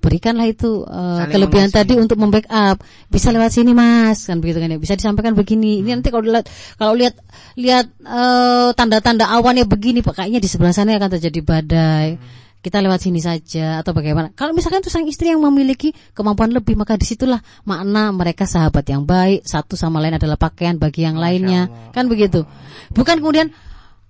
berikanlah 0.00 0.48
itu 0.48 0.84
uh, 0.88 1.28
kelebihan 1.28 1.68
mengisi. 1.68 1.76
tadi 1.76 1.94
untuk 2.00 2.16
membackup. 2.16 2.80
Bisa 3.12 3.36
lewat 3.36 3.52
sini 3.52 3.76
mas, 3.76 4.24
kan 4.24 4.40
begitu 4.40 4.64
kan 4.64 4.72
ya. 4.72 4.80
Bisa 4.80 4.96
disampaikan 4.96 5.36
begini. 5.36 5.84
Ini 5.84 5.92
nanti 5.92 6.08
kalau 6.08 6.24
lihat 6.24 6.48
kalau 6.80 6.96
lihat 6.96 7.20
lihat 7.60 7.92
uh, 8.00 8.72
tanda-tanda 8.72 9.28
awannya 9.28 9.68
begini, 9.68 10.00
kayaknya 10.00 10.40
di 10.40 10.48
sebelah 10.48 10.72
sana 10.72 10.96
akan 10.96 11.20
terjadi 11.20 11.40
badai. 11.44 12.08
Hmm 12.16 12.45
kita 12.64 12.82
lewat 12.82 12.98
sini 12.98 13.22
saja 13.22 13.80
atau 13.80 13.94
bagaimana. 13.94 14.34
Kalau 14.34 14.50
misalkan 14.50 14.82
itu 14.82 14.90
sang 14.90 15.06
istri 15.06 15.30
yang 15.30 15.38
memiliki 15.38 15.94
kemampuan 16.12 16.50
lebih, 16.50 16.74
maka 16.74 16.98
di 16.98 17.06
situlah 17.06 17.38
makna 17.62 18.10
mereka 18.10 18.42
sahabat 18.48 18.82
yang 18.90 19.06
baik, 19.06 19.46
satu 19.46 19.78
sama 19.78 20.02
lain 20.02 20.18
adalah 20.18 20.34
pakaian 20.34 20.74
bagi 20.74 21.06
yang 21.06 21.14
Masya 21.14 21.24
lainnya, 21.24 21.62
Allah. 21.70 21.92
kan 21.94 22.04
begitu. 22.10 22.42
Bukan 22.90 23.22
kemudian, 23.22 23.54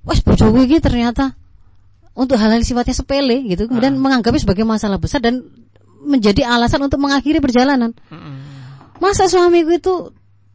wah 0.09 0.16
bojoku 0.16 0.64
ini 0.64 0.80
ternyata 0.80 1.36
untuk 2.16 2.40
hal-hal 2.40 2.64
sifatnya 2.64 2.97
sepele 2.97 3.44
gitu, 3.44 3.68
kemudian 3.68 3.92
ah. 3.92 4.01
menganggapnya 4.01 4.40
sebagai 4.40 4.64
masalah 4.64 4.97
besar 4.97 5.20
dan 5.20 5.44
menjadi 6.01 6.49
alasan 6.49 6.80
untuk 6.80 7.03
mengakhiri 7.03 7.44
perjalanan. 7.44 7.92
Masa 8.97 9.28
suamiku 9.28 9.76
itu 9.76 9.94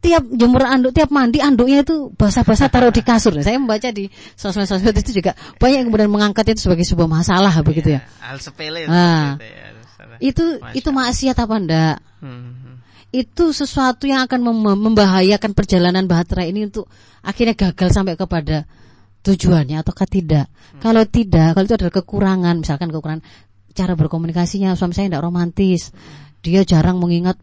tiap 0.02 0.26
jemur 0.34 0.66
anduk, 0.66 0.90
tiap 0.90 1.14
mandi 1.14 1.38
anduknya 1.38 1.86
itu 1.86 2.10
basah-basah 2.18 2.66
taruh 2.66 2.90
di 2.90 3.06
kasur. 3.06 3.38
Saya 3.38 3.54
membaca 3.56 3.86
di 3.94 4.10
sosmed-sosmed 4.34 4.98
itu 4.98 5.22
juga 5.22 5.38
banyak 5.62 5.86
yang 5.86 5.86
kemudian 5.88 6.10
mengangkat 6.10 6.52
itu 6.52 6.66
sebagai 6.66 6.82
sebuah 6.82 7.06
masalah 7.06 7.54
iya, 7.54 7.62
begitu 7.62 7.88
ya. 7.94 8.00
Hal 8.18 8.42
sepele. 8.42 8.90
Nah, 8.90 9.38
itu, 10.18 10.42
ya. 10.58 10.66
itu 10.74 10.82
itu 10.82 10.88
maksiat 10.90 11.38
apa 11.38 11.54
enggak? 11.54 11.96
Hmm. 12.18 12.82
Itu 13.14 13.54
sesuatu 13.54 14.10
yang 14.10 14.26
akan 14.26 14.42
mem 14.42 14.58
membahayakan 14.90 15.54
perjalanan 15.54 16.10
bahtera 16.10 16.50
ini 16.50 16.66
untuk 16.66 16.90
akhirnya 17.22 17.54
gagal 17.54 17.94
sampai 17.94 18.18
kepada 18.18 18.66
tujuannya 19.22 19.86
ataukah 19.86 20.10
tidak? 20.10 20.50
Hmm. 20.50 20.82
Kalau 20.82 21.06
tidak, 21.06 21.54
kalau 21.54 21.64
itu 21.70 21.78
adalah 21.78 21.94
kekurangan, 21.94 22.54
misalkan 22.66 22.90
kekurangan 22.90 23.22
cara 23.70 23.94
berkomunikasinya 23.94 24.74
suami 24.74 24.98
saya 24.98 25.06
tidak 25.06 25.22
romantis, 25.22 25.94
dia 26.42 26.66
jarang 26.66 26.98
mengingat 26.98 27.38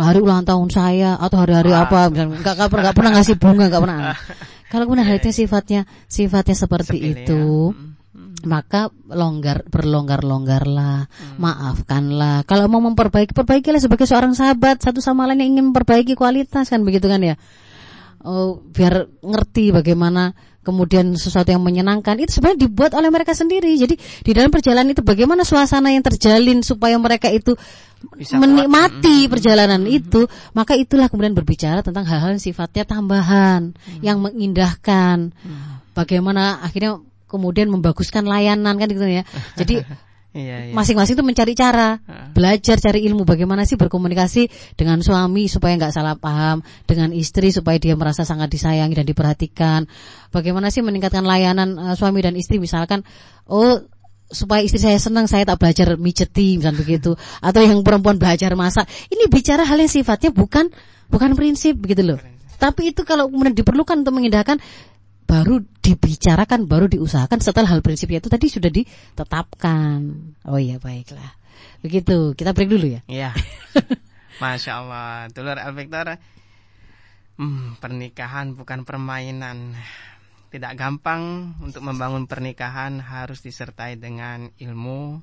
hari 0.00 0.20
ulang 0.20 0.46
tahun 0.48 0.68
saya 0.72 1.16
atau 1.20 1.36
hari-hari 1.44 1.72
ah. 1.74 1.84
apa 1.84 2.08
misalnya 2.08 2.40
nggak 2.40 2.54
nggak 2.56 2.70
pernah 2.70 2.92
pernah 2.96 3.10
ngasih 3.18 3.36
bunga 3.36 3.64
nggak 3.68 3.82
pernah 3.82 3.98
kalau 4.72 4.84
kemudian 4.88 5.06
hal 5.06 5.16
itu 5.20 5.30
sifatnya 5.30 5.80
sifatnya 6.08 6.56
seperti 6.56 6.96
Sepilih, 6.98 7.12
itu 7.12 7.44
ya. 7.74 8.48
maka 8.48 8.80
longgar 9.12 9.68
berlonggar 9.68 10.24
longgarlah 10.24 11.06
hmm. 11.06 11.36
maafkanlah 11.38 12.48
kalau 12.48 12.66
mau 12.66 12.80
memperbaiki 12.80 13.36
perbaikilah 13.36 13.80
sebagai 13.80 14.08
seorang 14.08 14.32
sahabat 14.32 14.80
satu 14.80 15.04
sama 15.04 15.28
lain 15.28 15.44
yang 15.44 15.50
ingin 15.58 15.64
memperbaiki 15.72 16.16
kualitas 16.16 16.72
kan 16.72 16.80
begitu 16.82 17.06
kan 17.06 17.20
ya 17.20 17.36
oh, 18.24 18.58
biar 18.64 19.08
ngerti 19.20 19.70
bagaimana 19.70 20.32
kemudian 20.64 21.12
sesuatu 21.14 21.52
yang 21.52 21.60
menyenangkan 21.60 22.16
itu 22.18 22.40
sebenarnya 22.40 22.66
dibuat 22.66 22.96
oleh 22.96 23.12
mereka 23.12 23.36
sendiri. 23.36 23.76
Jadi 23.76 23.94
di 24.00 24.32
dalam 24.32 24.48
perjalanan 24.48 24.90
itu 24.90 25.04
bagaimana 25.04 25.44
suasana 25.44 25.92
yang 25.92 26.00
terjalin 26.00 26.64
supaya 26.64 26.96
mereka 26.96 27.28
itu 27.28 27.54
Bisa 28.16 28.40
menikmati 28.40 29.28
kuat. 29.28 29.38
perjalanan 29.38 29.84
hmm. 29.84 29.98
itu, 30.00 30.24
maka 30.56 30.72
itulah 30.74 31.12
kemudian 31.12 31.36
berbicara 31.36 31.84
tentang 31.84 32.08
hal-hal 32.08 32.34
yang 32.34 32.42
sifatnya 32.42 32.88
tambahan, 32.88 33.76
hmm. 33.76 34.00
yang 34.00 34.18
mengindahkan. 34.24 35.36
Hmm. 35.36 35.84
Bagaimana 35.92 36.64
akhirnya 36.64 36.98
kemudian 37.28 37.68
membaguskan 37.68 38.24
layanan 38.24 38.80
kan 38.80 38.88
gitu 38.88 39.04
ya. 39.04 39.22
Jadi 39.60 39.84
Iya, 40.34 40.66
iya. 40.66 40.72
Masing-masing 40.74 41.14
itu 41.14 41.22
mencari 41.22 41.54
cara, 41.54 42.02
belajar 42.34 42.74
cari 42.82 43.06
ilmu 43.06 43.22
bagaimana 43.22 43.62
sih 43.62 43.78
berkomunikasi 43.78 44.74
dengan 44.74 44.98
suami 44.98 45.46
supaya 45.46 45.78
nggak 45.78 45.94
salah 45.94 46.18
paham, 46.18 46.58
dengan 46.90 47.14
istri 47.14 47.54
supaya 47.54 47.78
dia 47.78 47.94
merasa 47.94 48.26
sangat 48.26 48.50
disayangi 48.50 48.98
dan 48.98 49.06
diperhatikan. 49.06 49.86
Bagaimana 50.34 50.74
sih 50.74 50.82
meningkatkan 50.82 51.22
layanan 51.22 51.78
uh, 51.78 51.94
suami 51.94 52.18
dan 52.18 52.34
istri? 52.34 52.58
Misalkan, 52.58 53.06
oh 53.46 53.78
supaya 54.26 54.66
istri 54.66 54.82
saya 54.82 54.98
senang 54.98 55.30
saya 55.30 55.46
tak 55.46 55.62
belajar 55.62 55.94
mijeti 55.94 56.58
misalnya 56.58 56.82
begitu. 56.82 57.14
Atau 57.46 57.62
yang 57.62 57.86
perempuan 57.86 58.18
belajar 58.18 58.50
masak. 58.58 58.90
Ini 59.14 59.30
bicara 59.30 59.62
hal 59.62 59.78
yang 59.78 59.92
sifatnya 59.92 60.34
bukan 60.34 60.66
bukan 61.14 61.38
prinsip 61.38 61.78
begitu 61.78 62.02
loh. 62.02 62.18
Tapi 62.58 62.90
itu 62.90 63.06
kalau 63.06 63.30
kemudian 63.30 63.54
diperlukan 63.54 64.02
untuk 64.02 64.14
mengindahkan 64.18 64.58
baru 65.24 65.64
dibicarakan, 65.82 66.68
baru 66.68 66.86
diusahakan 66.88 67.40
setelah 67.40 67.68
hal 67.68 67.80
prinsipnya 67.80 68.20
itu 68.20 68.30
tadi 68.30 68.46
sudah 68.48 68.70
ditetapkan. 68.70 70.00
Oh 70.48 70.60
iya 70.60 70.78
baiklah. 70.78 71.36
Begitu, 71.84 72.32
kita 72.32 72.56
break 72.56 72.70
dulu 72.70 72.86
ya. 72.88 73.00
Iya. 73.08 73.30
Masya 74.42 74.72
Allah, 74.80 75.28
Dulur 75.30 75.60
Al 75.60 75.72
Victor. 75.76 76.16
Hmm, 77.34 77.76
pernikahan 77.78 78.54
bukan 78.54 78.86
permainan. 78.86 79.74
Tidak 80.54 80.72
gampang 80.78 81.54
untuk 81.58 81.82
membangun 81.82 82.30
pernikahan 82.30 83.02
harus 83.02 83.42
disertai 83.42 83.98
dengan 83.98 84.54
ilmu, 84.54 85.18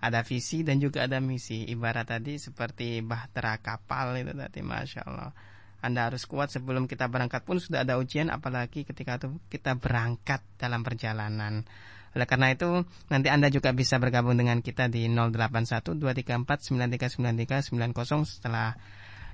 ada 0.00 0.24
visi 0.24 0.64
dan 0.64 0.80
juga 0.80 1.04
ada 1.04 1.20
misi. 1.20 1.68
Ibarat 1.68 2.08
tadi 2.08 2.40
seperti 2.40 3.04
bahtera 3.04 3.60
kapal 3.60 4.16
itu 4.16 4.32
tadi, 4.32 4.60
masya 4.64 5.04
Allah. 5.04 5.36
Anda 5.80 6.12
harus 6.12 6.28
kuat 6.28 6.52
sebelum 6.52 6.84
kita 6.84 7.08
berangkat 7.08 7.44
pun 7.48 7.56
sudah 7.56 7.84
ada 7.88 7.96
ujian 7.96 8.28
apalagi 8.28 8.84
ketika 8.84 9.16
itu 9.16 9.40
kita 9.48 9.80
berangkat 9.80 10.44
dalam 10.60 10.84
perjalanan. 10.84 11.64
Oleh 12.10 12.26
karena 12.26 12.50
itu, 12.50 12.84
nanti 13.06 13.30
Anda 13.30 13.48
juga 13.54 13.70
bisa 13.70 13.96
bergabung 14.02 14.34
dengan 14.34 14.60
kita 14.60 14.90
di 14.90 15.06
081 15.06 15.94
234 15.94 16.68
9393 16.68 17.70
90 17.70 18.26
setelah 18.26 18.74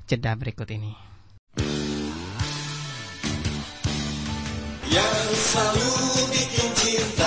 jeda 0.05 0.37
berikut 0.37 0.69
ini. 0.71 0.93
Yang 4.87 5.29
selalu 5.51 5.91
bikin 6.31 6.71
cinta 6.77 7.26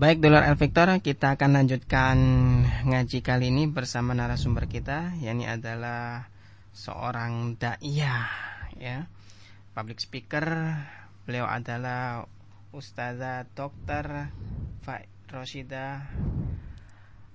Baik 0.00 0.24
Dolar 0.24 0.48
El 0.48 0.56
Victor, 0.56 0.88
kita 1.04 1.36
akan 1.36 1.60
lanjutkan 1.60 2.16
ngaji 2.88 3.20
kali 3.20 3.52
ini 3.52 3.68
bersama 3.68 4.16
narasumber 4.16 4.64
kita, 4.64 5.12
yakni 5.20 5.44
adalah 5.44 6.24
seorang 6.72 7.60
da'iyah 7.60 8.24
ya. 8.80 9.04
Public 9.76 10.00
speaker, 10.00 10.72
beliau 11.28 11.44
adalah 11.44 12.24
Ustazah 12.72 13.44
Dr. 13.52 14.32
Fa 14.80 15.04
Roshida 15.36 16.00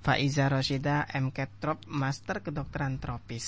Faiza 0.02 0.50
Roshida 0.50 1.06
MKTROP 1.06 1.86
Master 1.86 2.42
Kedokteran 2.42 2.98
Tropis. 2.98 3.46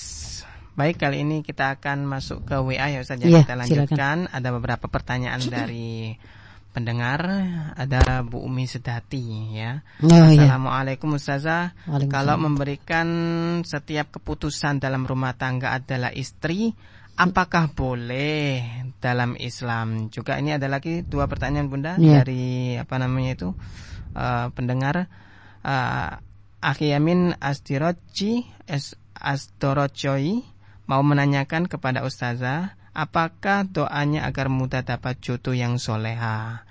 Baik, 0.78 1.02
kali 1.02 1.26
ini 1.26 1.42
kita 1.42 1.74
akan 1.74 2.06
masuk 2.06 2.46
ke 2.46 2.54
WA 2.54 2.86
ya 2.86 3.02
Ustaz. 3.02 3.18
Ya, 3.18 3.42
kita 3.42 3.58
lanjutkan. 3.58 4.30
Silakan. 4.30 4.30
Ada 4.30 4.48
beberapa 4.54 4.86
pertanyaan 4.86 5.42
dari 5.42 6.14
pendengar 6.72 7.24
ada 7.74 8.22
Bu 8.22 8.44
Umi 8.44 8.68
Sedati 8.68 9.56
ya. 9.56 9.80
Oh. 10.04 10.10
Assalamualaikum. 10.10 11.16
Ustazah. 11.16 11.74
Kalau 12.08 12.36
memberikan 12.38 13.08
setiap 13.64 14.20
keputusan 14.20 14.78
dalam 14.78 15.08
rumah 15.08 15.34
tangga 15.34 15.74
adalah 15.74 16.12
istri, 16.14 16.76
apakah 17.18 17.74
boleh 17.74 18.62
dalam 19.02 19.34
Islam? 19.34 20.12
Juga 20.12 20.38
ini 20.38 20.54
ada 20.54 20.70
lagi 20.70 21.02
dua 21.02 21.26
pertanyaan 21.26 21.68
Bunda 21.68 21.92
yeah. 21.98 22.22
dari 22.22 22.78
apa 22.78 22.94
namanya 23.02 23.30
itu 23.34 23.48
uh, 24.14 24.46
pendengar 24.54 25.10
uh, 25.66 26.10
Akhi 26.58 26.90
Yamin 26.90 27.38
Astiroci 27.38 28.46
Astorocoi 29.18 30.42
mau 30.88 31.02
menanyakan 31.02 31.66
kepada 31.66 32.02
Ustazah 32.06 32.78
apakah 32.98 33.62
doanya 33.62 34.26
agar 34.26 34.50
mudah 34.50 34.82
dapat 34.82 35.22
jodoh 35.22 35.54
yang 35.54 35.78
soleha? 35.78 36.66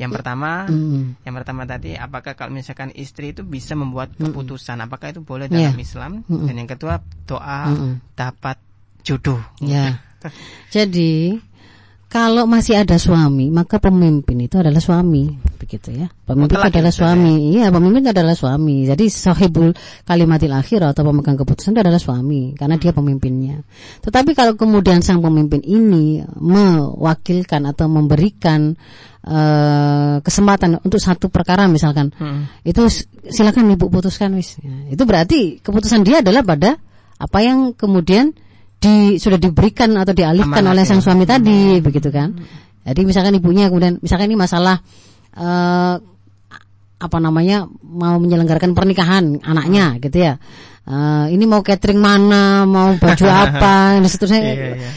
Yang 0.00 0.20
pertama, 0.20 0.64
mm. 0.64 1.28
yang 1.28 1.34
pertama 1.36 1.68
tadi, 1.68 1.92
apakah 1.92 2.32
kalau 2.32 2.56
misalkan 2.56 2.88
istri 2.96 3.36
itu 3.36 3.44
bisa 3.44 3.76
membuat 3.76 4.12
keputusan, 4.16 4.80
mm. 4.80 4.84
apakah 4.88 5.12
itu 5.12 5.20
boleh 5.20 5.48
dalam 5.48 5.76
yeah. 5.76 5.84
Islam? 5.84 6.24
Mm. 6.24 6.44
Dan 6.48 6.54
yang 6.56 6.70
kedua, 6.72 7.04
doa 7.28 7.68
mm. 7.68 8.16
dapat 8.16 8.56
jodoh. 9.04 9.40
Ya. 9.60 9.72
Yeah. 9.76 9.92
Jadi 10.76 11.40
kalau 12.10 12.42
masih 12.50 12.74
ada 12.74 12.98
suami, 12.98 13.54
maka 13.54 13.78
pemimpin 13.78 14.34
itu 14.42 14.58
adalah 14.58 14.82
suami, 14.82 15.30
begitu 15.62 15.94
ya. 15.94 16.10
Pemimpin 16.26 16.58
oh, 16.58 16.66
adalah 16.66 16.90
suami. 16.90 17.54
Ya? 17.54 17.62
Iya, 17.62 17.66
pemimpin 17.70 18.02
adalah 18.10 18.34
suami. 18.34 18.82
Jadi 18.82 19.06
sahibul 19.06 19.70
kalimatil 20.02 20.50
akhir 20.50 20.90
atau 20.90 21.06
pemegang 21.06 21.38
keputusan 21.38 21.70
itu 21.70 21.86
adalah 21.86 22.02
suami 22.02 22.58
karena 22.58 22.82
dia 22.82 22.90
pemimpinnya. 22.90 23.62
Tetapi 24.02 24.34
kalau 24.34 24.58
kemudian 24.58 25.06
sang 25.06 25.22
pemimpin 25.22 25.62
ini 25.62 26.26
mewakilkan 26.26 27.62
atau 27.70 27.86
memberikan 27.86 28.74
uh, 29.22 30.18
kesempatan 30.18 30.82
untuk 30.82 30.98
satu 30.98 31.30
perkara 31.30 31.70
misalkan, 31.70 32.10
hmm. 32.10 32.66
itu 32.66 32.90
silakan 33.30 33.70
ibu 33.78 33.86
putuskan 33.86 34.34
wis. 34.34 34.58
Ya, 34.58 34.98
itu 34.98 35.02
berarti 35.06 35.62
keputusan 35.62 36.02
dia 36.02 36.26
adalah 36.26 36.42
pada 36.42 36.74
apa 37.22 37.38
yang 37.38 37.70
kemudian 37.70 38.34
di 38.80 39.20
sudah 39.20 39.36
diberikan 39.36 39.92
atau 40.00 40.16
dialihkan 40.16 40.64
Amanat 40.64 40.72
oleh 40.72 40.84
sang 40.88 41.04
suami 41.04 41.28
ya. 41.28 41.36
tadi 41.36 41.76
hmm. 41.76 41.84
begitu 41.84 42.08
kan 42.08 42.32
jadi 42.80 43.00
misalkan 43.04 43.36
ibunya 43.36 43.68
kemudian 43.68 44.00
misalkan 44.00 44.32
ini 44.32 44.40
masalah 44.40 44.80
uh, 45.36 45.94
apa 47.00 47.18
namanya 47.20 47.68
mau 47.84 48.16
menyelenggarakan 48.16 48.72
pernikahan 48.72 49.40
anaknya 49.44 50.00
gitu 50.00 50.16
ya 50.16 50.40
uh, 50.88 51.28
ini 51.28 51.44
mau 51.44 51.60
catering 51.60 52.00
mana 52.00 52.64
mau 52.64 52.96
baju 52.96 53.26
apa 53.44 54.00
dan 54.00 54.08
seterusnya 54.08 54.40
yeah, 54.40 54.56
yeah. 54.80 54.92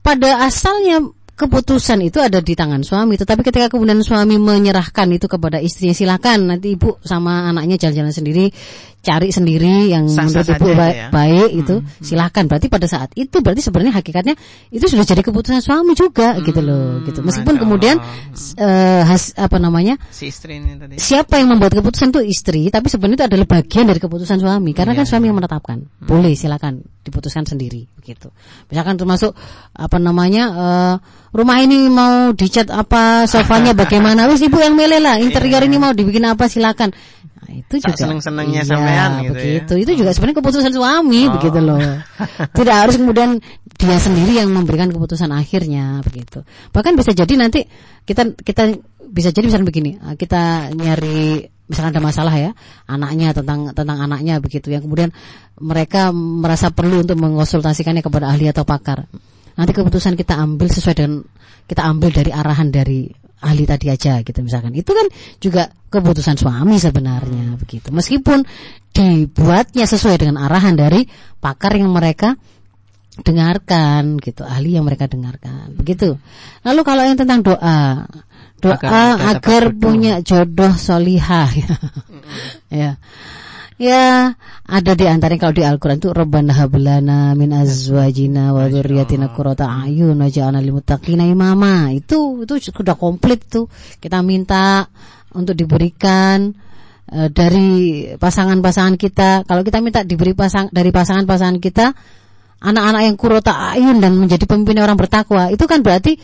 pada 0.00 0.48
asalnya 0.48 1.04
keputusan 1.38 2.02
itu 2.02 2.18
ada 2.18 2.42
di 2.42 2.58
tangan 2.58 2.82
suami. 2.82 3.14
Tetapi 3.14 3.46
ketika 3.46 3.70
kemudian 3.70 4.02
suami 4.02 4.42
menyerahkan 4.42 5.06
itu 5.14 5.30
kepada 5.30 5.62
istrinya, 5.62 5.94
silakan 5.94 6.50
nanti 6.50 6.74
ibu 6.74 6.98
sama 7.06 7.46
anaknya 7.54 7.78
jalan-jalan 7.86 8.10
sendiri, 8.10 8.50
cari 8.98 9.30
sendiri 9.30 9.94
yang 9.94 10.10
menurut 10.10 10.48
ibu 10.52 10.68
baik, 10.74 10.96
ya. 10.96 11.08
baik 11.14 11.50
itu, 11.54 11.74
hmm, 11.78 11.86
hmm. 11.86 12.04
silakan. 12.04 12.44
Berarti 12.50 12.66
pada 12.66 12.86
saat 12.90 13.10
itu 13.14 13.38
berarti 13.38 13.62
sebenarnya 13.62 13.94
hakikatnya 13.94 14.34
itu 14.74 14.84
sudah 14.84 15.06
jadi 15.06 15.22
keputusan 15.22 15.62
suami 15.62 15.94
juga, 15.94 16.34
hmm, 16.34 16.42
gitu 16.44 16.60
loh, 16.60 17.00
gitu. 17.06 17.20
Meskipun 17.22 17.56
kemudian 17.62 17.96
uh, 18.02 19.02
has, 19.06 19.32
apa 19.38 19.56
namanya, 19.62 19.96
si 20.10 20.28
istri 20.28 20.58
ini 20.58 20.76
tadi. 20.76 20.98
siapa 20.98 21.38
yang 21.38 21.54
membuat 21.54 21.78
keputusan 21.78 22.10
itu 22.10 22.20
istri, 22.26 22.68
tapi 22.74 22.90
sebenarnya 22.90 23.24
itu 23.24 23.26
adalah 23.30 23.46
bagian 23.46 23.86
dari 23.86 24.00
keputusan 24.02 24.42
suami, 24.42 24.74
karena 24.74 24.92
yeah. 24.92 25.00
kan 25.02 25.06
suami 25.06 25.24
yang 25.30 25.38
menetapkan. 25.38 25.78
Hmm. 25.78 26.08
Boleh, 26.10 26.34
silakan 26.34 26.82
diputuskan 27.06 27.46
sendiri, 27.46 27.86
gitu. 28.02 28.34
Misalkan 28.68 28.98
termasuk 28.98 29.32
apa 29.72 29.96
namanya. 30.02 30.44
Uh, 30.52 30.96
rumah 31.32 31.60
ini 31.60 31.92
mau 31.92 32.32
dicat 32.32 32.72
apa 32.72 33.28
sofanya 33.28 33.76
bagaimana 33.76 34.24
wis 34.32 34.40
ibu 34.40 34.56
yang 34.56 34.72
milih 34.72 35.00
lah 35.00 35.20
interior 35.20 35.60
ini 35.64 35.76
mau 35.76 35.92
dibikin 35.92 36.24
apa 36.24 36.48
silakan 36.48 36.92
nah, 37.38 37.52
itu 37.54 37.74
juga 37.78 37.96
seneng 37.96 38.20
senengnya 38.20 38.62
iya, 38.62 38.70
sampean 38.70 39.10
gitu 39.10 39.22
ya. 39.22 39.30
begitu 39.32 39.72
ya. 39.74 39.80
itu 39.82 39.92
juga 40.04 40.10
sebenarnya 40.14 40.38
keputusan 40.42 40.72
suami 40.74 41.20
oh. 41.26 41.32
begitu 41.38 41.58
loh 41.62 41.80
tidak 42.58 42.74
harus 42.74 42.94
kemudian 42.98 43.30
dia 43.78 43.98
sendiri 44.02 44.32
yang 44.42 44.50
memberikan 44.50 44.90
keputusan 44.90 45.30
akhirnya 45.30 46.02
begitu 46.02 46.42
bahkan 46.74 46.98
bisa 46.98 47.14
jadi 47.14 47.34
nanti 47.38 47.64
kita 48.02 48.34
kita 48.42 48.74
bisa 49.08 49.32
jadi 49.32 49.46
misalnya 49.48 49.66
begini 49.70 49.90
kita 50.18 50.74
nyari 50.74 51.48
misalkan 51.68 51.92
ada 51.94 52.02
masalah 52.02 52.34
ya 52.34 52.50
anaknya 52.88 53.36
tentang 53.36 53.76
tentang 53.76 53.98
anaknya 54.00 54.40
begitu 54.40 54.72
yang 54.72 54.82
kemudian 54.82 55.12
mereka 55.60 56.10
merasa 56.16 56.72
perlu 56.72 57.04
untuk 57.04 57.20
mengonsultasikannya 57.20 58.00
kepada 58.00 58.32
ahli 58.32 58.48
atau 58.48 58.64
pakar 58.64 59.04
nanti 59.54 59.72
keputusan 59.76 60.16
kita 60.16 60.34
ambil 60.38 60.72
sesuai 60.72 60.94
dengan 60.96 61.22
kita 61.68 61.84
ambil 61.84 62.10
dari 62.10 62.30
arahan 62.32 62.72
dari 62.72 63.27
ahli 63.42 63.64
tadi 63.64 63.86
aja 63.90 64.20
gitu 64.22 64.38
misalkan. 64.42 64.74
Itu 64.74 64.94
kan 64.94 65.06
juga 65.38 65.70
keputusan 65.90 66.38
suami 66.38 66.76
sebenarnya 66.78 67.58
begitu. 67.58 67.90
Meskipun 67.90 68.44
dibuatnya 68.92 69.84
sesuai 69.86 70.16
dengan 70.18 70.42
arahan 70.42 70.74
dari 70.74 71.06
pakar 71.38 71.78
yang 71.78 71.90
mereka 71.90 72.34
dengarkan 73.22 74.18
gitu. 74.22 74.46
Ahli 74.46 74.78
yang 74.78 74.86
mereka 74.86 75.10
dengarkan 75.10 75.74
begitu. 75.74 76.18
Lalu 76.62 76.80
kalau 76.86 77.02
yang 77.02 77.18
tentang 77.18 77.42
doa 77.42 78.06
doa 78.58 78.74
agar, 78.74 79.38
agar 79.38 79.62
punya 79.78 80.18
jodoh 80.22 80.74
solihah 80.74 81.50
ya. 81.62 81.76
Ya 82.68 82.90
ada 83.78 84.92
di 84.98 85.06
antara 85.06 85.38
kalau 85.38 85.54
di 85.54 85.62
Al-Qur'an 85.62 86.02
itu 86.02 86.10
Rabbana 86.10 86.50
hablana 86.50 87.38
min 87.38 87.54
azwajina 87.54 88.50
wa 88.50 88.66
dzurriyyatina 88.66 89.30
qurrata 89.30 89.70
a'yun 89.70 90.18
waj'alna 90.18 90.58
lil 90.58 90.74
muttaqina 90.74 91.22
imama. 91.22 91.94
Itu 91.94 92.42
itu 92.42 92.74
sudah 92.74 92.98
komplit 92.98 93.46
tuh. 93.46 93.70
Kita 94.02 94.18
minta 94.26 94.82
untuk 95.30 95.54
diberikan 95.54 96.50
uh, 97.14 97.30
dari 97.30 98.10
pasangan-pasangan 98.18 98.98
kita. 98.98 99.46
Kalau 99.46 99.62
kita 99.62 99.78
minta 99.78 100.02
diberi 100.02 100.34
pasang 100.34 100.66
dari 100.74 100.90
pasangan-pasangan 100.90 101.58
kita 101.62 101.94
anak-anak 102.58 103.02
yang 103.06 103.14
kurota 103.14 103.54
ayun 103.78 104.02
dan 104.02 104.18
menjadi 104.18 104.42
pemimpin 104.42 104.82
orang 104.82 104.98
bertakwa 104.98 105.46
itu 105.54 105.62
kan 105.70 105.78
berarti 105.86 106.18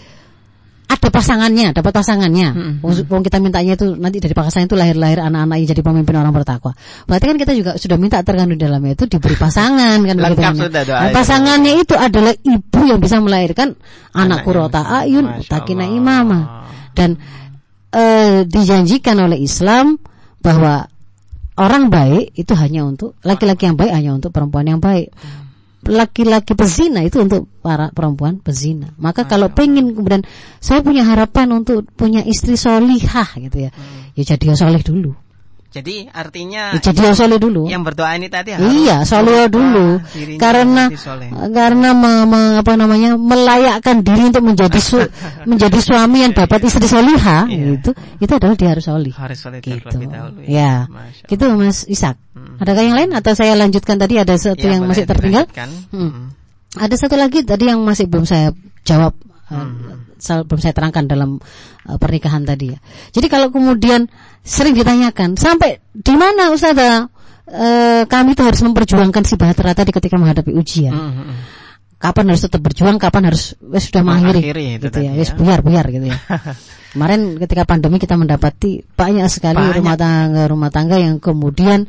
ada 0.85 1.09
pasangannya, 1.09 1.73
dapat 1.73 1.93
pasangannya. 1.97 2.49
Hmm, 2.53 2.73
hmm. 2.85 3.23
kita 3.25 3.41
mintanya 3.41 3.73
itu 3.77 3.97
nanti 3.97 4.21
dari 4.21 4.37
pasangan 4.37 4.69
itu 4.69 4.77
lahir-lahir 4.77 5.21
anak-anak 5.25 5.57
yang 5.61 5.69
jadi 5.73 5.83
pemimpin 5.83 6.15
orang 6.21 6.33
bertakwa. 6.37 6.77
Berarti 7.09 7.25
kan 7.25 7.37
kita 7.41 7.53
juga 7.57 7.73
sudah 7.81 7.97
minta 7.97 8.21
terkandung 8.21 8.61
dalamnya 8.61 8.93
itu 8.93 9.09
diberi 9.09 9.37
pasangan 9.37 10.01
kan 10.05 10.17
begitu. 10.17 10.45
Nah, 10.93 11.11
pasangannya 11.11 11.73
itu 11.81 11.95
adalah 11.97 12.37
ibu 12.37 12.81
yang 12.85 13.01
bisa 13.01 13.17
melahirkan 13.25 13.73
anak, 14.13 14.21
anak 14.21 14.39
kurota 14.45 14.81
ayun, 14.85 15.41
takina 15.49 15.89
imama. 15.89 16.69
Dan 16.93 17.17
e, 17.91 18.05
dijanjikan 18.45 19.19
oleh 19.25 19.41
Islam 19.41 19.97
bahwa 20.45 20.85
orang 21.57 21.89
baik 21.89 22.37
itu 22.37 22.53
hanya 22.55 22.85
untuk 22.85 23.17
laki-laki 23.25 23.67
yang 23.67 23.79
baik 23.81 23.93
hanya 23.95 24.13
untuk 24.13 24.31
perempuan 24.37 24.69
yang 24.69 24.81
baik. 24.85 25.11
Laki-laki 25.85 26.57
pezina 26.57 27.05
itu 27.05 27.21
untuk 27.21 27.49
para 27.61 27.93
perempuan 27.93 28.41
pezina. 28.41 28.93
Maka 28.97 29.25
kalau 29.25 29.53
pengen 29.53 29.97
kemudian 29.97 30.25
saya 30.61 30.81
punya 30.81 31.05
harapan 31.05 31.53
untuk 31.53 31.85
punya 31.95 32.25
istri 32.25 32.57
solihah 32.59 33.29
gitu 33.39 33.69
ya, 33.69 33.71
hmm. 33.71 34.17
ya 34.17 34.23
jadi 34.35 34.57
soleh 34.57 34.83
dulu. 34.85 35.25
Jadi 35.75 36.07
artinya 36.07 36.71
ya, 36.79 36.79
jadi 36.79 37.19
soleh 37.19 37.35
dulu. 37.43 37.67
Yang 37.67 37.83
berdoa 37.91 38.15
ini 38.15 38.31
tadi 38.31 38.55
harus 38.55 38.63
Iya, 38.63 39.03
soleh 39.03 39.51
dulu. 39.51 39.99
Karena 40.39 40.87
karena 41.51 41.89
me, 41.91 42.13
me, 42.31 42.41
apa 42.63 42.79
namanya? 42.79 43.19
melayakkan 43.19 44.07
diri 44.07 44.31
untuk 44.31 44.55
menjadi 44.55 44.79
su, 44.79 45.03
menjadi 45.51 45.75
suami 45.83 46.23
yang 46.23 46.31
dapat 46.31 46.63
istri 46.71 46.87
solihah 46.87 47.51
iya. 47.51 47.75
itu 47.75 47.91
itu 48.23 48.33
adalah 48.39 48.55
dia 48.55 48.71
harus 48.71 48.87
soleh. 48.87 49.11
Harus 49.11 49.39
soleh 49.43 49.59
gitu. 49.59 49.99
dahulu. 50.07 50.47
Ya. 50.47 50.87
ya. 50.87 51.27
Gitu 51.27 51.43
Mas 51.59 51.91
Isak. 51.91 52.23
Hmm. 52.39 52.44
Adakah 52.61 52.83
yang 52.83 52.97
lain 52.97 53.11
atau 53.17 53.33
saya 53.35 53.59
lanjutkan 53.59 53.97
tadi 53.99 54.21
ada 54.21 54.35
satu 54.37 54.63
ya, 54.63 54.79
yang 54.79 54.87
masih 54.87 55.05
tertinggal? 55.09 55.49
Hmm. 55.55 55.91
Hmm. 55.91 56.27
Ada 56.75 56.95
satu 57.07 57.15
lagi 57.15 57.47
tadi 57.47 57.71
yang 57.71 57.83
masih 57.83 58.11
belum 58.11 58.27
saya 58.27 58.51
jawab. 58.83 59.15
Hmm 59.51 60.05
belum 60.33 60.61
saya 60.61 60.73
terangkan 60.73 61.05
dalam 61.05 61.31
uh, 61.85 61.99
pernikahan 62.01 62.49
tadi 62.49 62.73
ya. 62.73 62.79
Jadi 63.13 63.27
kalau 63.29 63.53
kemudian 63.53 64.09
sering 64.41 64.73
ditanyakan 64.73 65.37
sampai 65.37 65.85
di 65.93 66.15
mana 66.17 66.49
Ustaz 66.55 66.77
uh, 66.81 67.09
kami 68.09 68.33
itu 68.33 68.43
harus 68.45 68.61
memperjuangkan 68.65 69.23
si 69.29 69.35
bahtera 69.37 69.77
tadi 69.77 69.93
ketika 69.93 70.17
menghadapi 70.17 70.57
ujian. 70.57 70.95
Mm 70.95 71.13
-hmm. 71.13 71.37
Kapan 72.01 72.37
harus 72.37 72.45
tetap 72.45 72.61
berjuang, 72.61 73.01
kapan 73.01 73.33
harus 73.33 73.57
wes 73.65 73.89
sudah 73.89 74.05
mengakhiri 74.05 74.77
gitu 74.77 74.99
ya, 75.01 75.17
wes 75.17 75.33
ya. 75.33 75.37
buyar 75.41 75.61
buyar 75.65 75.89
gitu 75.89 76.05
ya. 76.13 76.19
Kemarin 76.95 77.41
ketika 77.41 77.65
pandemi 77.65 77.97
kita 77.97 78.15
mendapati 78.15 78.85
banyak 78.85 79.27
sekali 79.33 79.59
banyak. 79.59 79.77
rumah 79.81 79.97
tangga 79.97 80.43
rumah 80.47 80.71
tangga 80.71 80.97
yang 81.01 81.17
kemudian 81.17 81.89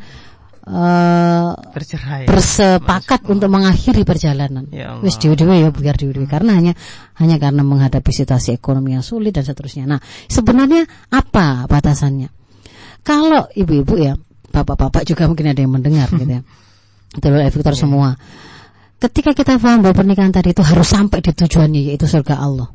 uh, 0.66 1.54
bercerai 1.72 2.26
bersepakat 2.26 3.22
Mas, 3.26 3.32
untuk 3.32 3.50
mengakhiri 3.50 4.02
perjalanan. 4.02 4.66
Ya 4.74 4.98
Wis 5.00 5.18
dewe-dewe 5.22 5.62
ya 5.62 5.70
biar 5.70 5.96
dewe-dewe 5.98 6.26
karena 6.26 6.58
hanya 6.58 6.74
hanya 7.22 7.38
karena 7.38 7.62
menghadapi 7.62 8.12
situasi 8.12 8.58
ekonomi 8.58 8.98
yang 8.98 9.06
sulit 9.06 9.34
dan 9.34 9.46
seterusnya. 9.46 9.86
Nah, 9.86 10.00
sebenarnya 10.30 10.86
apa 11.14 11.70
batasannya? 11.70 12.30
Kalau 13.06 13.46
ibu-ibu 13.54 13.94
ya, 14.02 14.14
bapak-bapak 14.50 15.06
juga 15.06 15.30
mungkin 15.30 15.54
ada 15.54 15.62
yang 15.62 15.74
mendengar 15.74 16.10
gitu 16.10 16.42
ya. 16.42 16.42
Itu 17.18 17.26
loh 17.32 17.40
Victor 17.48 17.76
semua. 17.78 18.18
Ketika 19.00 19.32
kita 19.38 19.62
paham 19.62 19.86
bahwa 19.86 19.96
pernikahan 19.96 20.32
tadi 20.32 20.56
itu 20.56 20.64
harus 20.64 20.88
sampai 20.88 21.20
di 21.20 21.36
tujuannya 21.36 21.82
yaitu 21.94 22.08
surga 22.08 22.40
Allah 22.40 22.72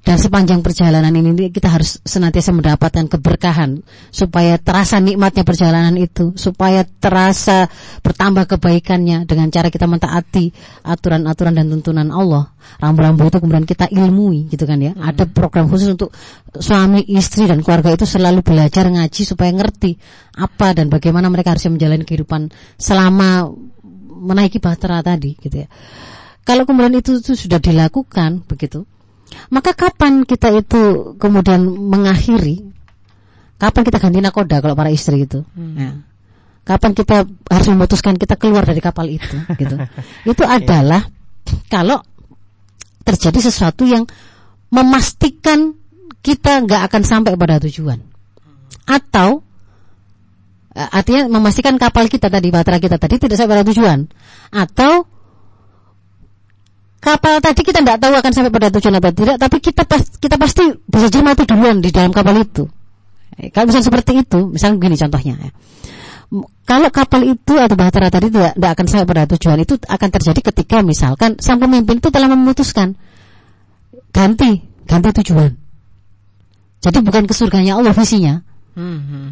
dan 0.00 0.16
sepanjang 0.16 0.64
perjalanan 0.64 1.12
ini 1.12 1.52
kita 1.52 1.68
harus 1.68 2.00
senantiasa 2.00 2.56
mendapatkan 2.56 3.04
keberkahan 3.04 3.84
supaya 4.08 4.56
terasa 4.56 4.96
nikmatnya 4.96 5.44
perjalanan 5.44 5.92
itu, 6.00 6.32
supaya 6.40 6.88
terasa 6.88 7.68
bertambah 8.00 8.48
kebaikannya 8.48 9.28
dengan 9.28 9.52
cara 9.52 9.68
kita 9.68 9.84
mentaati 9.84 10.56
aturan-aturan 10.88 11.52
dan 11.52 11.68
tuntunan 11.68 12.08
Allah. 12.08 12.48
Rambu-rambu 12.80 13.28
itu 13.28 13.38
kemudian 13.44 13.68
kita 13.68 13.92
ilmui 13.92 14.48
gitu 14.48 14.64
kan 14.64 14.80
ya. 14.80 14.96
Hmm. 14.96 15.04
Ada 15.04 15.28
program 15.28 15.68
khusus 15.68 15.92
untuk 15.92 16.16
suami, 16.56 17.04
istri 17.04 17.44
dan 17.44 17.60
keluarga 17.60 17.92
itu 17.92 18.08
selalu 18.08 18.40
belajar 18.40 18.88
ngaji 18.88 19.22
supaya 19.28 19.52
ngerti 19.52 20.00
apa 20.40 20.72
dan 20.72 20.88
bagaimana 20.88 21.28
mereka 21.28 21.52
harus 21.52 21.68
menjalani 21.68 22.08
kehidupan 22.08 22.48
selama 22.80 23.52
menaiki 24.20 24.64
bahtera 24.64 25.04
tadi 25.04 25.36
gitu 25.36 25.60
ya. 25.60 25.68
Kalau 26.40 26.64
kemudian 26.64 26.96
itu, 26.96 27.20
itu 27.20 27.36
sudah 27.36 27.60
dilakukan 27.60 28.48
begitu, 28.48 28.88
maka 29.50 29.74
kapan 29.74 30.26
kita 30.26 30.50
itu 30.54 31.14
kemudian 31.16 31.62
mengakhiri? 31.66 32.66
Kapan 33.60 33.82
kita 33.84 33.98
ganti 34.00 34.18
nakoda 34.24 34.64
kalau 34.64 34.72
para 34.72 34.88
istri 34.88 35.28
itu? 35.28 35.44
Hmm. 35.52 35.76
Ya. 35.76 35.90
Kapan 36.64 36.92
kita 36.96 37.26
harus 37.26 37.68
memutuskan 37.72 38.16
kita 38.16 38.36
keluar 38.40 38.64
dari 38.64 38.80
kapal 38.80 39.10
itu? 39.10 39.36
gitu. 39.60 39.76
Itu 40.24 40.42
adalah 40.46 41.04
kalau 41.68 42.00
terjadi 43.04 43.50
sesuatu 43.50 43.84
yang 43.88 44.06
memastikan 44.70 45.74
kita 46.20 46.62
nggak 46.62 46.82
akan 46.88 47.02
sampai 47.02 47.34
pada 47.34 47.58
tujuan, 47.64 47.98
atau 48.86 49.40
eh, 50.76 50.88
artinya 50.94 51.26
memastikan 51.40 51.80
kapal 51.80 52.06
kita 52.06 52.28
tadi, 52.28 52.52
baterai 52.52 52.78
kita 52.78 53.00
tadi 53.00 53.16
tidak 53.18 53.40
sampai 53.40 53.60
pada 53.60 53.66
tujuan, 53.72 54.04
atau 54.52 55.08
kapal 57.00 57.40
tadi 57.40 57.60
kita 57.64 57.80
tidak 57.80 57.98
tahu 57.98 58.12
akan 58.12 58.30
sampai 58.30 58.52
pada 58.52 58.68
tujuan 58.76 59.00
atau 59.00 59.10
tidak, 59.10 59.36
tapi 59.40 59.56
kita 59.58 59.82
pas, 59.88 60.02
kita 60.04 60.36
pasti 60.36 60.64
bisa 60.84 61.08
jadi 61.08 61.24
mati 61.24 61.42
duluan 61.48 61.80
di 61.80 61.88
dalam 61.88 62.12
kapal 62.12 62.36
itu. 62.36 62.68
Eh, 63.40 63.48
kalau 63.48 63.72
misalnya 63.72 63.88
seperti 63.88 64.12
itu, 64.20 64.52
misalnya 64.52 64.76
begini 64.76 64.96
contohnya 65.00 65.34
ya. 65.40 65.50
Kalau 66.62 66.86
kapal 66.94 67.26
itu 67.26 67.58
atau 67.58 67.74
bahtera 67.74 68.06
tadi 68.06 68.30
tidak, 68.30 68.54
tidak 68.54 68.70
akan 68.78 68.86
sampai 68.86 69.06
pada 69.10 69.22
tujuan 69.34 69.58
itu 69.66 69.74
akan 69.82 70.08
terjadi 70.14 70.40
ketika 70.54 70.78
misalkan 70.86 71.34
sang 71.42 71.58
pemimpin 71.58 71.98
itu 71.98 72.06
telah 72.14 72.30
memutuskan 72.30 72.94
ganti 74.14 74.62
ganti 74.86 75.10
tujuan. 75.10 75.58
Jadi 76.78 76.98
bukan 77.02 77.26
ke 77.26 77.34
surganya 77.34 77.82
Allah 77.82 77.90
visinya. 77.90 78.46
Hmm, 78.78 79.00
hmm. 79.02 79.28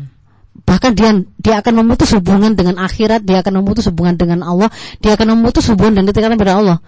Bahkan 0.66 0.98
dia 0.98 1.22
dia 1.38 1.54
akan 1.62 1.86
memutus 1.86 2.10
hubungan 2.18 2.58
dengan 2.58 2.82
akhirat, 2.82 3.22
dia 3.22 3.46
akan 3.46 3.62
memutus 3.62 3.86
hubungan 3.86 4.18
dengan 4.18 4.42
Allah, 4.42 4.74
dia 4.98 5.14
akan 5.14 5.38
memutus 5.38 5.70
hubungan 5.70 6.02
dan 6.02 6.04
ketika 6.10 6.34
pada 6.34 6.58
Allah 6.58 6.78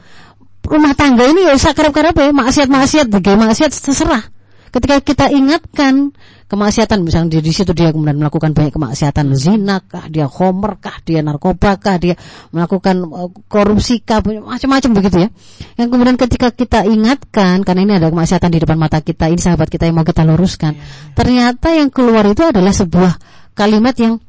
rumah 0.64 0.92
tangga 0.94 1.24
ini 1.26 1.48
ya 1.48 1.56
sakarap-karap 1.56 2.14
ya 2.16 2.30
maksiat-maksiat 2.30 3.06
bagaimana 3.08 3.52
maksiat 3.52 3.70
terserah. 3.72 4.24
Ketika 4.70 5.02
kita 5.02 5.26
ingatkan 5.34 6.14
kemaksiatan 6.46 7.02
misalnya 7.02 7.42
di, 7.42 7.50
situ 7.50 7.74
dia 7.74 7.90
kemudian 7.90 8.22
melakukan 8.22 8.54
banyak 8.54 8.70
kemaksiatan 8.70 9.34
zina 9.34 9.82
kah 9.82 10.06
dia 10.06 10.30
homer 10.30 10.78
kah 10.78 10.98
dia 11.02 11.26
narkoba 11.26 11.74
kah 11.78 11.98
dia 11.98 12.14
melakukan 12.54 13.02
uh, 13.06 13.30
korupsi 13.50 13.98
kah 14.02 14.22
macam-macam 14.22 14.90
begitu 14.94 15.16
ya. 15.26 15.28
Yang 15.74 15.88
kemudian 15.90 16.16
ketika 16.18 16.54
kita 16.54 16.86
ingatkan 16.86 17.66
karena 17.66 17.80
ini 17.82 17.92
ada 17.98 18.14
kemaksiatan 18.14 18.50
di 18.50 18.58
depan 18.62 18.78
mata 18.78 19.02
kita 19.02 19.26
ini 19.26 19.42
sahabat 19.42 19.70
kita 19.70 19.90
yang 19.90 19.98
mau 19.98 20.06
kita 20.06 20.22
luruskan 20.22 20.74
iya. 20.78 20.82
ternyata 21.18 21.74
yang 21.74 21.90
keluar 21.90 22.26
itu 22.26 22.46
adalah 22.46 22.70
sebuah 22.70 23.18
kalimat 23.54 23.94
yang 23.98 24.22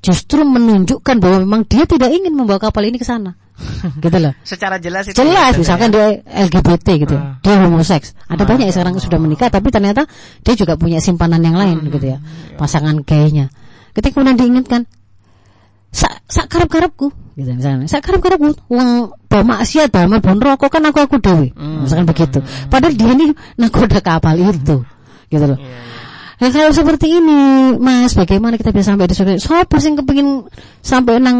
justru 0.00 0.44
menunjukkan 0.44 1.16
bahwa 1.20 1.44
memang 1.44 1.62
dia 1.68 1.84
tidak 1.84 2.12
ingin 2.12 2.32
membawa 2.32 2.60
kapal 2.60 2.84
ini 2.84 2.96
ke 2.96 3.04
sana 3.04 3.36
gitu 4.04 4.18
loh. 4.18 4.32
Secara 4.42 4.76
jelas 4.82 5.06
itu 5.06 5.16
jelas, 5.16 5.54
misalkan 5.54 5.90
ya. 5.90 5.94
dia 5.94 6.06
LGBT 6.50 6.86
gitu, 7.06 7.16
uh. 7.16 7.38
dia 7.40 7.54
homoseks. 7.62 8.18
Ada 8.26 8.42
uh. 8.42 8.46
banyak 8.48 8.64
yang 8.70 8.74
sekarang 8.74 8.94
sudah 8.98 9.18
menikah, 9.22 9.48
tapi 9.50 9.70
ternyata 9.70 10.06
dia 10.42 10.54
juga 10.58 10.74
punya 10.74 10.98
simpanan 10.98 11.40
yang 11.42 11.54
lain, 11.54 11.78
uh. 11.82 11.90
gitu 11.90 12.06
ya, 12.16 12.18
iya. 12.18 12.56
pasangan 12.58 12.98
gaynya. 13.06 13.50
Ketika 13.94 14.18
kemudian 14.18 14.36
diingatkan, 14.38 14.90
sak 15.94 16.26
sak 16.26 16.50
karep 16.50 16.66
karepku, 16.66 17.14
gitu 17.38 17.50
misalnya, 17.54 17.86
sak 17.86 18.02
karep 18.02 18.20
karepku, 18.20 18.58
uang 18.68 19.14
bawa 19.30 19.44
maksiat, 19.58 19.94
bawa 19.94 20.18
bon 20.18 20.38
rokok 20.42 20.68
kan 20.68 20.82
aku 20.90 20.98
aku 21.06 21.16
dewi, 21.22 21.54
uh. 21.54 21.86
misalkan 21.86 22.10
begitu. 22.10 22.42
Padahal 22.66 22.94
dia 22.98 23.10
ini 23.14 23.30
nakoda 23.54 24.02
kapal 24.02 24.34
itu, 24.34 24.82
gitu 25.30 25.44
loh. 25.46 25.58
Yeah, 25.58 25.70
yeah. 25.70 26.03
Nah 26.34 26.50
kalau 26.50 26.74
seperti 26.74 27.22
ini, 27.22 27.74
Mas, 27.78 28.18
bagaimana 28.18 28.58
kita 28.58 28.74
bisa 28.74 28.90
sampai 28.90 29.06
di 29.06 29.14
surga? 29.14 29.38
Siapa 29.38 29.76
sih 29.78 29.94
kepingin 29.94 30.50
sampai 30.82 31.22
nang 31.22 31.38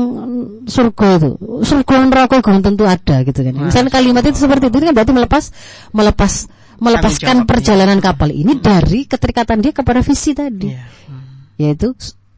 surga 0.70 1.09
itu? 1.18 1.30
Surga 1.66 2.07
neraka 2.07 2.38
itu 2.38 2.62
tentu 2.62 2.84
ada 2.86 3.16
gitu 3.26 3.40
kan. 3.42 3.55
Misalnya 3.59 3.90
kalimat 3.90 4.22
itu 4.22 4.38
seperti 4.38 4.70
itu 4.70 4.78
kan 4.78 4.95
berarti 4.95 5.12
melepas 5.12 5.45
melepas 5.90 6.32
melepaskan 6.78 7.47
perjalanan 7.47 7.99
kapal 7.99 8.30
ini 8.30 8.59
dari 8.59 9.07
keterikatan 9.07 9.62
dia 9.62 9.72
kepada 9.74 10.03
visi 10.03 10.30
tadi. 10.34 10.70
Yeah. 10.70 10.86
Hmm. 11.11 11.22
Yaitu 11.59 11.88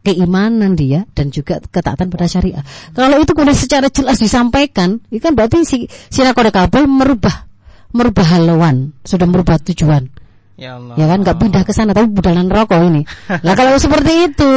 keimanan 0.07 0.79
dia 0.79 1.05
dan 1.13 1.35
juga 1.35 1.59
ketaatan 1.61 2.09
pada 2.09 2.31
syariah. 2.31 2.63
Kalau 2.95 3.21
itu 3.21 3.33
kemudian 3.35 3.59
secara 3.59 3.91
jelas 3.91 4.23
disampaikan, 4.23 5.03
itu 5.11 5.19
kan 5.19 5.35
berarti 5.35 5.67
si 5.67 5.91
si 5.91 6.21
nakoda 6.23 6.55
kapal 6.55 6.87
merubah 6.87 7.45
merubah 7.91 8.27
haluan, 8.37 8.93
sudah 9.03 9.25
merubah 9.25 9.57
tujuan 9.61 10.09
Ya 10.57 10.81
Allah. 10.81 10.97
Ya 10.97 11.05
kan 11.05 11.21
nggak 11.21 11.37
pindah 11.37 11.63
ke 11.69 11.73
sana 11.77 11.93
tapi 11.93 12.09
budalan 12.09 12.49
rokok 12.49 12.81
ini. 12.89 13.05
lah 13.29 13.55
kalau 13.55 13.77
seperti 13.85 14.33
itu 14.33 14.53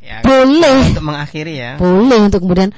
ya, 0.00 0.24
boleh 0.24 0.96
untuk 0.96 1.04
mengakhiri 1.04 1.54
ya. 1.54 1.70
Boleh 1.76 2.18
untuk 2.24 2.40
kemudian 2.40 2.72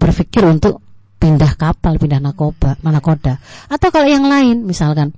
berpikir 0.00 0.42
untuk 0.48 0.80
pindah 1.20 1.52
kapal, 1.60 2.00
pindah 2.00 2.18
nakoba, 2.20 2.80
nakoda. 2.80 3.36
Atau 3.68 3.92
kalau 3.92 4.08
yang 4.08 4.24
lain 4.24 4.64
misalkan 4.64 5.12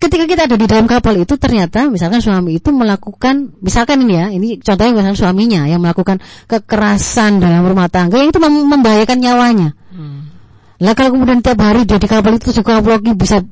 ketika 0.00 0.24
kita 0.24 0.42
ada 0.48 0.56
di 0.56 0.64
dalam 0.68 0.88
kapal 0.88 1.12
itu 1.16 1.36
ternyata 1.36 1.92
misalkan 1.92 2.24
suami 2.24 2.56
itu 2.56 2.72
melakukan 2.72 3.52
misalkan 3.60 4.00
ini 4.00 4.14
ya 4.16 4.26
ini 4.32 4.48
contohnya 4.56 4.96
misalkan 4.96 5.16
suaminya 5.20 5.68
yang 5.68 5.84
melakukan 5.84 6.24
kekerasan 6.48 7.36
dalam 7.36 7.60
rumah 7.68 7.92
tangga 7.92 8.16
yang 8.16 8.32
itu 8.32 8.40
membahayakan 8.40 9.20
nyawanya 9.20 9.76
hmm. 9.92 10.20
lah 10.80 10.96
kalau 10.96 11.12
kemudian 11.12 11.44
tiap 11.44 11.60
hari 11.60 11.84
dia 11.84 12.00
di 12.00 12.08
kapal 12.08 12.32
itu 12.32 12.48
juga 12.48 12.80
lagi 12.80 13.12
bisa 13.12 13.44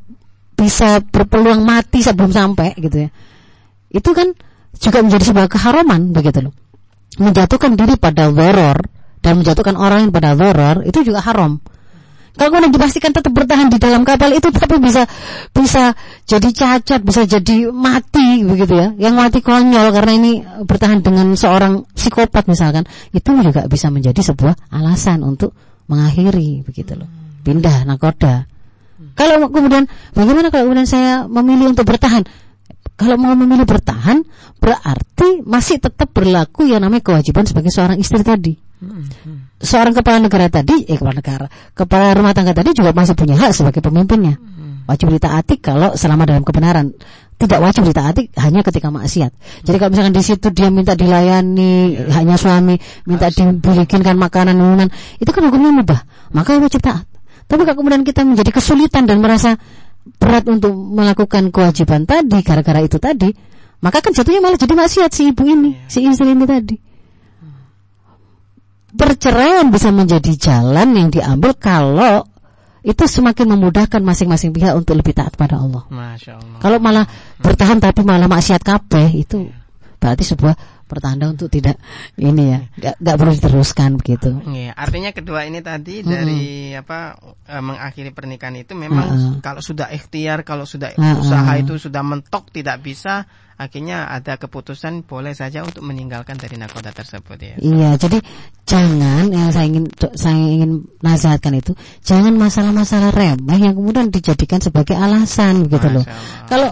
bisa 0.58 0.98
berpeluang 0.98 1.62
mati 1.62 2.02
sebelum 2.02 2.34
sampai 2.34 2.74
gitu 2.74 3.06
ya 3.06 3.10
itu 3.94 4.10
kan 4.10 4.34
juga 4.74 4.98
menjadi 5.06 5.24
sebuah 5.30 5.48
keharaman 5.48 6.10
begitu 6.10 6.50
loh 6.50 6.54
menjatuhkan 7.22 7.78
diri 7.78 7.94
pada 7.94 8.28
horor 8.34 8.82
dan 9.22 9.38
menjatuhkan 9.38 9.78
orang 9.78 10.10
yang 10.10 10.12
pada 10.12 10.34
horor 10.34 10.82
itu 10.82 11.06
juga 11.06 11.22
haram 11.22 11.62
kalau 12.38 12.54
kemudian 12.54 12.70
dipastikan 12.70 13.10
tetap 13.10 13.34
bertahan 13.34 13.66
di 13.66 13.82
dalam 13.82 14.06
kapal 14.06 14.30
itu 14.30 14.46
tapi 14.54 14.78
bisa 14.78 15.10
bisa 15.50 15.98
jadi 16.22 16.48
cacat, 16.54 17.02
bisa 17.02 17.26
jadi 17.26 17.74
mati 17.74 18.46
begitu 18.46 18.78
ya. 18.78 18.94
Yang 18.94 19.14
mati 19.18 19.38
konyol 19.42 19.90
karena 19.90 20.12
ini 20.14 20.32
bertahan 20.62 21.02
dengan 21.02 21.34
seorang 21.34 21.82
psikopat 21.98 22.46
misalkan, 22.46 22.86
itu 23.10 23.34
juga 23.42 23.66
bisa 23.66 23.90
menjadi 23.90 24.22
sebuah 24.22 24.70
alasan 24.70 25.26
untuk 25.26 25.50
mengakhiri 25.90 26.62
begitu 26.62 26.94
loh. 26.94 27.10
Pindah 27.42 27.82
nakoda. 27.82 28.46
Kalau 29.18 29.50
kemudian 29.50 29.90
bagaimana 30.14 30.54
kalau 30.54 30.70
kemudian 30.70 30.86
saya 30.86 31.26
memilih 31.26 31.74
untuk 31.74 31.82
bertahan? 31.82 32.22
Kalau 32.94 33.18
mau 33.18 33.34
memilih 33.34 33.66
bertahan 33.66 34.22
berarti 34.62 35.42
masih 35.42 35.82
tetap 35.82 36.10
berlaku 36.14 36.66
yang 36.66 36.82
namanya 36.82 37.02
kewajiban 37.02 37.46
sebagai 37.46 37.74
seorang 37.74 37.98
istri 37.98 38.22
tadi 38.22 38.68
seorang 39.58 39.94
kepala 39.94 40.22
negara 40.22 40.46
tadi, 40.46 40.86
eh 40.86 40.96
kepala 40.96 41.18
negara, 41.18 41.46
kepala 41.74 42.14
rumah 42.14 42.32
tangga 42.34 42.54
tadi 42.54 42.70
juga 42.74 42.94
masih 42.94 43.18
punya 43.18 43.34
hak 43.34 43.50
sebagai 43.54 43.82
pemimpinnya. 43.82 44.38
Wajib 44.88 45.12
ditaati 45.12 45.60
kalau 45.60 45.92
selama 45.98 46.24
dalam 46.24 46.46
kebenaran. 46.46 46.96
Tidak 47.38 47.60
wajib 47.62 47.86
ditaati 47.86 48.34
hanya 48.42 48.66
ketika 48.66 48.90
maksiat. 48.90 49.30
Jadi 49.62 49.76
kalau 49.78 49.94
misalkan 49.94 50.10
di 50.16 50.24
situ 50.26 50.50
dia 50.50 50.74
minta 50.74 50.98
dilayani, 50.98 51.94
ya. 51.94 52.18
hanya 52.18 52.34
suami 52.34 52.74
minta 53.06 53.30
dibikinkan 53.30 54.18
makanan 54.18 54.58
minuman, 54.58 54.90
itu 55.22 55.30
kan 55.30 55.46
hukumnya 55.46 55.70
mubah. 55.70 56.00
Maka 56.34 56.58
wajib 56.58 56.82
taat. 56.82 57.06
Tapi 57.48 57.60
kalau 57.64 57.76
kemudian 57.80 58.04
kita 58.04 58.28
menjadi 58.28 58.52
kesulitan 58.52 59.08
dan 59.08 59.24
merasa 59.24 59.56
berat 60.20 60.44
untuk 60.48 60.72
melakukan 60.72 61.48
kewajiban 61.48 62.04
tadi 62.04 62.44
gara-gara 62.44 62.80
itu 62.84 63.00
tadi, 63.00 63.32
maka 63.80 64.04
kan 64.04 64.12
jatuhnya 64.12 64.44
malah 64.44 64.60
jadi 64.60 64.74
maksiat 64.76 65.10
si 65.10 65.32
ibu 65.32 65.42
ini, 65.48 65.72
ya. 65.72 65.88
si 65.88 65.98
istri 66.04 66.32
ini 66.36 66.44
tadi 66.44 66.76
perceraian 68.94 69.68
bisa 69.68 69.92
menjadi 69.92 70.32
jalan 70.34 70.96
yang 70.96 71.08
diambil 71.12 71.52
kalau 71.58 72.24
itu 72.80 73.04
semakin 73.04 73.52
memudahkan 73.52 74.00
masing-masing 74.00 74.54
pihak 74.54 74.72
untuk 74.72 74.96
lebih 74.96 75.12
taat 75.12 75.34
pada 75.36 75.60
Allah. 75.60 75.84
Masya 75.92 76.40
Allah. 76.40 76.58
Kalau 76.62 76.78
malah 76.80 77.04
bertahan 77.42 77.82
tapi 77.82 78.00
malah 78.06 78.30
maksiat 78.30 78.62
kabeh 78.64 79.12
itu 79.12 79.50
berarti 79.98 80.24
sebuah 80.24 80.54
pertanda 80.88 81.28
untuk 81.28 81.52
tidak 81.52 81.76
ini 82.16 82.44
ya 82.48 82.58
nggak 82.64 82.94
nggak 82.98 83.16
perlu 83.20 83.32
diteruskan 83.36 83.90
begitu. 84.00 84.30
Iya, 84.48 84.72
artinya 84.72 85.12
kedua 85.12 85.44
ini 85.44 85.60
tadi 85.60 86.00
hmm. 86.00 86.08
dari 86.08 86.42
apa 86.72 87.20
e, 87.44 87.54
mengakhiri 87.60 88.10
pernikahan 88.16 88.56
itu 88.56 88.72
memang 88.72 89.08
uh 89.08 89.16
kalau 89.38 89.60
sudah 89.60 89.92
ikhtiar 89.92 90.42
kalau 90.42 90.64
sudah 90.64 90.96
uh 90.96 91.20
usaha 91.20 91.52
itu 91.60 91.76
sudah 91.76 92.00
mentok 92.00 92.48
tidak 92.50 92.80
bisa 92.80 93.28
akhirnya 93.58 94.06
ada 94.06 94.38
keputusan 94.38 95.02
boleh 95.02 95.34
saja 95.34 95.66
untuk 95.66 95.82
meninggalkan 95.82 96.38
dari 96.38 96.54
nakoda 96.54 96.94
tersebut 96.94 97.38
ya. 97.42 97.56
Iya, 97.58 97.90
jadi 97.98 98.18
jangan 98.62 99.28
yang 99.34 99.50
saya 99.50 99.66
ingin 99.66 99.84
saya 100.14 100.38
ingin 100.38 100.86
nasihatkan 101.02 101.58
itu 101.58 101.74
jangan 102.06 102.38
masalah-masalah 102.38 103.10
remeh 103.10 103.58
yang 103.58 103.74
kemudian 103.74 104.14
dijadikan 104.14 104.62
sebagai 104.62 104.94
alasan 104.94 105.66
gitu 105.66 105.90
loh. 105.90 106.06
Kalau 106.46 106.70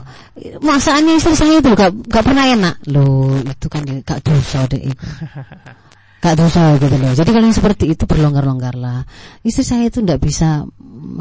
masalahnya 0.62 1.16
istri 1.18 1.34
saya 1.34 1.58
itu 1.58 1.72
gak, 1.72 1.90
gak 2.06 2.24
pernah 2.24 2.44
enak 2.44 2.76
loh 2.92 3.40
itu 3.40 3.66
kan 3.72 3.82
gak 4.04 4.20
dosa 4.20 4.68
deh 4.68 4.84
itu. 6.26 6.34
Gak 6.34 6.38
dosa 6.42 6.62
gitu 6.82 6.96
loh. 6.98 7.12
Jadi 7.14 7.30
kalau 7.30 7.46
yang 7.46 7.56
seperti 7.56 7.84
itu 7.94 8.04
berlonggar-longgar 8.08 8.74
lah. 8.74 9.06
Istri 9.46 9.64
saya 9.64 9.84
itu 9.86 10.02
tidak 10.02 10.18
bisa 10.18 10.66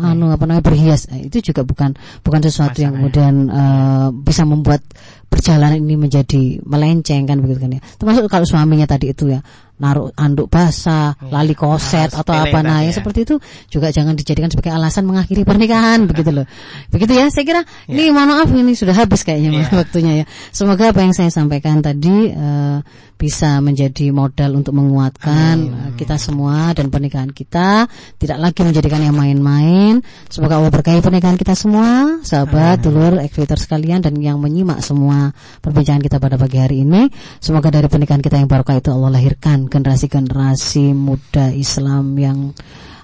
anu 0.02 0.34
apa 0.34 0.44
namanya 0.50 0.66
berhias. 0.66 1.06
Eh, 1.14 1.30
itu 1.30 1.54
juga 1.54 1.62
bukan 1.62 1.94
bukan 2.26 2.40
sesuatu 2.42 2.80
Masalah. 2.80 2.84
yang 2.84 2.94
kemudian 2.98 3.34
uh, 3.54 4.08
bisa 4.12 4.44
membuat 4.44 4.82
perjalanan 5.30 5.78
ini 5.78 6.00
menjadi 6.00 6.64
melenceng 6.64 7.28
kan 7.28 7.38
begitu 7.44 7.60
kan 7.62 7.72
ya. 7.78 7.82
Termasuk 8.00 8.32
kalau 8.32 8.48
suaminya 8.48 8.88
tadi 8.88 9.12
itu 9.12 9.30
ya 9.30 9.44
naruh 9.76 10.08
anduk 10.16 10.48
basah, 10.48 11.20
ya, 11.20 11.28
lali 11.36 11.52
koset 11.52 12.16
atau 12.16 12.32
apa 12.32 12.64
nah 12.64 12.80
ya, 12.80 12.96
ya 12.96 13.04
seperti 13.04 13.28
itu 13.28 13.36
juga 13.68 13.92
jangan 13.92 14.16
dijadikan 14.16 14.48
sebagai 14.48 14.72
alasan 14.72 15.04
mengakhiri 15.04 15.44
pernikahan 15.44 16.08
begitu 16.08 16.32
loh. 16.32 16.48
Begitu 16.88 17.12
ya, 17.12 17.28
saya 17.28 17.44
kira 17.44 17.62
ya. 17.68 17.92
ini 17.92 18.16
mohon 18.16 18.32
maaf 18.32 18.48
ini 18.56 18.72
sudah 18.72 18.96
habis 18.96 19.28
kayaknya 19.28 19.68
ya. 19.68 19.68
waktunya 19.84 20.14
ya. 20.24 20.26
Semoga 20.56 20.96
apa 20.96 21.04
yang 21.04 21.12
saya 21.12 21.28
sampaikan 21.28 21.84
tadi 21.84 22.32
uh, 22.32 22.80
bisa 23.16 23.64
menjadi 23.64 24.12
modal 24.12 24.60
untuk 24.60 24.76
menguatkan 24.76 25.56
Amin. 25.56 25.96
kita 25.96 26.20
semua 26.20 26.76
dan 26.76 26.92
pernikahan 26.92 27.32
kita 27.32 27.88
tidak 28.20 28.38
lagi 28.40 28.62
menjadikan 28.62 29.00
yang 29.00 29.16
main-main. 29.16 30.04
Semoga 30.28 30.60
Allah 30.60 30.72
berkahi 30.72 31.00
pernikahan 31.00 31.40
kita 31.40 31.56
semua, 31.56 32.20
sahabat, 32.22 32.84
dulur, 32.84 33.24
ekvitor 33.24 33.56
sekalian 33.56 34.04
dan 34.04 34.20
yang 34.20 34.38
menyimak 34.38 34.84
semua 34.84 35.32
perbincangan 35.64 36.04
kita 36.04 36.20
pada 36.20 36.36
pagi 36.36 36.60
hari 36.60 36.84
ini. 36.84 37.08
Semoga 37.40 37.72
dari 37.72 37.88
pernikahan 37.88 38.20
kita 38.20 38.36
yang 38.36 38.52
barokah 38.52 38.78
itu 38.78 38.92
Allah 38.92 39.16
lahirkan 39.16 39.72
generasi-generasi 39.72 40.92
muda 40.92 41.56
Islam 41.56 42.20
yang 42.20 42.52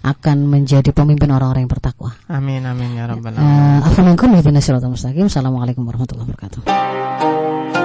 akan 0.02 0.50
menjadi 0.50 0.90
pemimpin 0.92 1.30
orang-orang 1.30 1.70
yang 1.70 1.72
bertakwa. 1.72 2.18
Amin 2.26 2.66
amin 2.66 2.98
ya 2.98 3.06
rabbal 3.06 3.38
alamin. 3.38 3.46
Uh, 3.46 3.80
Assalamualaikum 5.30 5.86
warahmatullahi 5.86 6.26
wabarakatuh. 6.26 7.81